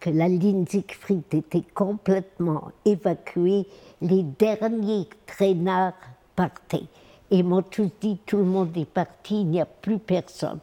que 0.00 0.08
la 0.08 0.26
ligne 0.26 0.64
Siegfried 0.66 1.22
était 1.34 1.64
complètement 1.74 2.70
évacuée, 2.86 3.66
les 4.00 4.22
derniers 4.22 5.06
traînards 5.26 5.92
partaient. 6.34 6.86
Et 7.30 7.42
m'ont 7.42 7.60
tous 7.60 7.90
dit, 8.00 8.18
tout 8.24 8.38
le 8.38 8.44
monde 8.44 8.74
est 8.74 8.86
parti, 8.86 9.42
il 9.42 9.48
n'y 9.48 9.60
a 9.60 9.66
plus 9.66 9.98
personne. 9.98 10.60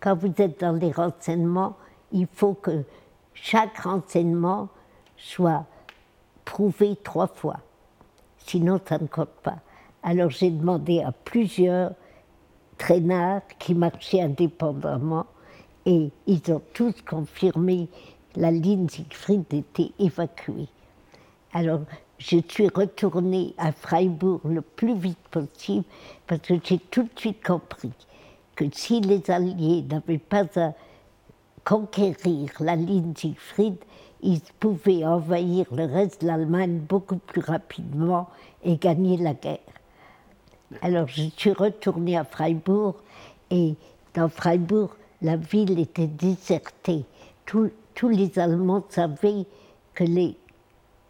Quand 0.00 0.16
vous 0.16 0.32
êtes 0.38 0.58
dans 0.58 0.72
les 0.72 0.90
renseignements, 0.90 1.76
il 2.10 2.26
faut 2.26 2.54
que 2.54 2.82
chaque 3.32 3.78
renseignement 3.78 4.68
soit 5.16 5.66
prouvé 6.44 6.96
trois 7.04 7.28
fois. 7.28 7.60
Sinon, 8.46 8.80
ça 8.86 8.98
ne 8.98 9.06
compte 9.06 9.34
pas. 9.42 9.58
Alors 10.02 10.30
j'ai 10.30 10.50
demandé 10.50 11.00
à 11.00 11.12
plusieurs 11.12 11.92
traînards 12.76 13.42
qui 13.58 13.74
marchaient 13.74 14.20
indépendamment 14.20 15.26
et 15.86 16.10
ils 16.26 16.52
ont 16.52 16.62
tous 16.74 16.94
confirmé 17.02 17.88
la 18.34 18.50
ligne 18.50 18.88
Siegfried 18.88 19.44
était 19.52 19.92
évacuée. 19.98 20.68
Alors 21.52 21.82
je 22.18 22.38
suis 22.48 22.68
retournée 22.68 23.54
à 23.58 23.72
Freiburg 23.72 24.40
le 24.44 24.60
plus 24.60 24.96
vite 24.96 25.18
possible 25.30 25.84
parce 26.26 26.40
que 26.40 26.54
j'ai 26.64 26.78
tout 26.78 27.02
de 27.04 27.10
suite 27.20 27.44
compris 27.44 27.92
que 28.56 28.64
si 28.72 29.00
les 29.00 29.30
Alliés 29.30 29.82
n'avaient 29.82 30.18
pas 30.18 30.46
à 30.56 30.72
conquérir 31.64 32.50
la 32.60 32.76
ligne 32.76 33.12
Siegfried, 33.16 33.76
ils 34.22 34.40
pouvaient 34.60 35.04
envahir 35.04 35.66
le 35.72 35.84
reste 35.84 36.22
de 36.22 36.26
l'Allemagne 36.26 36.78
beaucoup 36.78 37.16
plus 37.16 37.42
rapidement 37.42 38.28
et 38.64 38.76
gagner 38.76 39.16
la 39.16 39.34
guerre. 39.34 39.58
Alors 40.80 41.08
je 41.08 41.24
suis 41.36 41.52
retournée 41.52 42.16
à 42.16 42.24
Freiburg 42.24 42.94
et 43.50 43.74
dans 44.14 44.28
Freiburg, 44.28 44.90
la 45.20 45.36
ville 45.36 45.78
était 45.78 46.06
désertée. 46.06 47.04
tous 47.44 48.08
les 48.08 48.38
Allemands 48.38 48.84
savaient 48.88 49.44
que 49.94 50.04
les 50.04 50.36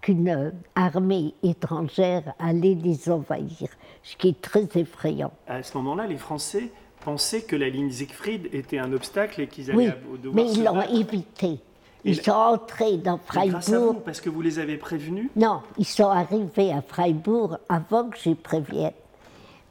qu'une 0.01 0.53
armée 0.75 1.33
étrangère 1.45 2.35
allait 2.41 2.75
les 2.75 3.09
envahir, 3.09 3.69
ce 4.03 4.17
qui 4.17 4.31
est 4.31 4.41
très 4.41 4.69
effrayant. 4.75 5.33
À 5.47 5.63
ce 5.63 5.77
moment-là, 5.79 6.09
les 6.09 6.17
Français 6.17 6.71
pensaient 7.05 7.43
que 7.43 7.57
la 7.57 7.69
ligne 7.69 7.91
Siegfried 7.91 8.49
était 8.53 8.79
un 8.79 8.93
obstacle 8.93 9.41
et 9.41 9.47
qu'ils 9.47 9.71
allaient 9.71 9.95
oui, 10.11 10.19
devoir 10.21 10.35
mais 10.35 10.53
ils 10.53 10.65
l'ont 10.65 10.83
évité. 10.83 11.61
Ils 12.05 12.21
sont 12.21 12.33
entrés 12.33 12.97
dans 12.97 13.19
Freiburg. 13.19 13.53
Grâce 13.53 13.73
à 13.73 13.79
vous, 13.79 13.95
parce 13.95 14.21
que 14.21 14.29
vous 14.29 14.43
les 14.43 14.59
avez 14.59 14.77
prévenus 14.77 15.31
Non, 15.37 15.63
ils 15.79 15.87
sont 15.87 16.09
arrivés 16.09 16.73
à 16.73 16.83
Freiburg 16.83 17.59
avant 17.69 18.09
que 18.09 18.19
je 18.19 18.31
prévienne. 18.31 18.93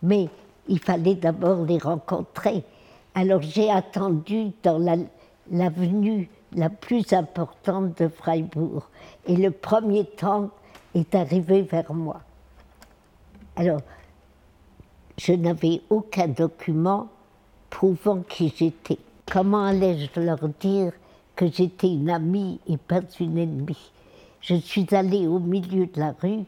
Mais 0.02 0.30
il 0.68 0.80
fallait 0.80 1.16
d'abord 1.16 1.66
les 1.66 1.78
rencontrer. 1.78 2.64
Alors 3.14 3.42
j'ai 3.42 3.70
attendu 3.70 4.52
dans 4.64 4.80
l'avenue 5.52 6.30
la 6.56 6.70
plus 6.70 7.12
importante 7.14 8.02
de 8.02 8.08
Freiburg. 8.08 8.84
Et 9.28 9.36
le 9.36 9.52
premier 9.52 10.06
tank 10.06 10.52
est 10.96 11.14
arrivé 11.16 11.62
vers 11.62 11.94
moi. 11.94 12.22
Alors, 13.56 13.82
je 15.18 15.34
n'avais 15.34 15.82
aucun 15.90 16.28
document 16.28 17.08
prouvant 17.70 18.22
qui 18.28 18.54
j'étais. 18.56 18.98
Comment 19.32 19.66
allais-je 19.66 20.20
leur 20.20 20.40
dire 20.60 20.94
que 21.42 21.48
j'étais 21.52 21.88
une 21.88 22.12
amie 22.12 22.60
et 22.68 22.78
pas 22.78 23.02
une 23.20 23.39
ennemie 23.39 23.92
Je 24.42 24.54
suis 24.54 24.86
allée 24.94 25.26
au 25.26 25.39
milieu 25.39 25.88
de 25.88 26.00
la 26.00 26.14
rue, 26.22 26.44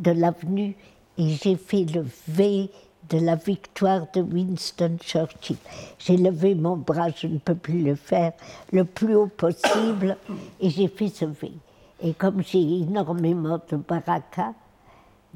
de 0.00 0.10
l'avenue, 0.10 0.74
et 1.16 1.28
j'ai 1.28 1.54
fait 1.54 1.84
le 1.84 2.04
V 2.26 2.68
de 3.10 3.18
la 3.18 3.36
victoire 3.36 4.08
de 4.12 4.22
Winston 4.22 4.96
Churchill. 5.00 5.56
J'ai 6.00 6.16
levé 6.16 6.56
mon 6.56 6.76
bras, 6.76 7.10
je 7.10 7.28
ne 7.28 7.38
peux 7.38 7.54
plus 7.54 7.84
le 7.84 7.94
faire, 7.94 8.32
le 8.72 8.84
plus 8.84 9.14
haut 9.14 9.28
possible, 9.28 10.16
et 10.60 10.68
j'ai 10.68 10.88
fait 10.88 11.10
ce 11.10 11.26
V. 11.26 11.52
Et 12.02 12.12
comme 12.12 12.42
j'ai 12.42 12.80
énormément 12.80 13.60
de 13.70 13.76
baraka, 13.76 14.52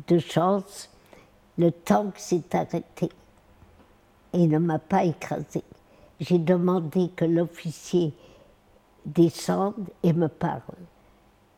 de 0.08 0.18
chance, 0.18 0.90
le 1.56 1.70
tank 1.70 2.14
s'est 2.16 2.52
arrêté 2.52 3.10
et 4.32 4.48
ne 4.48 4.58
m'a 4.58 4.80
pas 4.80 5.04
écrasé. 5.04 5.62
J'ai 6.18 6.38
demandé 6.38 7.10
que 7.14 7.24
l'officier 7.24 8.12
descende 9.06 9.88
et 10.02 10.12
me 10.12 10.28
parle, 10.28 10.60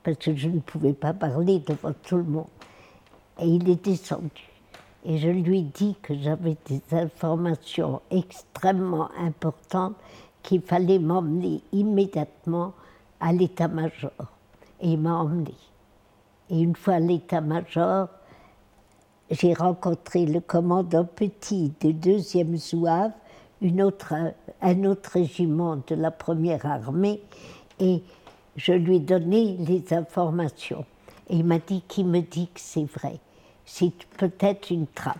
parce 0.02 0.18
que 0.18 0.34
je 0.34 0.48
ne 0.48 0.60
pouvais 0.60 0.92
pas 0.92 1.12
parler 1.12 1.60
devant 1.60 1.92
tout 2.02 2.16
le 2.16 2.24
monde. 2.24 2.46
Et 3.40 3.46
il 3.48 3.68
est 3.68 3.84
descendu. 3.84 4.50
Et 5.04 5.18
je 5.18 5.28
lui 5.28 5.62
dit 5.62 5.96
que 6.02 6.14
j'avais 6.14 6.56
des 6.66 6.82
informations 6.92 8.02
extrêmement 8.10 9.08
importantes 9.18 9.96
qu'il 10.42 10.60
fallait 10.60 10.98
m'emmener 10.98 11.62
immédiatement 11.72 12.74
à 13.18 13.32
l'état-major. 13.32 14.12
Et 14.80 14.92
il 14.92 15.00
m'a 15.00 15.16
emmené. 15.16 15.54
Et 16.50 16.60
une 16.60 16.76
fois 16.76 16.94
à 16.94 17.00
l'état-major, 17.00 18.08
j'ai 19.30 19.54
rencontré 19.54 20.26
le 20.26 20.40
commandant 20.40 21.04
Petit 21.04 21.72
du 21.80 21.92
deuxième 21.92 22.56
Zouave, 22.56 23.12
un 23.62 24.84
autre 24.84 25.10
régiment 25.12 25.76
de 25.86 25.94
la 25.94 26.10
première 26.10 26.66
armée, 26.66 27.20
et 27.78 28.02
je 28.56 28.72
lui 28.72 28.96
ai 28.96 29.00
donné 29.00 29.56
les 29.58 29.92
informations. 29.92 30.84
Et 31.28 31.36
il 31.36 31.44
m'a 31.44 31.58
dit 31.58 31.82
qui 31.86 32.04
me 32.04 32.20
dit 32.20 32.48
que 32.48 32.60
c'est 32.60 32.84
vrai. 32.84 33.20
C'est 33.64 33.92
peut-être 34.16 34.70
une 34.70 34.86
trappe. 34.86 35.16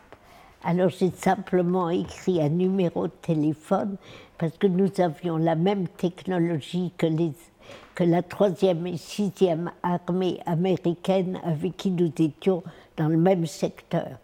Alors 0.62 0.90
j'ai 0.90 1.10
simplement 1.10 1.88
écrit 1.88 2.42
un 2.42 2.50
numéro 2.50 3.06
de 3.06 3.12
téléphone 3.22 3.96
parce 4.36 4.56
que 4.58 4.66
nous 4.66 4.90
avions 4.98 5.36
la 5.38 5.54
même 5.54 5.88
technologie 5.88 6.92
que 6.98 8.04
la 8.04 8.22
troisième 8.22 8.86
et 8.86 8.96
sixième 8.96 9.70
armée 9.82 10.40
américaine 10.44 11.38
avec 11.44 11.76
qui 11.76 11.90
nous 11.90 12.12
étions 12.18 12.62
dans 12.96 13.08
le 13.08 13.16
même 13.16 13.46
secteur. 13.46 14.18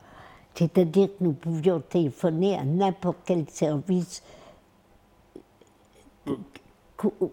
C'est-à-dire 0.57 1.09
que 1.09 1.25
nous 1.25 1.33
pouvions 1.33 1.81
téléphoner 1.81 2.57
à 2.57 2.65
n'importe 2.65 3.19
quel 3.27 3.49
service, 3.51 4.23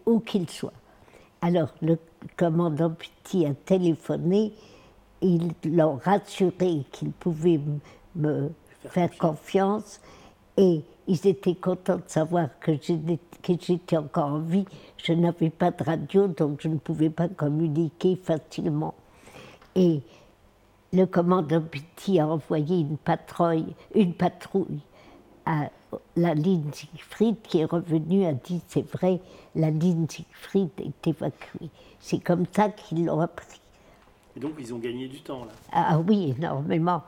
où 0.06 0.20
qu'il 0.20 0.50
soit. 0.50 0.74
Alors 1.42 1.74
le 1.82 1.98
commandant 2.38 2.92
Petit 2.92 3.46
a 3.46 3.54
téléphoné, 3.54 4.54
ils 5.22 5.52
l'ont 5.66 6.00
rassuré 6.04 6.84
qu'il 6.92 7.12
pouvait 7.12 7.62
me 8.16 8.50
faire 8.90 9.10
confiance 9.18 10.02
et 10.58 10.84
ils 11.08 11.28
étaient 11.28 11.56
contents 11.56 11.98
de 11.98 12.04
savoir 12.08 12.50
que 12.60 12.74
j'étais 12.82 13.98
encore 13.98 14.26
en 14.26 14.40
vie. 14.40 14.66
Je 14.98 15.14
n'avais 15.14 15.50
pas 15.50 15.72
de 15.72 15.84
radio, 15.84 16.28
donc 16.28 16.62
je 16.62 16.68
ne 16.68 16.78
pouvais 16.78 17.10
pas 17.10 17.30
communiquer 17.30 18.18
facilement. 18.18 18.94
Et 19.76 20.02
le 20.94 21.06
commandant 21.06 21.62
Petit 21.62 22.20
a 22.20 22.28
envoyé 22.28 22.82
une 22.82 22.98
patrouille, 22.98 23.74
une 23.96 24.14
patrouille 24.14 24.80
à 25.46 25.70
la 26.16 26.34
ligne 26.34 26.72
Siegfried 26.72 27.36
qui 27.44 27.60
est 27.60 27.66
revenue 27.66 28.26
a 28.26 28.34
dit 28.34 28.62
c'est 28.68 28.88
vrai, 28.92 29.20
la 29.56 29.72
ligne 29.72 30.06
Siegfried 30.08 30.70
est 30.80 31.08
évacuée. 31.08 31.70
C'est 32.00 32.24
comme 32.24 32.46
ça 32.52 32.70
qu'ils 32.70 33.06
l'ont 33.06 33.20
appris. 33.20 33.60
Et 34.38 34.40
donc 34.40 34.54
ils 34.60 34.74
ont 34.74 34.78
gagné 34.78 35.08
du 35.08 35.22
temps 35.22 35.46
là 35.46 35.52
Ah 35.72 36.00
oui, 36.00 36.36
énormément. 36.38 37.02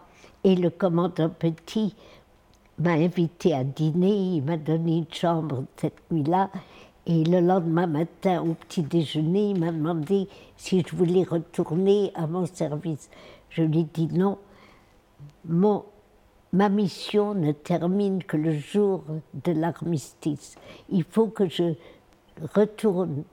Et 0.43 0.55
le 0.55 0.69
commandant 0.69 1.29
Petit 1.29 1.95
m'a 2.79 2.91
invité 2.93 3.53
à 3.53 3.63
dîner, 3.63 4.35
il 4.35 4.43
m'a 4.43 4.57
donné 4.57 4.97
une 4.97 5.13
chambre 5.13 5.63
cette 5.77 6.11
nuit-là. 6.11 6.49
Et 7.07 7.23
le 7.23 7.39
lendemain 7.39 7.85
matin, 7.85 8.41
au 8.41 8.55
petit 8.55 8.81
déjeuner, 8.81 9.51
il 9.51 9.59
m'a 9.59 9.71
demandé 9.71 10.27
si 10.57 10.83
je 10.85 10.95
voulais 10.95 11.23
retourner 11.23 12.11
à 12.15 12.25
mon 12.25 12.47
service. 12.47 13.11
Je 13.55 13.63
lui 13.63 13.79
ai 13.79 13.83
dit 13.83 14.07
non. 14.07 14.37
Mon, 15.47 15.85
ma 16.51 16.67
mission 16.67 17.33
ne 17.33 17.53
termine 17.53 18.21
que 18.21 18.35
le 18.35 18.51
jour 18.51 19.03
de 19.33 19.53
l'armistice. 19.53 20.55
Il 20.89 21.05
faut 21.05 21.27
que 21.27 21.47
je 21.47 21.73
retourne 22.53 23.23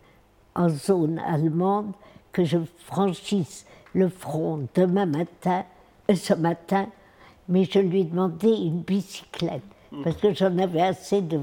en 0.54 0.68
zone 0.68 1.18
allemande, 1.18 1.92
que 2.30 2.44
je 2.44 2.58
franchisse 2.78 3.66
le 3.94 4.08
front 4.08 4.68
demain 4.74 5.06
matin, 5.06 5.64
euh, 6.08 6.14
ce 6.14 6.34
matin, 6.34 6.86
mais 7.48 7.64
je 7.64 7.80
lui 7.80 8.02
ai 8.02 8.04
demandé 8.04 8.48
une 8.48 8.80
bicyclette 8.80 9.62
parce 10.04 10.16
que 10.16 10.32
j'en 10.32 10.56
avais 10.56 10.80
assez 10.80 11.20
de, 11.20 11.40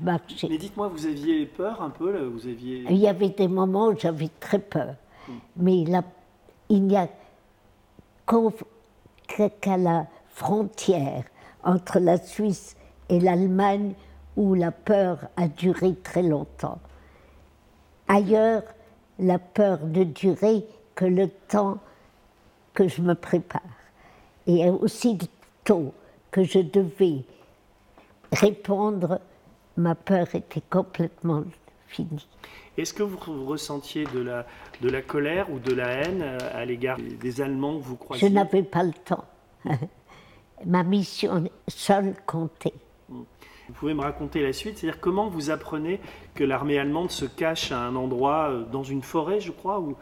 marcher. 0.00 0.48
Mais 0.48 0.58
dites-moi, 0.58 0.88
vous 0.88 1.04
aviez 1.06 1.44
peur 1.44 1.82
un 1.82 1.90
peu 1.90 2.24
vous 2.24 2.46
aviez... 2.46 2.86
Il 2.88 2.96
y 2.96 3.08
avait 3.08 3.28
des 3.28 3.48
moments 3.48 3.88
où 3.88 3.98
j'avais 3.98 4.30
très 4.40 4.60
peur, 4.60 4.94
mais 5.56 5.84
là, 5.84 6.02
il 6.70 6.84
n'y 6.84 6.96
a 6.96 7.08
qu'à 8.26 9.76
la 9.76 10.06
frontière 10.28 11.24
entre 11.62 11.98
la 11.98 12.18
Suisse 12.18 12.76
et 13.08 13.20
l'Allemagne 13.20 13.94
où 14.36 14.54
la 14.54 14.70
peur 14.70 15.18
a 15.36 15.48
duré 15.48 15.94
très 16.02 16.22
longtemps. 16.22 16.78
Ailleurs, 18.08 18.62
la 19.18 19.38
peur 19.38 19.78
ne 19.84 20.04
durait 20.04 20.64
que 20.94 21.04
le 21.04 21.28
temps 21.48 21.78
que 22.74 22.88
je 22.88 23.02
me 23.02 23.14
prépare. 23.14 23.60
Et 24.46 24.68
aussi 24.68 25.18
tôt 25.64 25.92
que 26.30 26.42
je 26.42 26.58
devais 26.58 27.24
répondre, 28.32 29.20
ma 29.76 29.94
peur 29.94 30.34
était 30.34 30.62
complètement 30.68 31.44
Est-ce 32.78 32.94
que 32.94 33.02
vous 33.02 33.44
ressentiez 33.44 34.04
de 34.14 34.20
la, 34.20 34.46
de 34.80 34.88
la 34.88 35.02
colère 35.02 35.50
ou 35.50 35.58
de 35.58 35.74
la 35.74 35.88
haine 35.88 36.22
euh, 36.22 36.38
à 36.54 36.64
l'égard 36.64 36.98
des 36.98 37.40
Allemands 37.40 37.78
que 37.78 37.82
vous 37.84 37.96
croisiez 37.96 38.28
Je 38.28 38.32
n'avais 38.32 38.62
pas 38.62 38.82
le 38.82 38.92
temps. 38.92 39.24
Ma 40.66 40.82
mission 40.82 41.44
seule 41.68 42.14
comptait. 42.26 42.74
Vous 43.08 43.74
pouvez 43.74 43.94
me 43.94 44.02
raconter 44.02 44.42
la 44.42 44.52
suite 44.52 44.78
C'est-à-dire 44.78 45.00
comment 45.00 45.28
vous 45.28 45.50
apprenez 45.50 46.00
que 46.34 46.44
l'armée 46.44 46.78
allemande 46.78 47.10
se 47.10 47.24
cache 47.24 47.72
à 47.72 47.78
un 47.78 47.96
endroit, 47.96 48.50
euh, 48.50 48.64
dans 48.64 48.82
une 48.82 49.02
forêt, 49.02 49.40
je 49.40 49.52
crois 49.52 49.80
ou... 49.80 49.96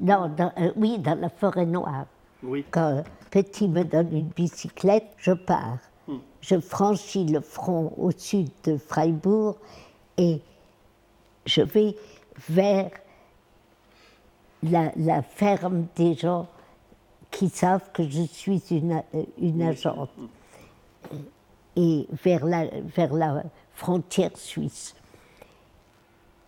Non, 0.00 0.30
euh, 0.38 0.72
oui, 0.76 0.98
dans 0.98 1.18
la 1.18 1.30
forêt 1.30 1.64
noire. 1.64 2.06
Oui. 2.42 2.64
Quand 2.70 3.02
Petit 3.30 3.68
me 3.68 3.82
donne 3.84 4.16
une 4.16 4.28
bicyclette, 4.28 5.08
je 5.18 5.32
pars. 5.32 5.78
Hmm. 6.06 6.18
Je 6.40 6.58
franchis 6.60 7.26
le 7.26 7.40
front 7.40 7.92
au 7.96 8.10
sud 8.10 8.48
de 8.64 8.76
Freiburg 8.76 9.56
et 10.16 10.40
je 11.46 11.62
vais 11.62 11.96
vers 12.48 12.90
la, 14.62 15.22
ferme 15.22 15.86
des 15.96 16.14
gens 16.14 16.48
qui 17.30 17.48
savent 17.48 17.90
que 17.92 18.08
je 18.08 18.22
suis 18.22 18.62
une, 18.70 19.02
une 19.38 19.62
agente. 19.62 20.10
Et 21.76 22.06
vers 22.24 22.44
la, 22.46 22.66
vers 22.96 23.12
la 23.12 23.42
frontière 23.74 24.30
suisse. 24.34 24.94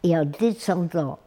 Et 0.02 0.16
en 0.16 0.24
descendant 0.24 1.18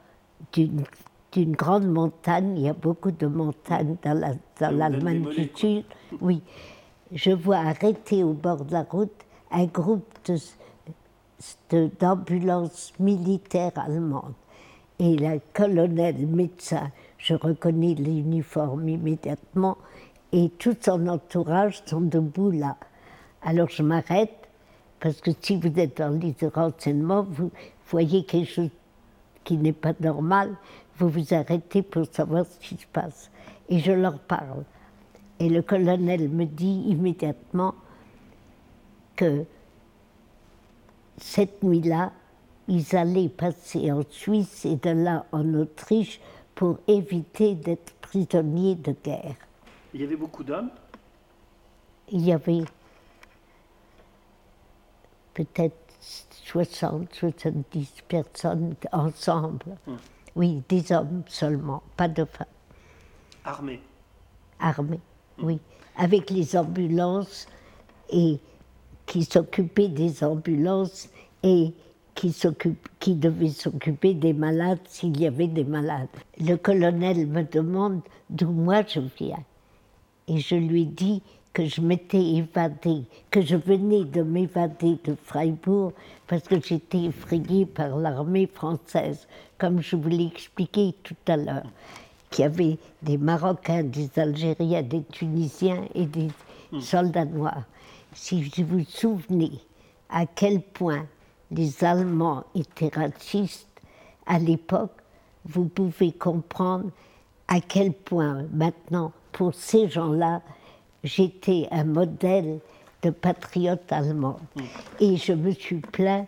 d'une 0.53 1.55
grande 1.55 1.87
montagne, 1.87 2.57
il 2.57 2.63
y 2.63 2.69
a 2.69 2.73
beaucoup 2.73 3.11
de 3.11 3.27
montagnes 3.27 3.95
dans 4.03 4.35
l'Allemagne 4.59 5.23
la, 5.23 5.33
du 5.33 5.51
Sud, 5.53 5.85
oui, 6.19 6.41
je 7.11 7.31
vois 7.31 7.57
arrêter 7.57 8.23
au 8.23 8.33
bord 8.33 8.65
de 8.65 8.73
la 8.73 8.83
route 8.83 9.13
un 9.51 9.65
groupe 9.65 10.07
de 10.25 10.37
d'ambulance 11.99 12.93
militaire 12.99 13.71
allemande. 13.75 14.33
Et 14.99 15.15
le 15.15 15.39
colonel 15.53 16.27
médecin, 16.27 16.91
je 17.17 17.33
reconnais 17.33 17.95
l'uniforme 17.95 18.87
immédiatement, 18.87 19.77
et 20.31 20.49
tout 20.59 20.75
son 20.79 21.07
entourage 21.07 21.81
sont 21.85 22.01
debout 22.01 22.51
là. 22.51 22.77
Alors 23.41 23.69
je 23.69 23.83
m'arrête, 23.83 24.47
parce 24.99 25.19
que 25.19 25.31
si 25.41 25.57
vous 25.57 25.79
êtes 25.79 25.97
dans 25.97 26.19
les 26.19 26.35
renseignements, 26.53 27.23
vous 27.23 27.51
voyez 27.87 28.23
quelque 28.23 28.49
chose 28.49 28.69
qui 29.43 29.57
n'est 29.57 29.73
pas 29.73 29.93
normal, 29.99 30.51
vous 30.97 31.09
vous 31.09 31.33
arrêtez 31.33 31.81
pour 31.81 32.05
savoir 32.11 32.45
ce 32.45 32.59
qui 32.59 32.77
se 32.77 32.85
passe. 32.93 33.31
Et 33.69 33.79
je 33.79 33.91
leur 33.91 34.19
parle. 34.19 34.63
Et 35.39 35.49
le 35.49 35.63
colonel 35.63 36.29
me 36.29 36.45
dit 36.45 36.83
immédiatement 36.87 37.73
que 39.15 39.45
cette 41.21 41.63
nuit-là, 41.63 42.11
ils 42.67 42.95
allaient 42.95 43.29
passer 43.29 43.91
en 43.91 44.01
Suisse 44.09 44.65
et 44.65 44.75
de 44.75 44.89
là 44.89 45.25
en 45.31 45.53
Autriche 45.53 46.19
pour 46.55 46.79
éviter 46.87 47.55
d'être 47.55 47.93
prisonniers 48.01 48.75
de 48.75 48.93
guerre. 49.03 49.35
Il 49.93 50.01
y 50.01 50.03
avait 50.03 50.15
beaucoup 50.15 50.43
d'hommes 50.43 50.69
Il 52.09 52.21
y 52.21 52.31
avait 52.31 52.63
peut-être 55.33 55.75
60, 56.45 57.13
70 57.13 58.03
personnes 58.07 58.75
ensemble. 58.91 59.77
Hum. 59.87 59.97
Oui, 60.35 60.63
des 60.69 60.91
hommes 60.91 61.23
seulement, 61.27 61.83
pas 61.97 62.07
de 62.07 62.25
femmes. 62.25 62.47
Armés 63.43 63.81
Armés, 64.59 64.99
hum. 65.39 65.45
oui. 65.45 65.59
Avec 65.97 66.29
les 66.29 66.55
ambulances 66.55 67.47
et 68.09 68.39
qui 69.11 69.25
s'occupait 69.25 69.89
des 69.89 70.23
ambulances 70.23 71.09
et 71.43 71.73
qui, 72.15 72.33
qui 72.97 73.15
devait 73.15 73.49
s'occuper 73.49 74.13
des 74.13 74.31
malades 74.31 74.79
s'il 74.87 75.19
y 75.19 75.27
avait 75.27 75.49
des 75.49 75.65
malades. 75.65 76.07
Le 76.39 76.55
colonel 76.55 77.27
me 77.27 77.43
demande 77.43 77.99
d'où 78.29 78.49
moi 78.51 78.83
je 78.87 79.01
viens. 79.19 79.43
Et 80.29 80.37
je 80.37 80.55
lui 80.55 80.85
dis 80.85 81.21
que 81.51 81.65
je 81.65 81.81
m'étais 81.81 82.23
évadée, 82.23 83.03
que 83.29 83.41
je 83.41 83.57
venais 83.57 84.05
de 84.05 84.21
m'évader 84.21 84.97
de 85.03 85.17
Freiburg 85.21 85.91
parce 86.25 86.43
que 86.43 86.61
j'étais 86.61 87.03
effrayée 87.03 87.65
par 87.65 87.97
l'armée 87.97 88.47
française, 88.47 89.27
comme 89.57 89.81
je 89.81 89.97
vous 89.97 90.07
l'ai 90.07 90.27
expliqué 90.27 90.95
tout 91.03 91.15
à 91.27 91.35
l'heure, 91.35 91.67
qu'il 92.29 92.43
y 92.43 92.45
avait 92.45 92.77
des 93.01 93.17
Marocains, 93.17 93.83
des 93.83 94.09
Algériens, 94.15 94.83
des 94.83 95.03
Tunisiens 95.03 95.83
et 95.95 96.05
des 96.05 96.29
soldats 96.79 97.25
noirs. 97.25 97.65
Si 98.13 98.43
vous 98.43 98.65
vous 98.65 98.83
souvenez 98.85 99.51
à 100.09 100.25
quel 100.25 100.61
point 100.61 101.05
les 101.49 101.83
Allemands 101.83 102.43
étaient 102.55 102.91
racistes 102.93 103.67
à 104.25 104.37
l'époque, 104.39 104.91
vous 105.45 105.65
pouvez 105.65 106.11
comprendre 106.11 106.89
à 107.47 107.59
quel 107.61 107.93
point 107.93 108.45
maintenant, 108.53 109.11
pour 109.31 109.53
ces 109.53 109.89
gens-là, 109.89 110.41
j'étais 111.03 111.67
un 111.71 111.83
modèle 111.85 112.59
de 113.01 113.09
patriote 113.09 113.91
allemand. 113.91 114.37
Et 114.99 115.17
je 115.17 115.33
me 115.33 115.51
suis 115.51 115.77
plaint 115.79 116.27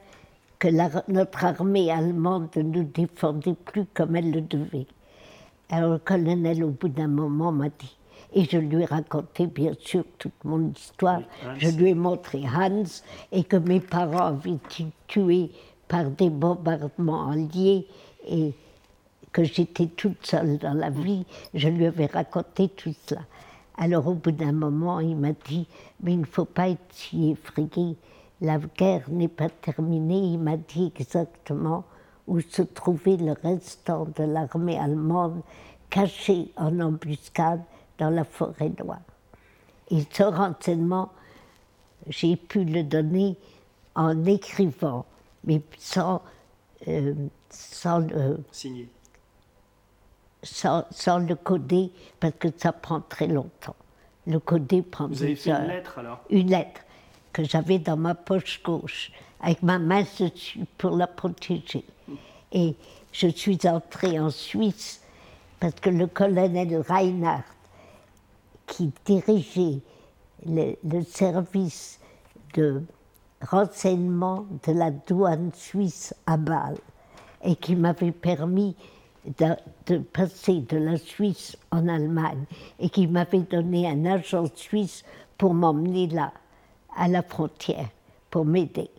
que 0.59 0.67
la- 0.69 1.03
notre 1.07 1.43
armée 1.45 1.91
allemande 1.91 2.47
ne 2.55 2.61
nous 2.63 2.83
défendait 2.83 3.53
plus 3.65 3.85
comme 3.93 4.15
elle 4.15 4.31
le 4.31 4.41
devait. 4.41 4.87
Alors 5.69 5.93
le 5.93 5.99
colonel, 5.99 6.63
au 6.63 6.69
bout 6.69 6.87
d'un 6.89 7.07
moment, 7.07 7.51
m'a 7.51 7.69
dit, 7.69 7.95
et 8.33 8.45
je 8.45 8.57
lui 8.57 8.81
ai 8.81 8.85
raconté 8.85 9.47
bien 9.47 9.73
sûr 9.79 10.03
toute 10.17 10.43
mon 10.43 10.71
histoire, 10.71 11.21
je 11.57 11.69
lui 11.69 11.89
ai 11.89 11.93
montré 11.93 12.43
Hans 12.43 12.83
et 13.31 13.43
que 13.43 13.57
mes 13.57 13.79
parents 13.79 14.27
avaient 14.27 14.53
été 14.53 14.87
tués 15.07 15.51
par 15.87 16.05
des 16.05 16.29
bombardements 16.29 17.29
alliés 17.29 17.87
et 18.27 18.53
que 19.31 19.43
j'étais 19.43 19.87
toute 19.87 20.25
seule 20.25 20.57
dans 20.57 20.73
la 20.73 20.89
vie, 20.89 21.25
je 21.53 21.67
lui 21.67 21.85
avais 21.85 22.05
raconté 22.05 22.69
tout 22.69 22.93
cela. 23.05 23.21
Alors 23.77 24.07
au 24.07 24.13
bout 24.13 24.31
d'un 24.31 24.51
moment, 24.51 24.99
il 24.99 25.15
m'a 25.15 25.33
dit, 25.47 25.67
mais 26.01 26.13
il 26.13 26.19
ne 26.19 26.25
faut 26.25 26.45
pas 26.45 26.69
être 26.69 26.85
si 26.91 27.31
effrayé, 27.31 27.95
la 28.41 28.59
guerre 28.59 29.09
n'est 29.09 29.27
pas 29.27 29.49
terminée. 29.49 30.33
Il 30.33 30.39
m'a 30.39 30.57
dit 30.57 30.91
exactement 30.95 31.83
où 32.27 32.39
se 32.39 32.61
trouvait 32.61 33.17
le 33.17 33.33
restant 33.43 34.05
de 34.15 34.23
l'armée 34.23 34.77
allemande 34.77 35.41
caché 35.89 36.51
en 36.57 36.79
embuscade 36.79 37.61
dans 38.03 38.09
la 38.09 38.23
forêt 38.25 38.71
noire. 38.79 38.99
Et 39.89 40.03
ce 40.11 40.23
renseignement, 40.23 41.11
j'ai 42.07 42.35
pu 42.35 42.65
le 42.65 42.83
donner 42.83 43.37
en 43.95 44.25
écrivant, 44.25 45.05
mais 45.45 45.61
sans, 45.77 46.21
euh, 46.87 47.13
sans 47.49 47.99
le 47.99 48.39
Signé. 48.51 48.89
sans, 50.41 50.83
sans 50.91 51.19
le 51.19 51.35
coder 51.35 51.91
parce 52.19 52.33
que 52.39 52.49
ça 52.57 52.73
prend 52.73 52.99
très 53.01 53.27
longtemps. 53.27 53.75
Le 54.27 54.39
coder 54.39 54.81
prend 54.81 55.07
Vous 55.07 55.23
avez 55.23 55.35
fait 55.35 55.51
heures. 55.51 55.61
une 55.61 55.67
lettre 55.67 55.97
alors? 55.99 56.19
Une 56.29 56.49
lettre 56.49 56.81
que 57.31 57.43
j'avais 57.43 57.79
dans 57.79 57.97
ma 57.97 58.15
poche 58.15 58.61
gauche 58.63 59.11
avec 59.41 59.61
ma 59.63 59.79
main 59.79 60.03
dessus 60.19 60.65
pour 60.77 60.91
la 60.97 61.07
protéger. 61.07 61.85
Et 62.51 62.75
je 63.11 63.27
suis 63.27 63.59
entrée 63.67 64.19
en 64.19 64.29
Suisse 64.29 65.01
parce 65.59 65.75
que 65.75 65.89
le 65.89 66.07
colonel 66.07 66.83
Reinhardt, 66.87 67.43
qui 68.67 68.91
dirigeait 69.05 69.79
le, 70.45 70.75
le 70.83 71.03
service 71.03 71.99
de 72.55 72.81
renseignement 73.41 74.45
de 74.65 74.71
la 74.73 74.91
douane 74.91 75.51
suisse 75.53 76.13
à 76.25 76.37
Bâle 76.37 76.77
et 77.43 77.55
qui 77.55 77.75
m'avait 77.75 78.11
permis 78.11 78.75
de, 79.39 79.55
de 79.87 79.97
passer 79.97 80.61
de 80.61 80.77
la 80.77 80.97
Suisse 80.97 81.57
en 81.71 81.87
Allemagne 81.87 82.45
et 82.79 82.89
qui 82.89 83.07
m'avait 83.07 83.39
donné 83.39 83.87
un 83.87 84.05
agent 84.05 84.45
suisse 84.55 85.03
pour 85.37 85.53
m'emmener 85.53 86.07
là, 86.07 86.31
à 86.95 87.07
la 87.07 87.23
frontière, 87.23 87.89
pour 88.29 88.45
m'aider. 88.45 88.89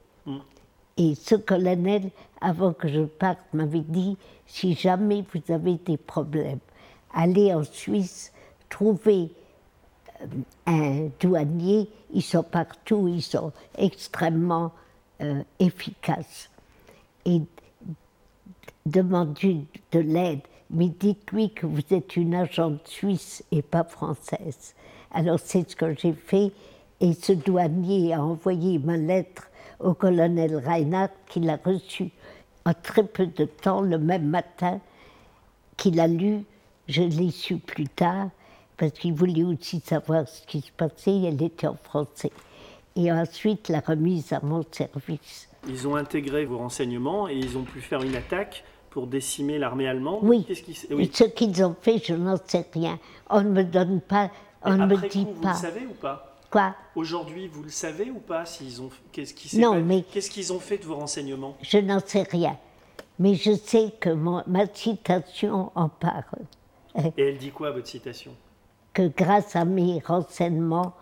Et 0.96 1.14
ce 1.14 1.34
colonel, 1.34 2.10
avant 2.40 2.72
que 2.72 2.88
je 2.88 3.02
parte, 3.02 3.40
m'avait 3.52 3.80
dit, 3.80 4.16
si 4.46 4.74
jamais 4.74 5.24
vous 5.32 5.52
avez 5.52 5.74
des 5.74 5.96
problèmes, 5.96 6.60
allez 7.12 7.52
en 7.52 7.64
Suisse, 7.64 8.32
trouvez 8.68 9.30
un 10.66 11.08
douanier, 11.20 11.88
ils 12.12 12.22
sont 12.22 12.42
partout, 12.42 13.08
ils 13.08 13.22
sont 13.22 13.52
extrêmement 13.76 14.72
euh, 15.20 15.42
efficaces. 15.58 16.50
Et 17.24 17.42
demandez 18.86 19.64
de 19.92 19.98
l'aide, 20.00 20.40
mais 20.70 20.88
dites-lui 20.88 21.50
que 21.50 21.66
vous 21.66 21.82
êtes 21.90 22.16
une 22.16 22.34
agente 22.34 22.86
suisse 22.86 23.44
et 23.50 23.62
pas 23.62 23.84
française. 23.84 24.74
Alors 25.12 25.38
c'est 25.38 25.68
ce 25.68 25.76
que 25.76 25.94
j'ai 25.94 26.12
fait, 26.12 26.52
et 27.00 27.12
ce 27.12 27.32
douanier 27.32 28.14
a 28.14 28.22
envoyé 28.22 28.78
ma 28.78 28.96
lettre 28.96 29.50
au 29.80 29.94
colonel 29.94 30.56
Reinhardt, 30.56 31.12
qui 31.26 31.40
l'a 31.40 31.58
reçue 31.64 32.10
en 32.64 32.72
très 32.72 33.04
peu 33.04 33.26
de 33.26 33.44
temps, 33.44 33.80
le 33.80 33.98
même 33.98 34.28
matin 34.28 34.80
qu'il 35.76 36.00
a 36.00 36.06
lu. 36.06 36.44
Je 36.88 37.02
l'ai 37.02 37.30
su 37.30 37.56
plus 37.56 37.88
tard, 37.88 38.28
parce 38.76 38.92
qu'il 38.92 39.12
voulait 39.14 39.44
aussi 39.44 39.80
savoir 39.80 40.28
ce 40.28 40.46
qui 40.46 40.60
se 40.60 40.72
passait, 40.72 41.22
elle 41.22 41.42
était 41.42 41.66
en 41.66 41.76
français. 41.76 42.30
Et 42.96 43.10
ensuite, 43.10 43.68
la 43.68 43.80
remise 43.80 44.32
à 44.32 44.40
mon 44.42 44.64
service. 44.70 45.48
Ils 45.66 45.88
ont 45.88 45.96
intégré 45.96 46.44
vos 46.44 46.58
renseignements 46.58 47.28
et 47.28 47.34
ils 47.36 47.56
ont 47.56 47.64
pu 47.64 47.80
faire 47.80 48.02
une 48.02 48.14
attaque 48.16 48.64
pour 48.90 49.06
décimer 49.08 49.58
l'armée 49.58 49.88
allemande? 49.88 50.20
Oui. 50.22 50.44
Qui 50.44 50.54
ce 51.12 51.24
qu'ils 51.24 51.64
ont 51.64 51.74
fait, 51.80 51.98
je 52.04 52.14
n'en 52.14 52.36
sais 52.46 52.66
rien. 52.72 52.98
On 53.28 53.42
ne 53.42 53.48
me 53.50 53.64
donne 53.64 54.00
pas, 54.00 54.30
on 54.62 54.74
ne 54.76 54.86
me 54.86 55.08
dit 55.08 55.24
coup, 55.24 55.32
vous 55.34 55.42
pas. 55.42 55.52
le 55.54 55.58
savez 55.58 55.86
ou 55.86 55.94
pas? 55.94 56.36
Quoi? 56.50 56.76
Aujourd'hui, 56.94 57.48
vous 57.48 57.64
le 57.64 57.70
savez 57.70 58.10
ou 58.12 58.20
pas 58.20 58.46
s'ils 58.46 58.80
ont 58.80 58.90
qu'est-ce 59.10 59.34
qui 59.34 59.58
Non, 59.58 59.80
mais- 59.82 60.02
qu'est-ce 60.02 60.30
qu'ils 60.30 60.52
ont 60.52 60.60
fait 60.60 60.78
de 60.78 60.84
vos 60.84 60.94
renseignements? 60.94 61.56
Je 61.62 61.78
n'en 61.78 61.98
sais 61.98 62.22
rien. 62.22 62.56
Mais 63.18 63.34
je 63.34 63.54
sais 63.56 63.92
que 63.98 64.10
mon- 64.10 64.44
ma 64.46 64.66
citation 64.72 65.72
en 65.74 65.88
parle. 65.88 66.22
Et 67.16 67.22
elle 67.22 67.38
dit 67.38 67.50
quoi 67.50 67.72
votre 67.72 67.88
citation? 67.88 68.32
Que 68.95 69.09
grâce 69.09 69.57
à 69.57 69.64
mes 69.64 69.99
renseignements, 69.99 70.95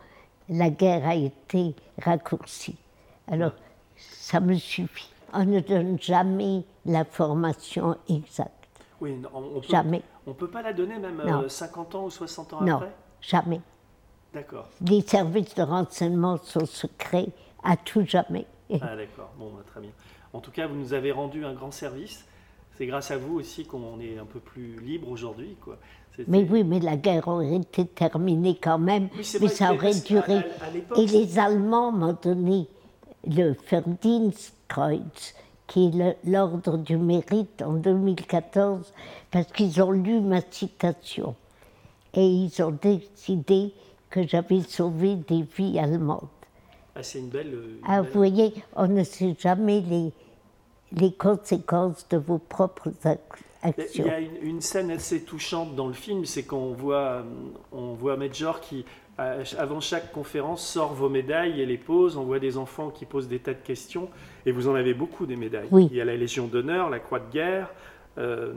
la 0.48 0.70
guerre 0.70 1.06
a 1.06 1.14
été 1.14 1.74
raccourcie. 2.00 2.76
Alors, 3.28 3.52
ça 3.96 4.40
me 4.40 4.54
suffit. 4.54 5.10
On 5.34 5.44
ne 5.44 5.60
donne 5.60 5.98
jamais 6.00 6.64
l'information 6.84 7.96
exacte. 8.08 8.50
Oui, 9.00 9.14
non, 9.16 9.28
on, 9.34 9.60
peut, 9.60 9.66
Jamais. 9.68 10.02
On 10.26 10.32
peut 10.32 10.48
pas 10.48 10.62
la 10.62 10.72
donner 10.72 10.98
même 10.98 11.20
euh, 11.20 11.30
Non. 11.42 11.48
50 11.48 11.94
ans 11.94 12.04
ou 12.04 12.10
60 12.10 12.52
ans 12.54 12.60
Non, 12.62 12.76
après? 12.76 12.92
jamais. 13.20 13.60
D'accord. 14.32 14.68
Les 14.80 15.02
services 15.02 15.54
de 15.54 15.62
renseignement 15.62 16.38
sont 16.38 16.66
secrets 16.66 17.28
à 17.62 17.76
tout 17.76 18.04
jamais. 18.06 18.46
Ah 18.80 18.96
d'accord, 18.96 19.30
bon, 19.38 19.50
bah, 19.54 19.62
très 19.66 19.80
bien. 19.80 19.90
En 20.32 20.40
tout 20.40 20.50
cas, 20.50 20.66
vous 20.66 20.74
nous 20.76 20.94
avez 20.94 21.12
rendu 21.12 21.44
un 21.44 21.52
grand 21.52 21.70
service. 21.70 22.24
C'est 22.78 22.86
grâce 22.86 23.10
à 23.10 23.18
vous 23.18 23.34
aussi 23.38 23.66
qu'on 23.66 24.00
est 24.00 24.18
un 24.18 24.24
peu 24.24 24.40
plus 24.40 24.80
libre 24.80 25.10
aujourd'hui. 25.10 25.56
Mais 26.28 26.46
oui, 26.48 26.62
mais 26.64 26.78
la 26.80 26.96
guerre 26.96 27.26
aurait 27.28 27.56
été 27.56 27.86
terminée 27.86 28.58
quand 28.62 28.78
même, 28.78 29.08
Oui, 29.16 29.26
mais 29.40 29.46
vrai, 29.46 29.48
ça 29.48 29.72
aurait 29.72 29.94
duré. 29.94 30.34
à- 30.36 30.38
à- 30.94 30.98
Et 31.00 31.06
les 31.06 31.38
Allemands 31.38 31.90
m'ont 31.92 32.16
donné 32.22 32.66
le 33.26 33.54
Verdienstkreuz, 33.70 35.34
qui 35.66 35.86
est 35.86 36.16
l'ordre 36.24 36.76
du 36.78 36.96
mérite 36.96 37.62
en 37.62 37.72
2014, 37.74 38.92
parce 39.30 39.46
qu'ils 39.52 39.80
ont 39.82 39.90
lu 39.92 40.20
ma 40.20 40.40
citation. 40.50 41.34
Et 42.14 42.26
ils 42.26 42.62
ont 42.62 42.72
décidé 42.82 43.72
que 44.10 44.26
j'avais 44.26 44.60
sauvé 44.60 45.16
des 45.16 45.42
vies 45.56 45.78
allemandes. 45.78 46.28
Ah, 46.94 47.02
c'est 47.02 47.20
une 47.20 47.28
belle. 47.30 47.54
euh, 47.54 47.78
une 47.78 47.84
Ah, 47.86 48.02
belle- 48.02 48.10
vous 48.10 48.18
voyez, 48.18 48.54
on 48.76 48.86
ne 48.86 49.02
sait 49.02 49.34
jamais 49.38 49.80
les, 49.80 50.12
les 50.92 51.12
conséquences 51.12 52.06
de 52.10 52.18
vos 52.18 52.36
propres 52.36 52.90
Il 53.94 54.04
y 54.04 54.08
a 54.08 54.18
une, 54.18 54.36
une 54.42 54.60
scène 54.60 54.90
assez 54.90 55.22
touchante 55.22 55.74
dans 55.76 55.86
le 55.86 55.92
film, 55.92 56.24
c'est 56.24 56.42
qu'on 56.42 56.72
voit, 56.72 56.96
euh, 56.96 57.22
on 57.72 57.94
voit 57.94 58.16
Major 58.16 58.60
qui, 58.60 58.84
avant 59.18 59.80
chaque 59.80 60.10
conférence, 60.12 60.66
sort 60.66 60.94
vos 60.94 61.08
médailles 61.08 61.60
et 61.60 61.66
les 61.66 61.78
pose. 61.78 62.16
On 62.16 62.24
voit 62.24 62.40
des 62.40 62.56
enfants 62.58 62.90
qui 62.90 63.04
posent 63.04 63.28
des 63.28 63.38
tas 63.38 63.54
de 63.54 63.62
questions. 63.62 64.08
Et 64.46 64.52
vous 64.52 64.66
en 64.68 64.74
avez 64.74 64.94
beaucoup 64.94 65.26
des 65.26 65.36
médailles. 65.36 65.68
Oui. 65.70 65.88
Il 65.90 65.96
y 65.96 66.00
a 66.00 66.04
la 66.04 66.16
Légion 66.16 66.46
d'honneur, 66.48 66.90
la 66.90 66.98
Croix 66.98 67.20
de 67.20 67.30
guerre. 67.32 67.68
euh, 68.18 68.52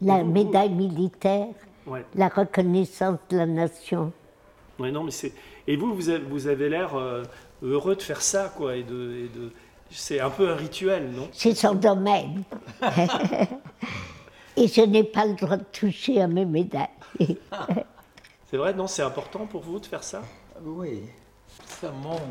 La 0.00 0.24
médaille 0.24 0.70
militaire, 0.70 1.46
Ouais. 1.86 2.04
la 2.14 2.28
reconnaissance 2.28 3.18
de 3.30 3.36
la 3.36 3.46
nation. 3.46 4.12
Ouais, 4.78 4.90
non, 4.90 5.04
mais 5.04 5.10
c'est. 5.10 5.32
Et 5.66 5.76
vous, 5.76 5.94
vous 5.94 6.08
avez, 6.08 6.22
vous 6.24 6.46
avez 6.48 6.68
l'air 6.68 6.94
euh, 6.96 7.22
heureux 7.62 7.94
de 7.96 8.02
faire 8.02 8.20
ça, 8.22 8.52
quoi, 8.56 8.76
et 8.76 8.82
de. 8.82 9.24
et 9.24 9.28
de- 9.38 9.50
C'est 9.90 10.20
un 10.20 10.28
peu 10.30 10.50
un 10.50 10.54
rituel, 10.54 11.10
non? 11.16 11.28
C'est 11.32 11.54
son 11.54 11.74
domaine. 11.74 12.42
Et 14.60 14.66
je 14.66 14.80
n'ai 14.80 15.04
pas 15.04 15.24
le 15.24 15.34
droit 15.34 15.56
de 15.56 15.64
toucher 15.64 16.20
à 16.20 16.26
mes 16.26 16.44
médailles. 16.44 16.88
C'est 18.50 18.56
vrai, 18.56 18.74
non 18.74 18.86
C'est 18.86 19.02
important 19.02 19.46
pour 19.46 19.62
vous 19.62 19.78
de 19.78 19.86
faire 19.86 20.02
ça? 20.02 20.22
Oui, 20.64 21.02
ça 21.64 21.92
montre 21.92 22.22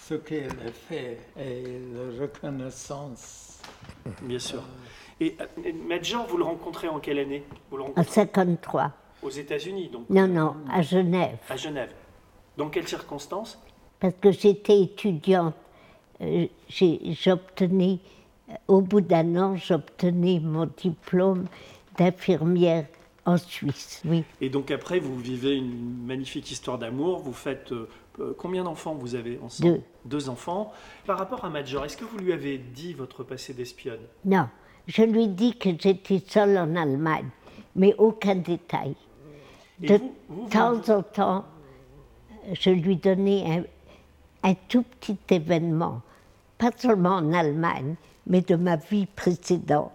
ce 0.00 0.14
qu'elle 0.14 0.50
a 0.50 0.70
fait 0.88 1.18
et 1.36 1.64
la 1.92 2.20
reconnaissance. 2.22 3.58
Bien 4.22 4.38
sûr. 4.38 4.62
Et 5.20 5.36
euh, 5.40 5.72
Major, 5.88 6.26
vous 6.28 6.36
le 6.36 6.44
rencontrez 6.44 6.88
en 6.88 7.00
quelle 7.00 7.18
année? 7.18 7.42
Vous 7.70 7.76
le 7.78 7.82
En 7.84 7.86
rencontrez 7.86 8.12
53. 8.12 8.92
Aux 9.22 9.30
États-Unis, 9.30 9.88
donc 9.88 10.08
Non, 10.10 10.28
non, 10.28 10.54
à 10.70 10.82
Genève. 10.82 11.38
à 11.48 11.56
Genève. 11.56 11.90
Dans 12.56 12.68
quelles 12.68 12.86
circonstances? 12.86 13.58
Parce 13.98 14.14
que 14.20 14.30
j'étais 14.30 14.80
étudiante. 14.82 15.54
euh, 16.20 16.46
J'obtenais, 16.68 17.94
euh, 17.94 18.23
au 18.68 18.80
bout 18.80 19.00
d'un 19.00 19.36
an, 19.36 19.56
j'obtenais 19.56 20.40
mon 20.40 20.66
diplôme 20.76 21.46
d'infirmière 21.98 22.86
en 23.26 23.38
Suisse. 23.38 24.02
Oui, 24.04 24.24
Et 24.40 24.50
donc 24.50 24.70
après, 24.70 24.98
vous 24.98 25.18
vivez 25.18 25.56
une 25.56 26.04
magnifique 26.04 26.50
histoire 26.50 26.78
d'amour. 26.78 27.20
Vous 27.20 27.32
faites 27.32 27.72
euh, 27.72 27.88
euh, 28.20 28.34
combien 28.36 28.64
d'enfants 28.64 28.94
vous 28.94 29.14
avez 29.14 29.38
ensemble 29.42 29.72
Deux. 29.76 29.82
Deux 30.04 30.28
enfants. 30.28 30.72
Par 31.06 31.18
rapport 31.18 31.44
à 31.44 31.48
Major, 31.50 31.84
est-ce 31.86 31.96
que 31.96 32.04
vous 32.04 32.18
lui 32.18 32.32
avez 32.32 32.58
dit 32.58 32.92
votre 32.92 33.22
passé 33.24 33.54
d'espionne? 33.54 34.00
Non. 34.26 34.48
Je 34.86 35.02
lui 35.02 35.28
dis 35.28 35.56
que 35.56 35.70
j'étais 35.78 36.22
seule 36.26 36.58
en 36.58 36.76
Allemagne, 36.76 37.28
mais 37.74 37.94
aucun 37.96 38.34
détail. 38.34 38.94
Et 39.82 39.86
De 39.88 39.94
vous- 39.96 40.14
vous, 40.28 40.42
vous- 40.42 40.48
temps 40.50 40.88
en 40.94 41.02
temps, 41.02 41.44
je 42.52 42.68
lui 42.70 42.96
donnais 42.96 43.64
un, 44.44 44.50
un 44.50 44.54
tout 44.68 44.82
petit 44.82 45.16
événement, 45.30 46.02
pas 46.58 46.70
seulement 46.76 47.14
en 47.16 47.32
Allemagne, 47.32 47.94
mais 48.26 48.40
de 48.40 48.56
ma 48.56 48.76
vie 48.76 49.06
précédente. 49.06 49.92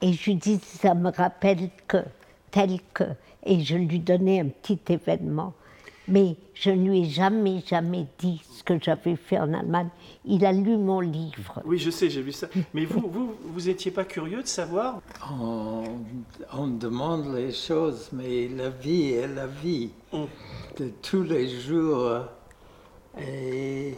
Et 0.00 0.12
je 0.12 0.30
lui 0.30 0.36
disais, 0.36 0.60
ça 0.62 0.94
me 0.94 1.10
rappelle 1.10 1.70
que, 1.86 1.98
tel 2.50 2.78
que, 2.92 3.04
et 3.44 3.60
je 3.60 3.76
lui 3.76 4.00
donnais 4.00 4.40
un 4.40 4.48
petit 4.48 4.80
événement. 4.88 5.54
Mais 6.08 6.36
je 6.54 6.70
ne 6.70 6.88
lui 6.90 7.00
ai 7.02 7.04
jamais, 7.04 7.62
jamais 7.64 8.08
dit 8.18 8.42
ce 8.52 8.64
que 8.64 8.74
j'avais 8.82 9.14
fait 9.14 9.38
en 9.38 9.54
Allemagne. 9.54 9.88
Il 10.24 10.44
a 10.44 10.52
lu 10.52 10.76
mon 10.76 10.98
livre. 10.98 11.62
Oui, 11.64 11.78
je 11.78 11.90
sais, 11.90 12.10
j'ai 12.10 12.22
vu 12.22 12.32
ça. 12.32 12.48
Mais 12.74 12.84
vous, 12.84 13.08
vous, 13.08 13.34
vous 13.44 13.68
étiez 13.68 13.92
pas 13.92 14.04
curieux 14.04 14.42
de 14.42 14.48
savoir? 14.48 15.00
On, 15.30 15.84
on 16.52 16.66
demande 16.66 17.32
les 17.36 17.52
choses, 17.52 18.08
mais 18.12 18.48
la 18.48 18.70
vie 18.70 19.12
est 19.12 19.28
la 19.28 19.46
vie 19.46 19.90
Mm. 20.12 20.24
de 20.78 20.88
tous 21.00 21.22
les 21.22 21.48
jours. 21.48 22.18
Et 23.20 23.94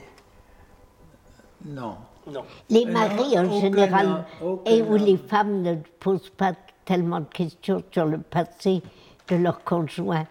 non. 1.64 1.97
Non. 2.31 2.45
Les 2.70 2.87
Euh, 2.87 2.91
maris, 2.93 3.39
en 3.39 3.61
général, 3.61 4.25
aucun 4.43 4.70
et 4.70 4.83
où 4.83 4.97
les 4.97 5.16
femmes 5.16 5.62
ne 5.62 5.75
posent 6.01 6.31
pas 6.31 6.53
tellement 6.85 7.20
de 7.20 7.27
questions 7.27 7.83
sur 7.93 8.07
le 8.07 8.18
passé 8.18 8.83
de 9.29 9.37
leur 9.37 9.62
conjoint. 9.64 10.27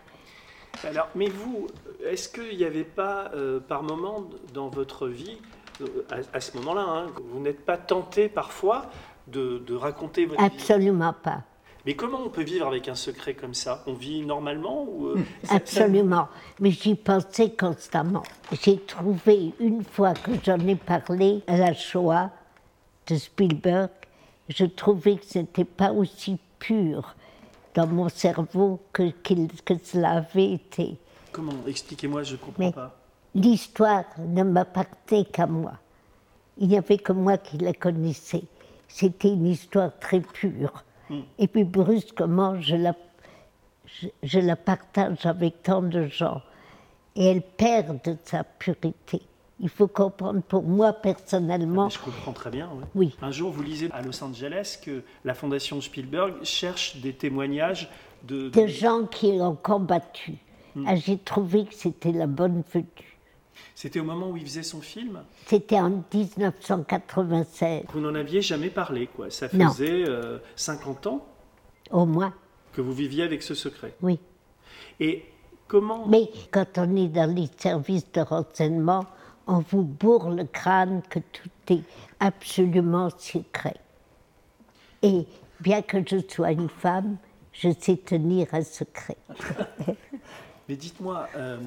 Alors, 0.84 1.08
mais 1.16 1.28
vous, 1.30 1.68
est-ce 2.04 2.30
qu'il 2.30 2.58
n'y 2.58 2.64
avait 2.64 2.84
pas, 2.84 3.32
euh, 3.36 3.60
par 3.60 3.84
moment 3.84 4.24
dans 4.54 4.70
votre 4.70 5.08
vie, 5.08 5.38
euh, 5.82 5.86
à, 6.12 6.38
à 6.38 6.40
ce 6.40 6.58
moment-là, 6.58 6.82
hein, 6.82 7.06
vous 7.32 7.40
n'êtes 7.40 7.64
pas 7.66 7.78
tenté 7.78 8.28
parfois 8.30 8.88
de, 9.28 9.60
de 9.60 9.76
raconter 9.76 10.26
votre 10.26 10.40
vie? 10.42 10.46
Absolument 10.48 11.14
pas. 11.14 11.42
Mais 11.86 11.96
comment 11.96 12.20
on 12.26 12.30
peut 12.30 12.44
vivre 12.44 12.66
avec 12.68 12.88
un 12.88 12.96
secret 12.96 13.34
comme 13.34 13.54
ça? 13.54 13.84
On 13.88 13.94
vit 13.94 14.22
normalement 14.26 14.84
ou 14.84 15.08
euh, 15.08 15.20
ça- 15.44 15.56
Absolument. 15.56 16.30
Mais 16.62 16.72
j'y 16.72 16.96
pensais 16.96 17.52
constamment. 17.52 18.24
J'ai 18.62 18.78
trouvé, 18.80 19.54
une 19.60 19.84
fois 19.84 20.14
que 20.14 20.32
j'en 20.46 20.60
ai 20.60 20.76
parlé 20.76 21.42
à 21.46 21.58
la 21.58 21.74
Shoah 21.74 22.30
de 23.08 23.16
Spielberg, 23.16 23.90
je 24.48 24.64
trouvais 24.66 25.18
que 25.18 25.26
ce 25.26 25.40
n'était 25.40 25.66
pas 25.66 25.92
aussi 25.92 26.38
pur 26.58 27.16
dans 27.74 27.88
mon 27.88 28.08
cerveau 28.08 28.80
que, 28.94 29.10
qu'il- 29.22 29.50
que 29.66 29.74
cela 29.84 30.12
avait 30.12 30.54
été. 30.54 30.96
Comment? 31.34 31.52
Expliquez-moi, 31.68 32.24
je 32.24 32.34
ne 32.34 32.38
comprends 32.38 32.54
Mais 32.64 32.72
pas. 32.72 32.96
l'histoire 33.36 34.06
ne 34.20 34.44
m'appartenait 34.44 35.26
qu'à 35.26 35.48
moi. 35.48 35.74
Il 36.60 36.68
n'y 36.70 36.78
avait 36.78 36.98
que 37.00 37.12
moi 37.12 37.38
qui 37.38 37.58
la 37.58 37.74
connaissais. 37.74 38.44
C'était 38.88 39.30
une 39.34 39.48
histoire 39.48 39.90
très 40.00 40.22
pure. 40.22 40.84
Et 41.40 41.48
puis 41.48 41.64
brusquement, 41.64 42.60
je 42.62 42.76
la, 42.76 42.94
je, 43.86 44.08
je 44.24 44.40
la 44.40 44.56
partage 44.56 45.26
avec 45.26 45.64
tant 45.64 45.82
de 45.82 46.08
gens. 46.08 46.42
Et 47.16 47.26
elle 47.26 47.42
perd 47.42 48.02
de 48.04 48.18
sa 48.24 48.44
pureté. 48.44 49.22
Il 49.60 49.70
faut 49.70 49.88
comprendre, 49.88 50.42
pour 50.42 50.64
moi 50.64 50.94
personnellement, 50.94 51.86
Mais 51.86 51.92
je 51.92 52.00
comprends 52.00 52.34
très 52.34 52.50
bien. 52.50 52.70
Oui. 52.96 53.16
Un 53.22 53.32
jour, 53.32 53.52
vous 53.52 53.62
lisez 53.64 53.90
à 53.94 54.02
Los 54.02 54.24
Angeles 54.24 54.80
que 54.84 55.04
la 55.24 55.34
fondation 55.34 55.80
Spielberg 55.80 56.44
cherche 56.44 56.98
des 56.98 57.14
témoignages 57.14 57.90
de, 58.24 58.50
de 58.50 58.68
gens 58.68 59.06
qui 59.06 59.28
ont 59.40 59.56
combattu. 59.56 60.34
Ah, 60.88 60.96
J'ai 60.96 61.18
trouvé 61.18 61.66
que 61.66 61.74
c'était 61.76 62.12
la 62.12 62.26
bonne 62.26 62.64
venue. 62.74 63.13
C'était 63.76 64.00
au 64.00 64.04
moment 64.04 64.30
où 64.30 64.38
il 64.38 64.44
faisait 64.44 64.64
son 64.64 64.82
film. 64.82 65.24
C'était 65.46 65.80
en 65.80 66.04
1996, 66.14 67.84
Vous 67.92 68.00
n'en 68.00 68.16
aviez 68.16 68.42
jamais 68.42 68.70
parlé, 68.70 69.08
quoi. 69.08 69.30
Ça 69.30 69.50
faisait 69.50 70.04
euh, 70.08 70.38
50 70.56 71.08
ans 71.08 71.26
au 71.92 72.06
moins, 72.06 72.34
que 72.74 72.82
vous 72.82 72.94
viviez 72.94 73.24
avec 73.24 73.44
ce 73.44 73.54
secret. 73.54 73.96
oui. 74.02 74.20
Et 75.00 75.26
comment 75.68 76.06
Mais 76.08 76.30
quand 76.52 76.78
on 76.78 76.96
est 76.96 77.08
dans 77.08 77.34
les 77.34 77.50
services 77.58 78.12
de 78.12 78.22
renseignement, 78.22 79.06
on 79.48 79.60
vous 79.60 79.84
bourre 79.84 80.30
le 80.30 80.46
crâne 80.46 81.02
que 81.10 81.20
tout 81.20 81.50
est 81.70 81.84
absolument 82.20 83.10
secret. 83.18 83.76
Et 85.02 85.26
bien 85.60 85.82
que 85.82 85.98
je 86.06 86.18
sois 86.30 86.52
une 86.52 86.70
femme, 86.70 87.18
je 87.52 87.70
sais 87.78 87.98
tenir 87.98 88.48
un 88.54 88.64
secret. 88.64 89.18
Mais 90.70 90.76
dites-moi, 90.76 91.28
euh, 91.36 91.60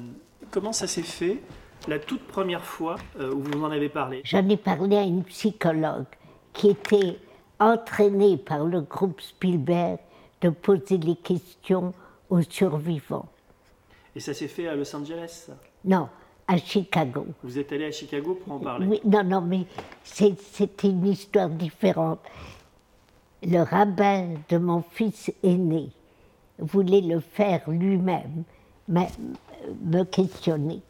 comment 0.51 0.73
ça 0.73 0.87
s'est 0.87 1.03
fait 1.03 1.39
la 1.87 1.99
toute 1.99 2.23
première 2.27 2.63
fois 2.63 2.95
euh, 3.19 3.33
où 3.33 3.41
vous 3.41 3.63
en 3.63 3.71
avez 3.71 3.89
parlé 3.89 4.21
J'en 4.25 4.47
ai 4.49 4.57
parlé 4.57 4.97
à 4.97 5.03
une 5.03 5.23
psychologue 5.23 6.05
qui 6.53 6.69
était 6.69 7.17
entraînée 7.59 8.37
par 8.37 8.65
le 8.65 8.81
groupe 8.81 9.21
Spielberg 9.21 9.99
de 10.41 10.49
poser 10.49 10.97
les 10.97 11.15
questions 11.15 11.93
aux 12.29 12.41
survivants. 12.41 13.27
Et 14.15 14.19
ça 14.19 14.33
s'est 14.33 14.47
fait 14.47 14.67
à 14.67 14.75
Los 14.75 14.95
Angeles 14.95 15.45
ça? 15.47 15.53
Non, 15.85 16.09
à 16.47 16.57
Chicago. 16.57 17.25
Vous 17.43 17.57
êtes 17.57 17.71
allé 17.71 17.85
à 17.85 17.91
Chicago 17.91 18.39
pour 18.43 18.53
en 18.53 18.59
parler? 18.59 18.85
Oui, 18.87 19.01
non, 19.05 19.23
non, 19.23 19.41
mais 19.41 19.65
c'était 20.03 20.87
une 20.89 21.07
histoire 21.07 21.49
différente. 21.49 22.19
Le 23.43 23.61
rabbin 23.61 24.29
de 24.49 24.57
mon 24.57 24.81
fils 24.81 25.31
aîné 25.43 25.89
voulait 26.59 27.01
le 27.01 27.19
faire 27.19 27.69
lui-même, 27.69 28.43
mais- 28.87 29.09
me 29.83 30.03
questionner. 30.03 30.81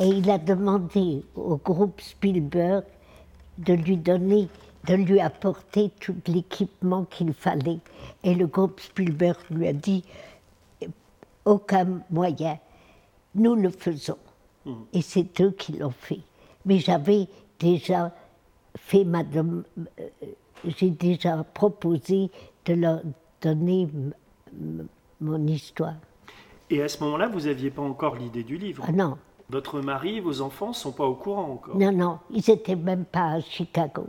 Et 0.00 0.08
il 0.08 0.30
a 0.30 0.38
demandé 0.38 1.22
au 1.34 1.56
groupe 1.56 2.00
Spielberg 2.00 2.84
de 3.58 3.74
lui 3.74 3.98
donner, 3.98 4.48
de 4.86 4.94
lui 4.94 5.20
apporter 5.20 5.90
tout 6.00 6.16
l'équipement 6.26 7.04
qu'il 7.04 7.34
fallait. 7.34 7.80
Et 8.24 8.34
le 8.34 8.46
groupe 8.46 8.80
Spielberg 8.80 9.36
lui 9.50 9.68
a 9.68 9.74
dit 9.74 10.02
aucun 11.44 12.00
moyen, 12.10 12.58
nous 13.34 13.54
le 13.54 13.68
faisons. 13.68 14.16
Et 14.92 15.02
c'est 15.02 15.40
eux 15.40 15.50
qui 15.50 15.72
l'ont 15.72 15.90
fait. 15.90 16.20
Mais 16.64 16.78
j'avais 16.78 17.28
déjà 17.58 18.12
fait 18.76 19.04
ma 19.04 19.20
euh, 19.20 19.62
j'ai 20.64 20.90
déjà 20.90 21.44
proposé 21.54 22.30
de 22.66 22.74
leur 22.74 23.00
donner 23.40 23.88
mon 25.20 25.46
histoire. 25.46 25.94
Et 26.68 26.82
à 26.82 26.88
ce 26.88 27.02
moment-là, 27.04 27.28
vous 27.28 27.40
n'aviez 27.40 27.70
pas 27.70 27.82
encore 27.82 28.16
l'idée 28.16 28.44
du 28.44 28.56
livre? 28.56 28.84
Ah 28.86 28.92
non, 28.92 29.16
Votre 29.50 29.80
mari, 29.80 30.20
vos 30.20 30.40
enfants 30.42 30.68
ne 30.68 30.74
sont 30.74 30.92
pas 30.92 31.04
au 31.06 31.14
courant 31.14 31.50
encore. 31.52 31.76
non, 31.76 31.90
non, 31.92 32.18
ils 32.30 32.44
n'étaient 32.48 32.76
même 32.76 33.04
pas 33.04 33.32
à 33.32 33.40
Chicago. 33.40 34.06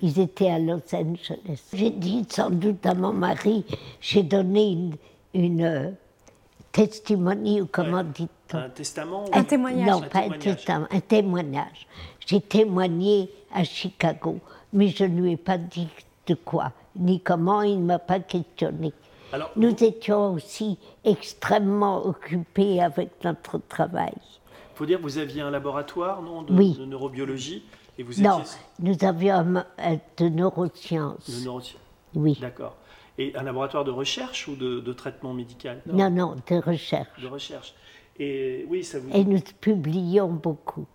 Ils 0.00 0.18
étaient 0.20 0.50
à 0.50 0.58
Los 0.58 0.82
Angeles. 0.92 1.62
J'ai 1.72 1.90
dit 1.90 2.24
sans 2.28 2.50
doute 2.50 2.84
à 2.86 2.94
mon 2.94 3.12
mari, 3.12 3.64
j'ai 4.00 4.22
donné 4.22 4.72
une, 4.72 4.96
une 5.34 5.62
euh, 5.64 5.90
testimony, 6.72 7.60
ou 7.60 7.66
comment 7.70 7.98
Ouais. 7.98 8.04
dit-on? 8.14 8.58
Un 8.58 8.68
testament 8.70 9.24
Un 9.32 9.44
témoignage. 9.44 9.88
Non, 9.88 9.96
Un 9.98 10.08
pas 10.08 10.18
un 10.18 10.22
témoignage. 10.22 10.56
testament, 10.56 10.86
un 10.90 11.00
témoignage. 11.00 11.86
J'ai 12.26 12.40
témoigné 12.40 13.30
à 13.52 13.64
Chicago, 13.64 14.38
mais 14.72 14.88
je 14.88 15.04
ne 15.04 15.20
lui 15.20 15.32
ai 15.32 15.36
pas 15.36 15.58
dit 15.58 15.88
de 16.26 16.34
quoi, 16.34 16.72
ni 16.96 17.20
comment, 17.20 17.62
il 17.62 17.80
ne 17.80 17.84
m'a 17.84 17.98
pas 17.98 18.20
questionné. 18.20 18.92
Alors, 19.32 19.50
Nous 19.56 19.70
vous- 19.70 19.84
étions 19.84 20.34
aussi 20.34 20.78
extrêmement 21.04 22.04
occupés 22.06 22.80
avec 22.80 23.10
notre 23.24 23.58
travail. 23.68 24.14
Faut 24.74 24.86
dire 24.86 24.98
que 24.98 25.02
vous 25.02 25.18
aviez 25.18 25.40
un 25.42 25.50
laboratoire, 25.50 26.22
non, 26.22 26.42
de, 26.42 26.52
Oui. 26.52 26.74
de 26.78 26.84
neurobiologie, 26.84 27.64
et 27.98 28.02
vous 28.02 28.20
Non, 28.22 28.40
étiez 28.40 28.56
nous 28.80 28.96
avions 29.08 29.34
un- 29.78 29.98
de 30.16 30.28
neurosciences. 30.28 31.30
de 31.30 31.44
neurosciences. 31.44 31.80
Oui. 32.14 32.36
D'accord. 32.40 32.76
Et 33.18 33.34
un 33.36 33.42
laboratoire 33.44 33.84
de 33.84 33.90
recherche 33.90 34.48
ou 34.48 34.56
de, 34.56 34.80
de 34.80 34.92
traitement 34.92 35.32
médical? 35.34 35.80
Non, 35.86 36.10
non, 36.10 36.36
de 36.48 36.56
recherche. 36.56 37.20
De 37.22 37.28
recherche. 37.28 37.74
Et 38.18 38.64
oui, 38.68 38.82
ça 38.84 38.98
vous. 38.98 39.10
Et 39.12 39.24
nous 39.24 39.40
publions 39.60 40.28
beaucoup. 40.28 40.86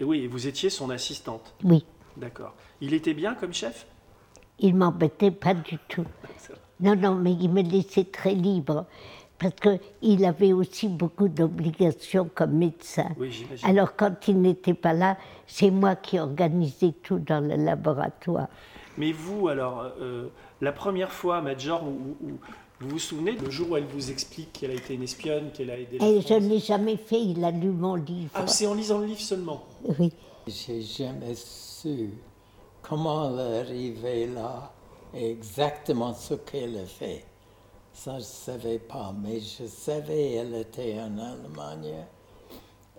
Oui, 0.00 0.20
et 0.20 0.26
vous 0.26 0.46
étiez 0.46 0.68
son 0.70 0.90
assistante. 0.90 1.54
Oui, 1.64 1.84
D'accord. 2.16 2.54
Il 2.80 2.92
était 2.92 3.14
bien 3.14 3.34
comme 3.34 3.54
chef? 3.54 3.86
Il 4.58 4.74
m'embêtait 4.74 5.30
pas 5.30 5.54
du 5.54 5.78
tout. 5.88 6.04
Non, 6.82 6.96
non, 6.96 7.14
mais 7.14 7.32
il 7.34 7.50
me 7.50 7.60
laissait 7.60 8.04
très 8.04 8.32
libre. 8.34 8.86
Parce 9.40 9.54
qu'il 9.54 10.24
avait 10.26 10.52
aussi 10.52 10.86
beaucoup 10.86 11.26
d'obligations 11.28 12.28
comme 12.34 12.52
médecin. 12.52 13.08
Oui, 13.18 13.32
j'imagine. 13.32 13.66
Alors, 13.66 13.96
quand 13.96 14.28
il 14.28 14.40
n'était 14.40 14.74
pas 14.74 14.92
là, 14.92 15.16
c'est 15.46 15.70
moi 15.70 15.96
qui 15.96 16.18
organisais 16.20 16.92
tout 17.02 17.18
dans 17.18 17.40
le 17.40 17.56
laboratoire. 17.56 18.48
Mais 18.98 19.12
vous, 19.12 19.48
alors, 19.48 19.86
euh, 20.00 20.28
la 20.60 20.72
première 20.72 21.10
fois, 21.10 21.40
Major, 21.40 21.82
où, 21.82 22.16
où- 22.26 22.38
Vous 22.82 22.88
vous 22.90 22.98
souvenez 22.98 23.32
le 23.32 23.50
jour 23.50 23.70
où 23.70 23.76
elle 23.76 23.84
vous 23.84 24.10
explique 24.10 24.52
qu'elle 24.54 24.70
a 24.70 24.74
été 24.74 24.94
une 24.94 25.02
espionne, 25.02 25.50
qu'elle 25.52 25.70
a 25.70 25.78
aidé 25.78 25.98
la 25.98 26.06
Et 26.08 26.20
je 26.22 26.32
ne 26.34 26.48
l'ai 26.48 26.58
jamais 26.60 26.96
fait, 26.96 27.20
il 27.20 27.44
a 27.44 27.50
lu 27.50 27.68
mon 27.68 27.94
livre. 27.94 28.30
Ah, 28.34 28.46
c'est 28.46 28.66
en 28.66 28.72
lisant 28.74 28.98
le 28.98 29.04
livre 29.06 29.20
seulement? 29.20 29.62
Oui. 29.98 30.12
J'ai 30.46 30.80
jamais 30.80 31.34
su 31.34 32.10
comment 32.82 33.30
elle 33.38 33.38
est 33.40 33.58
arrivée 33.60 34.26
là 34.28 34.72
et 35.14 35.30
exactement 35.30 36.14
ce 36.14 36.32
qu'elle 36.34 36.76
a 36.78 36.86
fait. 36.86 37.24
Ça, 38.02 38.12
je 38.12 38.16
ne 38.16 38.22
savais 38.22 38.78
pas, 38.78 39.14
mais 39.22 39.40
je 39.40 39.66
savais 39.66 40.30
qu'elle 40.32 40.54
était 40.54 40.98
en 40.98 41.18
Allemagne. 41.18 42.06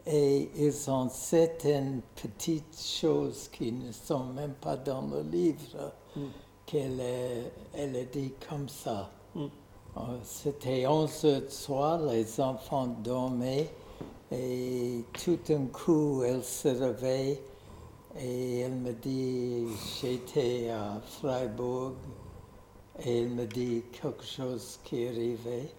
Et 0.06 0.52
ils 0.56 0.92
ont 0.92 1.10
certaines 1.10 2.04
petites 2.16 2.80
choses 2.80 3.50
qui 3.52 3.72
ne 3.72 3.92
sont 3.92 4.26
même 4.26 4.54
pas 4.62 4.78
dans 4.78 5.02
le 5.08 5.24
livre, 5.24 5.92
qu'elle 6.68 7.02
a, 7.02 7.50
elle 7.74 7.96
a 7.96 8.04
dit 8.04 8.32
comme 8.48 8.70
ça. 8.70 9.10
Mm. 9.34 9.46
Euh, 9.98 10.02
C'était 10.24 10.86
11 10.86 11.26
heures 11.26 11.42
de 11.42 11.50
soir, 11.50 12.00
les 12.06 12.40
enfants 12.40 12.86
dormaient 13.04 13.72
et 14.32 15.04
tout 15.24 15.40
d'un 15.48 15.66
coup 15.66 16.22
elle 16.24 16.44
se 16.44 16.68
réveille 16.68 17.40
et 18.20 18.60
elle 18.60 18.76
me 18.76 18.94
dit 18.94 19.66
j'étais 20.00 20.70
à 20.70 21.02
Freiburg 21.20 21.94
et 23.04 23.22
elle 23.22 23.30
me 23.30 23.46
dit 23.46 23.84
quelque 23.92 24.26
chose 24.26 24.80
qui 24.84 25.08
arrivait. 25.08 25.70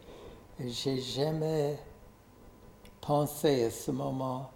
J'ai 0.58 1.00
jamais 1.00 1.78
pensé 3.00 3.64
à 3.64 3.70
ce 3.70 3.90
moment 3.90 4.50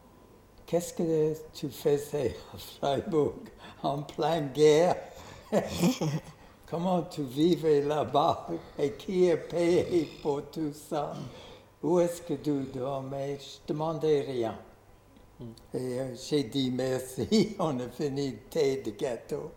qu'est-ce 0.67 0.93
que 0.93 1.35
tu 1.53 1.69
faisais 1.69 2.37
à 2.55 2.59
Freiburg 2.59 3.35
en 3.83 4.03
pleine 4.03 4.51
guerre? 4.53 4.97
Comment 6.69 7.03
tu 7.03 7.23
vivais 7.23 7.83
là-bas? 7.83 8.49
Et 8.79 8.93
qui 8.93 9.31
a 9.31 9.37
payé 9.37 10.09
pour 10.21 10.43
tout 10.51 10.73
ça? 10.73 11.13
Où 11.83 12.01
est-ce 12.01 12.23
que 12.23 12.35
tu 12.35 12.65
dormais? 12.75 13.39
Je 13.39 13.73
demandais 13.73 14.23
rien. 14.23 14.59
Et 15.75 16.01
euh, 16.01 16.15
j'ai 16.17 16.43
dit 16.45 16.71
merci. 16.71 17.55
On 17.59 17.79
a 17.79 17.89
fini 17.89 18.35
thé 18.51 18.83
de 18.85 18.91
gâteau. 18.91 19.53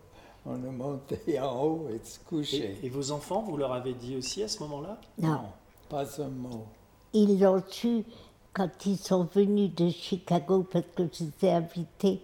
On 0.46 0.56
est 0.56 0.70
monté 0.70 1.40
en 1.40 1.62
haut 1.62 1.88
et 1.90 2.00
se 2.04 2.18
coucher. 2.20 2.78
et, 2.82 2.86
et 2.86 2.88
vos 2.88 3.10
enfants, 3.10 3.42
vous 3.42 3.56
leur 3.56 3.72
avez 3.72 3.94
dit 3.94 4.16
aussi 4.16 4.42
à 4.42 4.48
ce 4.48 4.60
moment-là? 4.60 5.00
Non. 5.18 5.40
Pas 5.88 6.04
un 6.20 6.28
mot. 6.28 6.64
Ils 7.12 7.40
l'ont 7.40 7.62
su 7.68 8.04
quand 8.52 8.86
ils 8.86 8.96
sont 8.96 9.28
venus 9.32 9.74
de 9.74 9.90
Chicago 9.90 10.66
parce 10.70 10.84
que 10.96 11.04
j'étais 11.12 11.50
invitée 11.50 12.20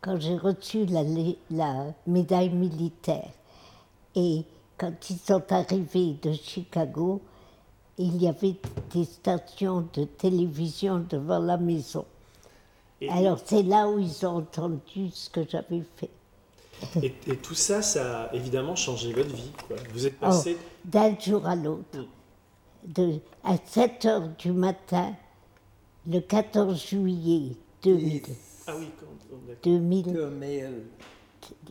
quand 0.00 0.18
j'ai 0.18 0.36
reçu 0.36 0.86
la, 0.86 1.84
médaille 2.06 2.50
militaire. 2.50 3.30
Et 4.14 4.44
quand 4.76 5.10
ils 5.10 5.18
sont 5.18 5.42
arrivés 5.50 6.16
de 6.22 6.32
Chicago, 6.32 7.20
il 7.98 8.22
y 8.22 8.28
avait 8.28 8.56
des 8.92 9.04
stations 9.04 9.88
de 9.92 10.04
télévision 10.04 11.04
devant 11.08 11.40
la 11.40 11.56
maison. 11.56 12.04
et, 13.00 13.08
Alors 13.08 13.40
c'est 13.44 13.62
là 13.62 13.88
où 13.88 13.98
ils 13.98 14.24
ont 14.24 14.36
entendu 14.38 15.10
ce 15.10 15.28
que 15.30 15.48
j'avais 15.48 15.82
fait. 15.96 16.10
et, 17.02 17.14
et 17.26 17.36
tout 17.36 17.54
ça, 17.54 17.82
ça 17.82 18.24
a 18.24 18.34
évidemment 18.34 18.76
changé 18.76 19.12
votre 19.12 19.34
vie. 19.34 19.50
quoi. 19.66 19.76
Vous 19.92 20.06
êtes 20.06 20.14
Oh, 20.20 20.26
passé. 20.26 20.56
d'un 20.84 21.18
jour 21.18 21.46
à 21.46 21.56
l'autre. 21.56 21.98
De, 22.86 23.18
à 23.44 23.56
7 23.64 24.04
heures 24.06 24.28
du 24.38 24.52
matin, 24.52 25.14
le 26.06 26.20
14 26.20 26.86
juillet 26.86 27.56
2000, 27.82 28.22
Ah 28.66 28.74
oui, 28.78 28.86
quand- 28.98 29.06
d'accord. 29.46 29.60
2000, 29.64 30.04
2000. 30.12 30.70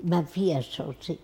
ma 0.03 0.21
vie 0.21 0.53
a 0.53 0.61
changé. 0.61 1.17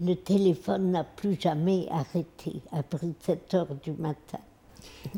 Le 0.00 0.14
téléphone 0.14 0.90
n'a 0.92 1.04
plus 1.04 1.38
jamais 1.38 1.86
arrêté 1.90 2.62
après 2.72 3.08
7 3.20 3.54
heures 3.54 3.74
du 3.82 3.92
matin. 3.92 4.38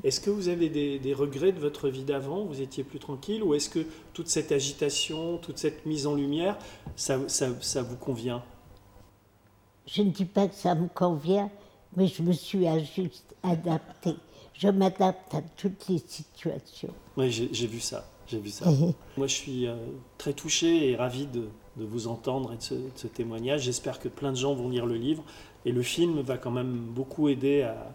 Est-ce 0.04 0.20
que 0.20 0.30
vous 0.30 0.48
avez 0.48 0.68
des, 0.68 0.98
des 0.98 1.14
regrets 1.14 1.52
de 1.52 1.60
votre 1.60 1.88
vie 1.88 2.04
d'avant? 2.04 2.44
Vous 2.44 2.60
étiez 2.60 2.84
plus 2.84 2.98
tranquille? 2.98 3.42
Ou 3.42 3.54
est-ce 3.54 3.70
que 3.70 3.86
toute 4.12 4.28
cette 4.28 4.52
agitation, 4.52 5.38
toute 5.38 5.58
cette 5.58 5.86
mise 5.86 6.06
en 6.06 6.14
lumière, 6.14 6.58
ça, 6.96 7.18
ça, 7.28 7.48
ça 7.60 7.82
vous 7.82 7.96
convient? 7.96 8.42
Je 9.86 10.02
ne 10.02 10.10
dis 10.10 10.24
pas 10.24 10.48
que 10.48 10.54
ça 10.54 10.74
me 10.74 10.88
convient, 10.88 11.50
mais 11.96 12.06
je 12.06 12.22
me 12.22 12.32
suis 12.32 12.66
juste 12.94 13.34
adaptée. 13.42 14.14
Je 14.54 14.68
m'adapte 14.68 15.34
à 15.34 15.42
toutes 15.56 15.88
les 15.88 15.98
situations. 15.98 16.94
Oui, 17.16 17.30
j'ai 17.30 17.48
j'ai 17.52 17.66
vu 17.66 17.80
ça. 17.80 18.08
J'ai 18.28 18.38
vu 18.38 18.50
ça. 18.50 18.66
Moi, 19.16 19.26
je 19.26 19.34
suis 19.34 19.66
euh, 19.66 19.74
très 20.18 20.32
touché 20.32 20.90
et 20.90 20.96
ravi 20.96 21.26
de, 21.26 21.48
de 21.76 21.84
vous 21.84 22.06
entendre 22.06 22.52
et 22.52 22.56
de 22.56 22.62
ce, 22.62 22.74
de 22.74 22.90
ce 22.94 23.06
témoignage. 23.06 23.62
J'espère 23.62 23.98
que 23.98 24.08
plein 24.08 24.30
de 24.30 24.36
gens 24.36 24.54
vont 24.54 24.68
lire 24.68 24.86
le 24.86 24.94
livre. 24.96 25.24
Et 25.64 25.72
le 25.72 25.82
film 25.82 26.20
va 26.20 26.38
quand 26.38 26.50
même 26.50 26.76
beaucoup 26.76 27.28
aider 27.28 27.62
à, 27.62 27.94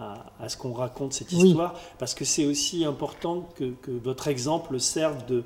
à, 0.00 0.32
à 0.40 0.48
ce 0.48 0.56
qu'on 0.56 0.72
raconte 0.72 1.12
cette 1.12 1.30
Oui. 1.32 1.48
histoire. 1.48 1.78
Parce 1.98 2.14
que 2.14 2.24
c'est 2.24 2.46
aussi 2.46 2.84
important 2.84 3.48
que, 3.56 3.70
que 3.82 3.90
votre 3.90 4.28
exemple 4.28 4.80
serve 4.80 5.24
de... 5.26 5.44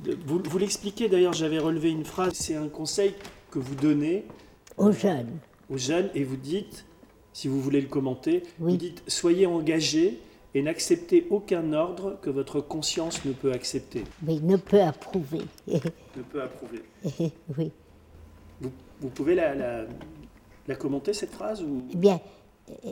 de- 0.00 0.16
vous 0.26 0.40
vous 0.44 0.58
l'expliquez 0.58 1.08
d'ailleurs, 1.08 1.32
j'avais 1.32 1.58
relevé 1.58 1.90
une 1.90 2.04
phrase. 2.04 2.32
C'est 2.34 2.54
un 2.56 2.68
conseil 2.68 3.14
que 3.50 3.58
vous 3.58 3.74
donnez 3.74 4.24
Aux 4.76 4.92
jeunes, 4.92 5.38
aux 5.70 5.78
jeunes 5.78 6.08
et 6.14 6.24
vous 6.24 6.36
dites, 6.36 6.84
si 7.32 7.48
vous 7.48 7.60
voulez 7.60 7.80
le 7.80 7.88
commenter, 7.88 8.42
Oui. 8.60 8.72
vous 8.72 8.76
dites 8.78 9.02
soyez 9.08 9.46
engagés 9.46 10.20
et 10.54 10.62
n'acceptez 10.62 11.26
aucun 11.30 11.72
ordre 11.74 12.16
que 12.22 12.30
votre 12.30 12.60
conscience 12.62 13.22
ne 13.26 13.32
peut 13.32 13.52
accepter, 13.52 14.04
mais 14.22 14.38
ne 14.40 14.56
peut 14.56 14.80
approuver. 14.80 15.42
ne 15.66 16.22
peut 16.22 16.42
approuver. 16.42 16.82
oui. 17.58 17.72
Vous, 18.62 18.72
vous 19.02 19.08
pouvez 19.10 19.34
la, 19.34 19.54
la, 19.54 19.84
la 20.66 20.74
commenter 20.76 21.12
cette 21.12 21.32
phrase 21.32 21.62
ou? 21.62 21.82
Eh 21.92 21.96
bien, 21.96 22.20
euh, 22.70 22.90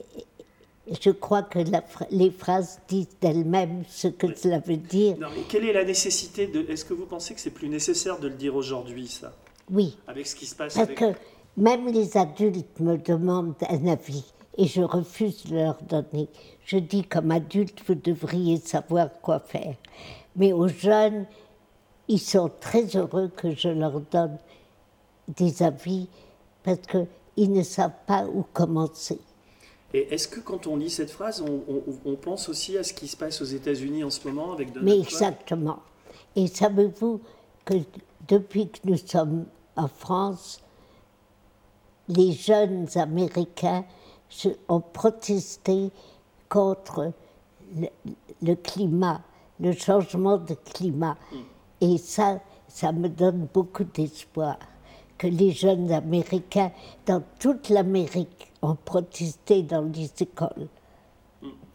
je 0.88 1.10
crois 1.10 1.42
que 1.42 1.58
la 1.58 1.82
les 2.10 2.30
phrases 2.30 2.80
disent 2.88 3.16
d'elles-mêmes 3.20 3.84
ce 3.88 4.08
que 4.08 4.34
cela 4.34 4.58
veut 4.58 4.76
dire. 4.76 5.16
non, 5.18 5.28
mais 5.34 5.42
quelle 5.48 5.64
est 5.64 5.72
la 5.72 5.84
nécessité 5.84 6.46
de 6.46 6.60
Est-ce 6.68 6.84
que 6.84 6.94
vous 6.94 7.06
pensez 7.06 7.34
que 7.34 7.40
c'est 7.40 7.50
plus 7.50 7.68
nécessaire 7.68 8.18
de 8.18 8.28
le 8.28 8.34
dire 8.34 8.54
aujourd'hui 8.54 9.08
ça, 9.08 9.32
Oui, 9.70 9.96
avec 10.06 10.26
ce 10.26 10.36
qui 10.36 10.46
se 10.46 10.54
passe 10.54 10.74
parce 10.74 10.86
avec 10.86 10.98
que 10.98 11.12
même 11.56 11.86
les 11.88 12.16
adultes 12.16 12.80
me 12.80 12.96
demandent 12.96 13.54
un 13.68 13.86
avis 13.86 14.24
et 14.56 14.66
je 14.66 14.82
refuse 14.82 15.44
de 15.46 15.56
leur 15.56 15.82
donner. 15.82 16.28
Je 16.64 16.78
dis 16.78 17.02
comme 17.02 17.30
adulte, 17.30 17.82
vous 17.86 17.94
devriez 17.94 18.58
savoir 18.58 19.08
quoi 19.20 19.40
faire. 19.40 19.74
Mais 20.36 20.52
aux 20.52 20.68
jeunes, 20.68 21.26
ils 22.08 22.20
sont 22.20 22.50
très 22.60 22.84
heureux 22.96 23.30
que 23.34 23.54
je 23.54 23.68
leur 23.68 24.00
donne 24.00 24.38
des 25.28 25.62
avis 25.62 26.08
parce 26.62 26.80
qu'ils 26.80 27.52
ne 27.52 27.62
savent 27.62 27.90
pas 28.06 28.26
où 28.26 28.44
commencer. 28.52 29.18
Et 29.94 30.12
est-ce 30.12 30.26
que 30.26 30.40
quand 30.40 30.66
on 30.66 30.76
lit 30.76 30.90
cette 30.90 31.10
phrase, 31.10 31.40
on, 31.40 31.62
on- 31.72 31.82
on 32.04 32.16
pense 32.16 32.48
aussi 32.48 32.76
à 32.76 32.82
ce 32.82 32.92
qui 32.92 33.06
se 33.06 33.16
passe 33.16 33.40
aux 33.40 33.44
États-Unis 33.46 34.02
en 34.02 34.10
ce 34.10 34.26
moment 34.26 34.52
avec 34.52 34.72
Donald 34.72 34.84
Mais 34.92 34.98
exactement. 35.00 35.78
Et 36.34 36.48
savez-vous 36.48 37.20
que 37.64 37.74
depuis 38.28 38.68
que 38.68 38.78
nous 38.84 38.96
sommes 38.96 39.46
en 39.76 39.86
France, 39.86 40.60
les 42.08 42.32
jeunes 42.32 42.88
Américains 42.96 43.84
ont 44.68 44.80
protesté 44.80 45.90
contre 46.48 47.12
le, 47.76 47.86
le 48.42 48.54
climat, 48.56 49.20
le 49.60 49.72
changement 49.72 50.38
de 50.38 50.54
climat. 50.54 51.16
Et 51.80 51.98
ça, 51.98 52.40
ça 52.66 52.90
me 52.90 53.08
donne 53.08 53.46
beaucoup 53.54 53.84
d'espoir 53.84 54.58
que 55.16 55.28
les 55.28 55.52
jeunes 55.52 55.92
Américains 55.92 56.72
dans 57.06 57.22
toute 57.38 57.68
l'Amérique 57.68 58.52
ont 58.64 58.76
protesté 58.84 59.62
dans 59.62 59.82
les 59.82 60.10
écoles. 60.20 60.68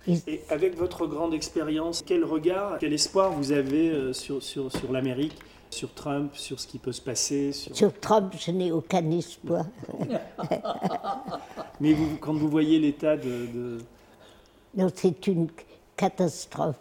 Et- 0.08 0.42
avec 0.50 0.76
votre 0.78 1.06
grande 1.06 1.34
expérience, 1.34 2.04
quel 2.06 2.24
regard, 2.26 2.78
quel 2.80 2.94
espoir 2.94 3.32
vous 3.32 3.52
avez 3.52 3.90
euh, 3.92 4.14
sur, 4.14 4.42
sur, 4.42 4.72
sur 4.72 4.92
l'Amérique, 4.92 5.38
sur 5.70 5.94
Trump, 5.94 6.36
sur 6.36 6.60
ce 6.60 6.66
qui 6.66 6.80
peut 6.80 6.92
se 6.92 7.02
passer 7.02 7.52
sur... 7.52 7.76
Sur 7.76 7.94
Trump, 8.00 8.34
je 8.40 8.50
n'ai 8.52 8.72
aucun 8.72 9.08
espoir. 9.12 9.66
Mais 11.80 11.94
vous, 11.94 12.18
quand 12.18 12.34
vous 12.34 12.50
voyez 12.50 12.80
l'état 12.80 13.16
de, 13.18 13.46
de- 13.54 13.78
Non, 14.76 14.88
c'est 14.94 15.28
une 15.28 15.48
catastrophe. 15.96 16.80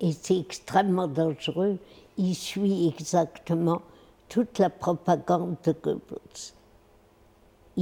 Et 0.00 0.12
c'est 0.12 0.38
extrêmement 0.38 1.06
dangereux. 1.06 1.76
Il 2.16 2.34
suit 2.34 2.88
exactement 2.88 3.82
toute 4.28 4.58
la 4.58 4.70
propagande 4.70 5.56
de 5.64 5.72
Goebbels. 5.72 6.54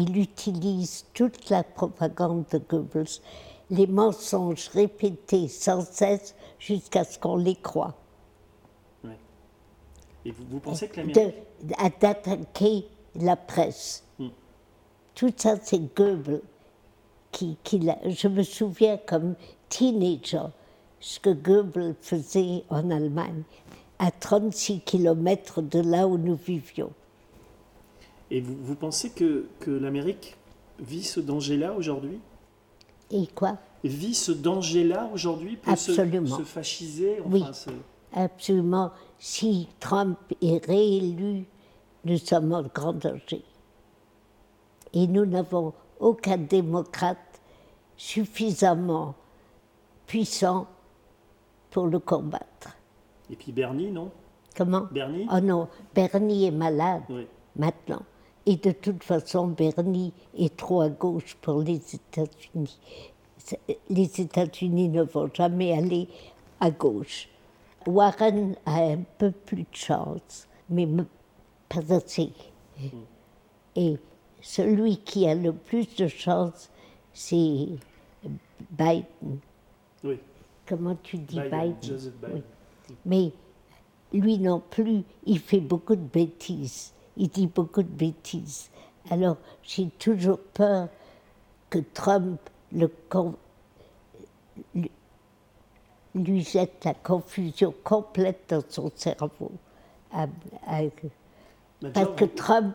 Il 0.00 0.16
utilise 0.16 1.06
toute 1.12 1.50
la 1.50 1.64
propagande 1.64 2.44
de 2.52 2.58
Goebbels, 2.58 3.20
les 3.68 3.88
mensonges 3.88 4.68
répétés 4.68 5.48
sans 5.48 5.84
cesse 5.84 6.36
jusqu'à 6.60 7.02
ce 7.02 7.18
qu'on 7.18 7.36
les 7.36 7.56
croit. 7.56 7.96
ouais. 9.02 9.18
Et 10.24 10.30
vous, 10.30 10.44
vous 10.48 10.60
pensez 10.60 10.86
que 10.86 11.00
l'Amérique... 11.00 11.34
d'attaquer 12.00 12.86
la 13.16 13.34
presse. 13.34 14.04
Mm. 14.20 14.28
Tout 15.16 15.32
ça, 15.36 15.56
c'est 15.60 15.92
Goebbels 15.96 16.42
qui, 17.32 17.58
qui 17.64 17.90
Je 18.06 18.28
me 18.28 18.44
souviens 18.44 18.98
comme 18.98 19.34
teenager 19.68 20.46
ce 21.00 21.18
que 21.18 21.30
Goebbels 21.30 21.96
faisait 22.00 22.62
en 22.70 22.88
Allemagne, 22.92 23.42
à 23.98 24.12
36 24.12 24.82
kilomètres 24.82 25.60
de 25.60 25.80
là 25.80 26.06
où 26.06 26.18
nous 26.18 26.36
vivions. 26.36 26.92
Et 28.30 28.40
vous, 28.40 28.56
vous 28.60 28.74
pensez 28.74 29.10
que, 29.10 29.46
que 29.60 29.70
l'Amérique 29.70 30.36
vit 30.78 31.02
ce 31.04 31.20
danger-là 31.20 31.72
aujourd'hui? 31.74 32.20
Et 33.10 33.26
quoi? 33.28 33.56
Vit 33.84 34.14
ce 34.14 34.32
danger-là 34.32 35.08
aujourd'hui 35.12 35.58
se, 35.64 35.70
Absolument. 35.70 36.36
se 36.36 36.42
fasciser 36.42 37.18
Oui. 37.26 37.40
enfin, 37.42 37.52
se- 37.52 37.70
Absolument. 38.12 38.90
Si 39.18 39.68
Trump 39.80 40.18
est 40.42 40.64
réélu, 40.66 41.44
nous 42.04 42.18
sommes 42.18 42.52
en 42.52 42.62
grand 42.62 42.92
danger. 42.92 43.42
Et 44.92 45.06
nous 45.06 45.26
n'avons 45.26 45.72
aucun 46.00 46.38
démocrate 46.38 47.18
suffisamment 47.96 49.14
puissant 50.06 50.66
pour 51.70 51.86
le 51.86 51.98
combattre. 51.98 52.76
Et 53.30 53.36
puis 53.36 53.52
Bernie, 53.52 53.90
non? 53.90 54.10
Comment? 54.56 54.86
Bernie? 54.90 55.26
Oh 55.32 55.40
non, 55.40 55.68
Bernie 55.94 56.46
est 56.46 56.50
malade 56.50 57.02
Oui. 57.10 57.26
maintenant. 57.56 58.02
Et 58.48 58.56
de 58.56 58.70
toute 58.70 59.04
façon, 59.04 59.48
Bernie 59.48 60.10
est 60.34 60.56
trop 60.56 60.80
à 60.80 60.88
gauche 60.88 61.36
pour 61.42 61.60
les 61.60 61.82
États-Unis. 61.94 62.78
Les 63.90 64.20
États-Unis 64.22 64.88
ne 64.88 65.02
vont 65.02 65.28
jamais 65.34 65.76
aller 65.76 66.08
à 66.58 66.70
gauche. 66.70 67.28
Warren 67.86 68.56
a 68.64 68.84
un 68.84 69.02
peu 69.18 69.32
plus 69.32 69.64
de 69.64 69.74
chance, 69.74 70.48
mais 70.70 70.88
pas 71.68 71.94
assez. 71.94 72.32
Et 73.76 73.98
celui 74.40 74.96
qui 74.96 75.28
a 75.28 75.34
le 75.34 75.52
plus 75.52 75.94
de 75.96 76.08
chance, 76.08 76.70
c'est 77.12 77.68
Biden. 78.70 79.40
Oui. 80.02 80.18
Comment 80.66 80.96
tu 81.02 81.18
dis 81.18 81.38
Biden, 81.38 81.50
Biden, 81.50 81.76
Joseph 81.82 82.14
Biden. 82.14 82.42
Oui. 82.88 82.96
Mais 83.04 83.32
lui 84.18 84.38
non 84.38 84.62
plus, 84.70 85.02
il 85.26 85.38
fait 85.38 85.60
beaucoup 85.60 85.96
de 85.96 86.00
bêtises. 86.00 86.94
Il 87.18 87.28
dit 87.28 87.46
beaucoup 87.48 87.82
de 87.82 87.88
bêtises. 87.88 88.70
Alors 89.10 89.36
j'ai 89.62 89.88
toujours 89.98 90.38
peur 90.54 90.88
que 91.68 91.80
Trump 91.92 92.38
le 92.72 92.88
con- 93.08 93.34
lui- 96.14 96.40
jette 96.42 96.84
la 96.84 96.94
confusion 96.94 97.74
complète 97.84 98.44
dans 98.48 98.62
son 98.68 98.90
cerveau. 98.94 99.50
À- 100.12 100.26
à- 100.66 100.82
Major, 101.80 101.92
parce 101.92 102.16
que 102.16 102.24
Trump 102.24 102.74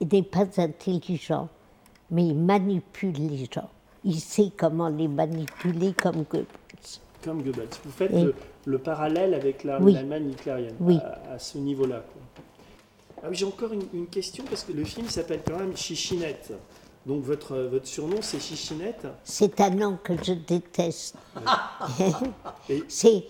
n'est 0.00 0.22
pas 0.22 0.46
intelligent, 0.58 1.48
mais 2.10 2.26
il 2.28 2.36
manipule 2.38 3.14
les 3.14 3.48
gens. 3.52 3.68
Il 4.04 4.20
sait 4.20 4.50
comment 4.56 4.88
les 4.88 5.08
manipuler 5.08 5.92
comme 5.92 6.22
Goebbels. 6.24 6.46
Comme 7.24 7.42
Goebbels. 7.42 7.68
Vous 7.84 7.90
faites 7.90 8.12
Et- 8.12 8.24
le, 8.24 8.34
le 8.66 8.78
parallèle 8.78 9.34
avec 9.34 9.64
la- 9.64 9.80
Oui. 9.80 9.92
l'Allemagne 9.94 10.30
hitlérienne 10.30 10.76
Oui. 10.80 10.98
à, 10.98 11.32
à 11.34 11.38
ce 11.38 11.58
niveau-là. 11.58 12.02
Ah 13.22 13.26
oui, 13.30 13.36
j'ai 13.36 13.44
encore 13.44 13.72
une, 13.72 13.86
une 13.92 14.06
question 14.08 14.44
parce 14.48 14.64
que 14.64 14.72
le 14.72 14.84
film 14.84 15.08
s'appelle 15.08 15.42
quand 15.46 15.58
même 15.58 15.76
Chichinette. 15.76 16.52
Donc 17.06 17.22
votre, 17.24 17.56
votre 17.56 17.86
surnom 17.86 18.18
c'est 18.20 18.40
Chichinette. 18.40 19.06
C'est 19.24 19.60
un 19.60 19.70
nom 19.70 19.98
que 20.02 20.12
je 20.22 20.32
déteste. 20.34 21.16
Et- 22.68 22.82
C'est, 22.88 23.24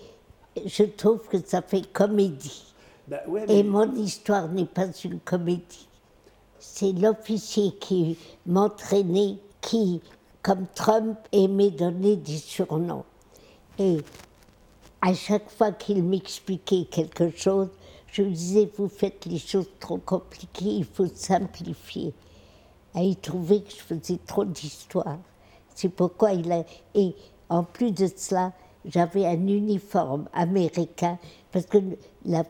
je 0.66 0.84
trouve 0.84 1.26
que 1.28 1.36
ça 1.45 1.62
fait 1.62 1.90
comédie. 1.93 2.64
Bah 3.09 3.18
ouais, 3.26 3.45
mais- 3.47 3.59
Et 3.59 3.62
mon 3.62 3.95
histoire 3.97 4.49
n'est 4.49 4.66
pas 4.66 4.86
une 5.05 5.20
comédie. 5.20 5.88
C'est 6.59 6.93
l'officier 6.93 7.72
qui 7.80 8.16
m'entraînait, 8.47 9.36
qui, 9.61 10.01
comme 10.43 10.66
Trump, 10.74 11.18
aimait 11.32 11.70
donner 11.70 12.16
des 12.16 12.36
surnoms. 12.38 13.05
Et 13.78 13.99
à 15.01 15.12
chaque 15.14 15.51
fois 15.51 15.72
qu'il 15.72 16.03
m'expliquait 16.05 16.84
quelque 16.90 17.30
chose, 17.36 17.68
je 18.12 18.22
disais, 18.22 18.70
vous 18.76 18.88
faites 18.88 19.24
les 19.24 19.38
choses 19.38 19.68
trop 19.80 19.96
compliquées, 19.96 20.66
il 20.76 20.84
faut 20.84 21.06
simplifier. 21.06 22.12
Il 22.94 23.16
trouvait 23.16 23.62
que 23.62 23.70
je 23.70 23.76
faisais 23.76 24.18
trop 24.26 24.44
d'histoire. 24.44 25.18
C'est 25.74 25.88
pourquoi 25.88 26.32
il 26.32 26.52
a... 26.52 26.62
Et 26.94 27.16
en 27.48 27.64
plus 27.64 27.90
de 27.90 28.06
cela, 28.14 28.52
j'avais 28.84 29.24
un 29.24 29.46
uniforme 29.46 30.28
américain, 30.34 31.18
parce 31.50 31.64
que 31.64 31.78
la- 32.26 32.44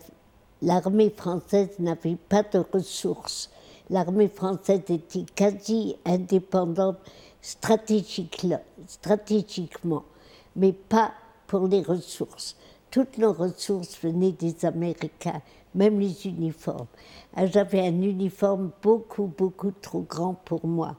l'armée 0.60 1.10
française 1.10 1.70
n'avait 1.78 2.16
pas 2.16 2.42
de 2.42 2.64
ressources. 2.72 3.48
L'armée 3.88 4.28
française 4.28 4.82
était 4.88 5.24
quasi 5.34 5.94
indépendante 6.04 6.98
stratégique- 7.40 8.46
stratégiquement, 8.88 10.02
mais 10.56 10.72
pas 10.72 11.12
pour 11.46 11.68
les 11.68 11.82
ressources. 11.82 12.56
Toutes 12.92 13.16
nos 13.16 13.32
ressources 13.32 13.98
venaient 14.02 14.32
des 14.32 14.66
Américains, 14.66 15.40
même 15.74 15.98
les 15.98 16.26
uniformes. 16.26 16.88
Ah, 17.34 17.46
J'avais 17.46 17.80
un 17.80 18.02
uniforme 18.02 18.70
beaucoup, 18.82 19.32
beaucoup 19.38 19.72
trop 19.80 20.02
grand 20.02 20.34
pour 20.44 20.66
moi. 20.66 20.96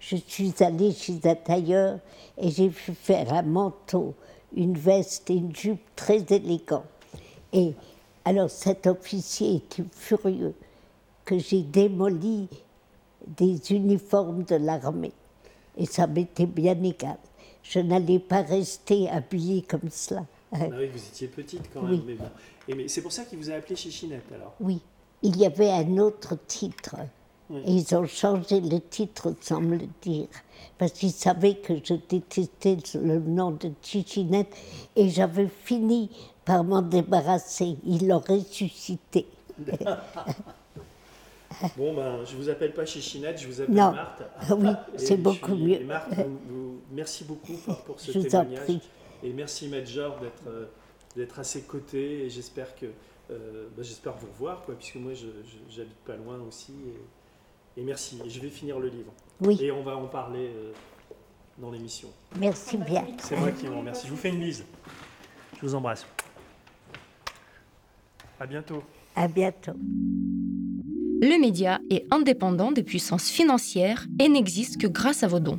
Je 0.00 0.16
suis 0.16 0.52
allée 0.58 0.90
chez 0.90 1.20
un 1.22 1.36
tailleur 1.36 2.00
et 2.36 2.50
j'ai 2.50 2.68
pu 2.68 2.94
faire 2.94 3.32
un 3.32 3.42
manteau, 3.42 4.14
une 4.56 4.76
veste 4.76 5.30
et 5.30 5.34
une 5.34 5.54
jupe 5.54 5.84
très 5.94 6.18
élégants. 6.30 6.82
Et 7.52 7.74
alors 8.24 8.50
cet 8.50 8.88
officier 8.88 9.54
était 9.54 9.84
furieux 9.92 10.54
que 11.24 11.38
j'ai 11.38 11.62
démoli 11.62 12.48
des 13.24 13.70
uniformes 13.70 14.42
de 14.42 14.56
l'armée. 14.56 15.12
Et 15.76 15.86
ça 15.86 16.08
m'était 16.08 16.46
bien 16.46 16.82
égal. 16.82 17.18
Je 17.62 17.78
n'allais 17.78 18.18
pas 18.18 18.42
rester 18.42 19.08
habillée 19.08 19.62
comme 19.62 19.90
cela. 19.92 20.24
Ah 20.52 20.58
oui, 20.78 20.86
vous 20.88 20.98
étiez 20.98 21.28
petite 21.28 21.70
quand 21.72 21.82
même. 21.82 21.92
Oui. 21.92 22.02
Mais, 22.06 22.14
bon. 22.14 22.24
Et 22.68 22.74
mais 22.74 22.88
c'est 22.88 23.02
pour 23.02 23.12
ça 23.12 23.24
qu'il 23.24 23.38
vous 23.38 23.50
a 23.50 23.54
appelé 23.54 23.76
Chichinette 23.76 24.24
alors. 24.34 24.54
Oui, 24.60 24.80
il 25.22 25.36
y 25.36 25.44
avait 25.46 25.70
un 25.70 25.98
autre 25.98 26.36
titre. 26.46 26.96
Oui. 27.50 27.60
Et 27.64 27.72
ils 27.72 27.94
ont 27.94 28.06
changé 28.06 28.60
le 28.60 28.80
titre 28.80 29.34
sans 29.40 29.60
me 29.60 29.76
le 29.76 29.86
dire. 30.02 30.26
Parce 30.78 30.92
qu'ils 30.92 31.12
savaient 31.12 31.56
que 31.56 31.74
je 31.82 31.94
détestais 32.08 32.76
le 32.94 33.18
nom 33.20 33.52
de 33.52 33.70
Chichinette 33.82 34.54
et 34.96 35.08
j'avais 35.08 35.48
fini 35.64 36.10
par 36.44 36.64
m'en 36.64 36.82
débarrasser. 36.82 37.76
Ils 37.84 38.06
l'ont 38.08 38.18
ressuscité. 38.26 39.26
Bon 41.76 41.94
ben, 41.94 42.22
je 42.24 42.36
vous 42.36 42.50
appelle 42.50 42.74
pas 42.74 42.84
Chichinette, 42.84 43.40
je 43.40 43.46
vous 43.46 43.60
appelle 43.62 43.74
Non. 43.74 43.92
Marthe. 43.92 44.22
Oui, 44.58 44.68
c'est 44.96 45.16
beaucoup 45.16 45.54
suis- 45.54 45.64
mieux. 45.64 45.84
Marthe, 45.86 46.12
vous- 46.14 46.38
vous- 46.48 46.80
merci 46.92 47.24
beaucoup 47.24 47.54
pour, 47.64 47.76
pour 47.78 48.00
ce 48.00 48.12
Je 48.12 48.18
vous 48.18 48.26
en 48.36 48.44
témoignage. 48.44 48.80
Et 49.22 49.32
merci 49.32 49.68
Major 49.68 50.18
d'être 50.20 50.42
euh, 50.46 50.66
d'être 51.16 51.38
à 51.38 51.44
ses 51.44 51.62
côtés. 51.62 52.24
Et 52.24 52.30
j'espère 52.30 52.74
que 52.76 52.86
euh, 53.30 53.66
bah, 53.76 53.82
j'espère 53.82 54.14
vous 54.16 54.26
revoir, 54.28 54.62
quoi, 54.64 54.74
puisque 54.74 54.96
moi 54.96 55.12
j'habite 55.14 55.98
pas 56.06 56.16
loin 56.16 56.38
aussi. 56.46 56.72
Et, 57.76 57.80
et 57.80 57.84
merci. 57.84 58.20
Et 58.24 58.30
je 58.30 58.40
vais 58.40 58.50
finir 58.50 58.78
le 58.78 58.88
livre. 58.88 59.12
Oui, 59.40 59.58
Et 59.60 59.70
on 59.70 59.82
va 59.82 59.96
en 59.96 60.06
parler 60.06 60.48
euh, 60.54 60.72
dans 61.58 61.70
l'émission. 61.70 62.08
merci 62.38 62.76
bien. 62.76 63.06
C'est 63.18 63.36
moi 63.36 63.50
qui 63.50 63.66
vous 63.66 63.78
remercie. 63.78 64.06
Je 64.06 64.12
vous 64.12 64.18
fais 64.18 64.28
une 64.30 64.40
bise. 64.40 64.64
Je 65.56 65.66
vous 65.66 65.74
embrasse. 65.74 66.06
À 68.38 68.46
bientôt. 68.46 68.82
À 69.14 69.28
bientôt. 69.28 69.72
Le 71.22 71.40
média 71.40 71.80
est 71.90 72.06
indépendant 72.10 72.72
des 72.72 72.82
puissances 72.82 73.30
financières 73.30 74.06
et 74.20 74.28
n'existe 74.28 74.78
que 74.78 74.86
grâce 74.86 75.22
à 75.22 75.28
vos 75.28 75.40
dons. 75.40 75.58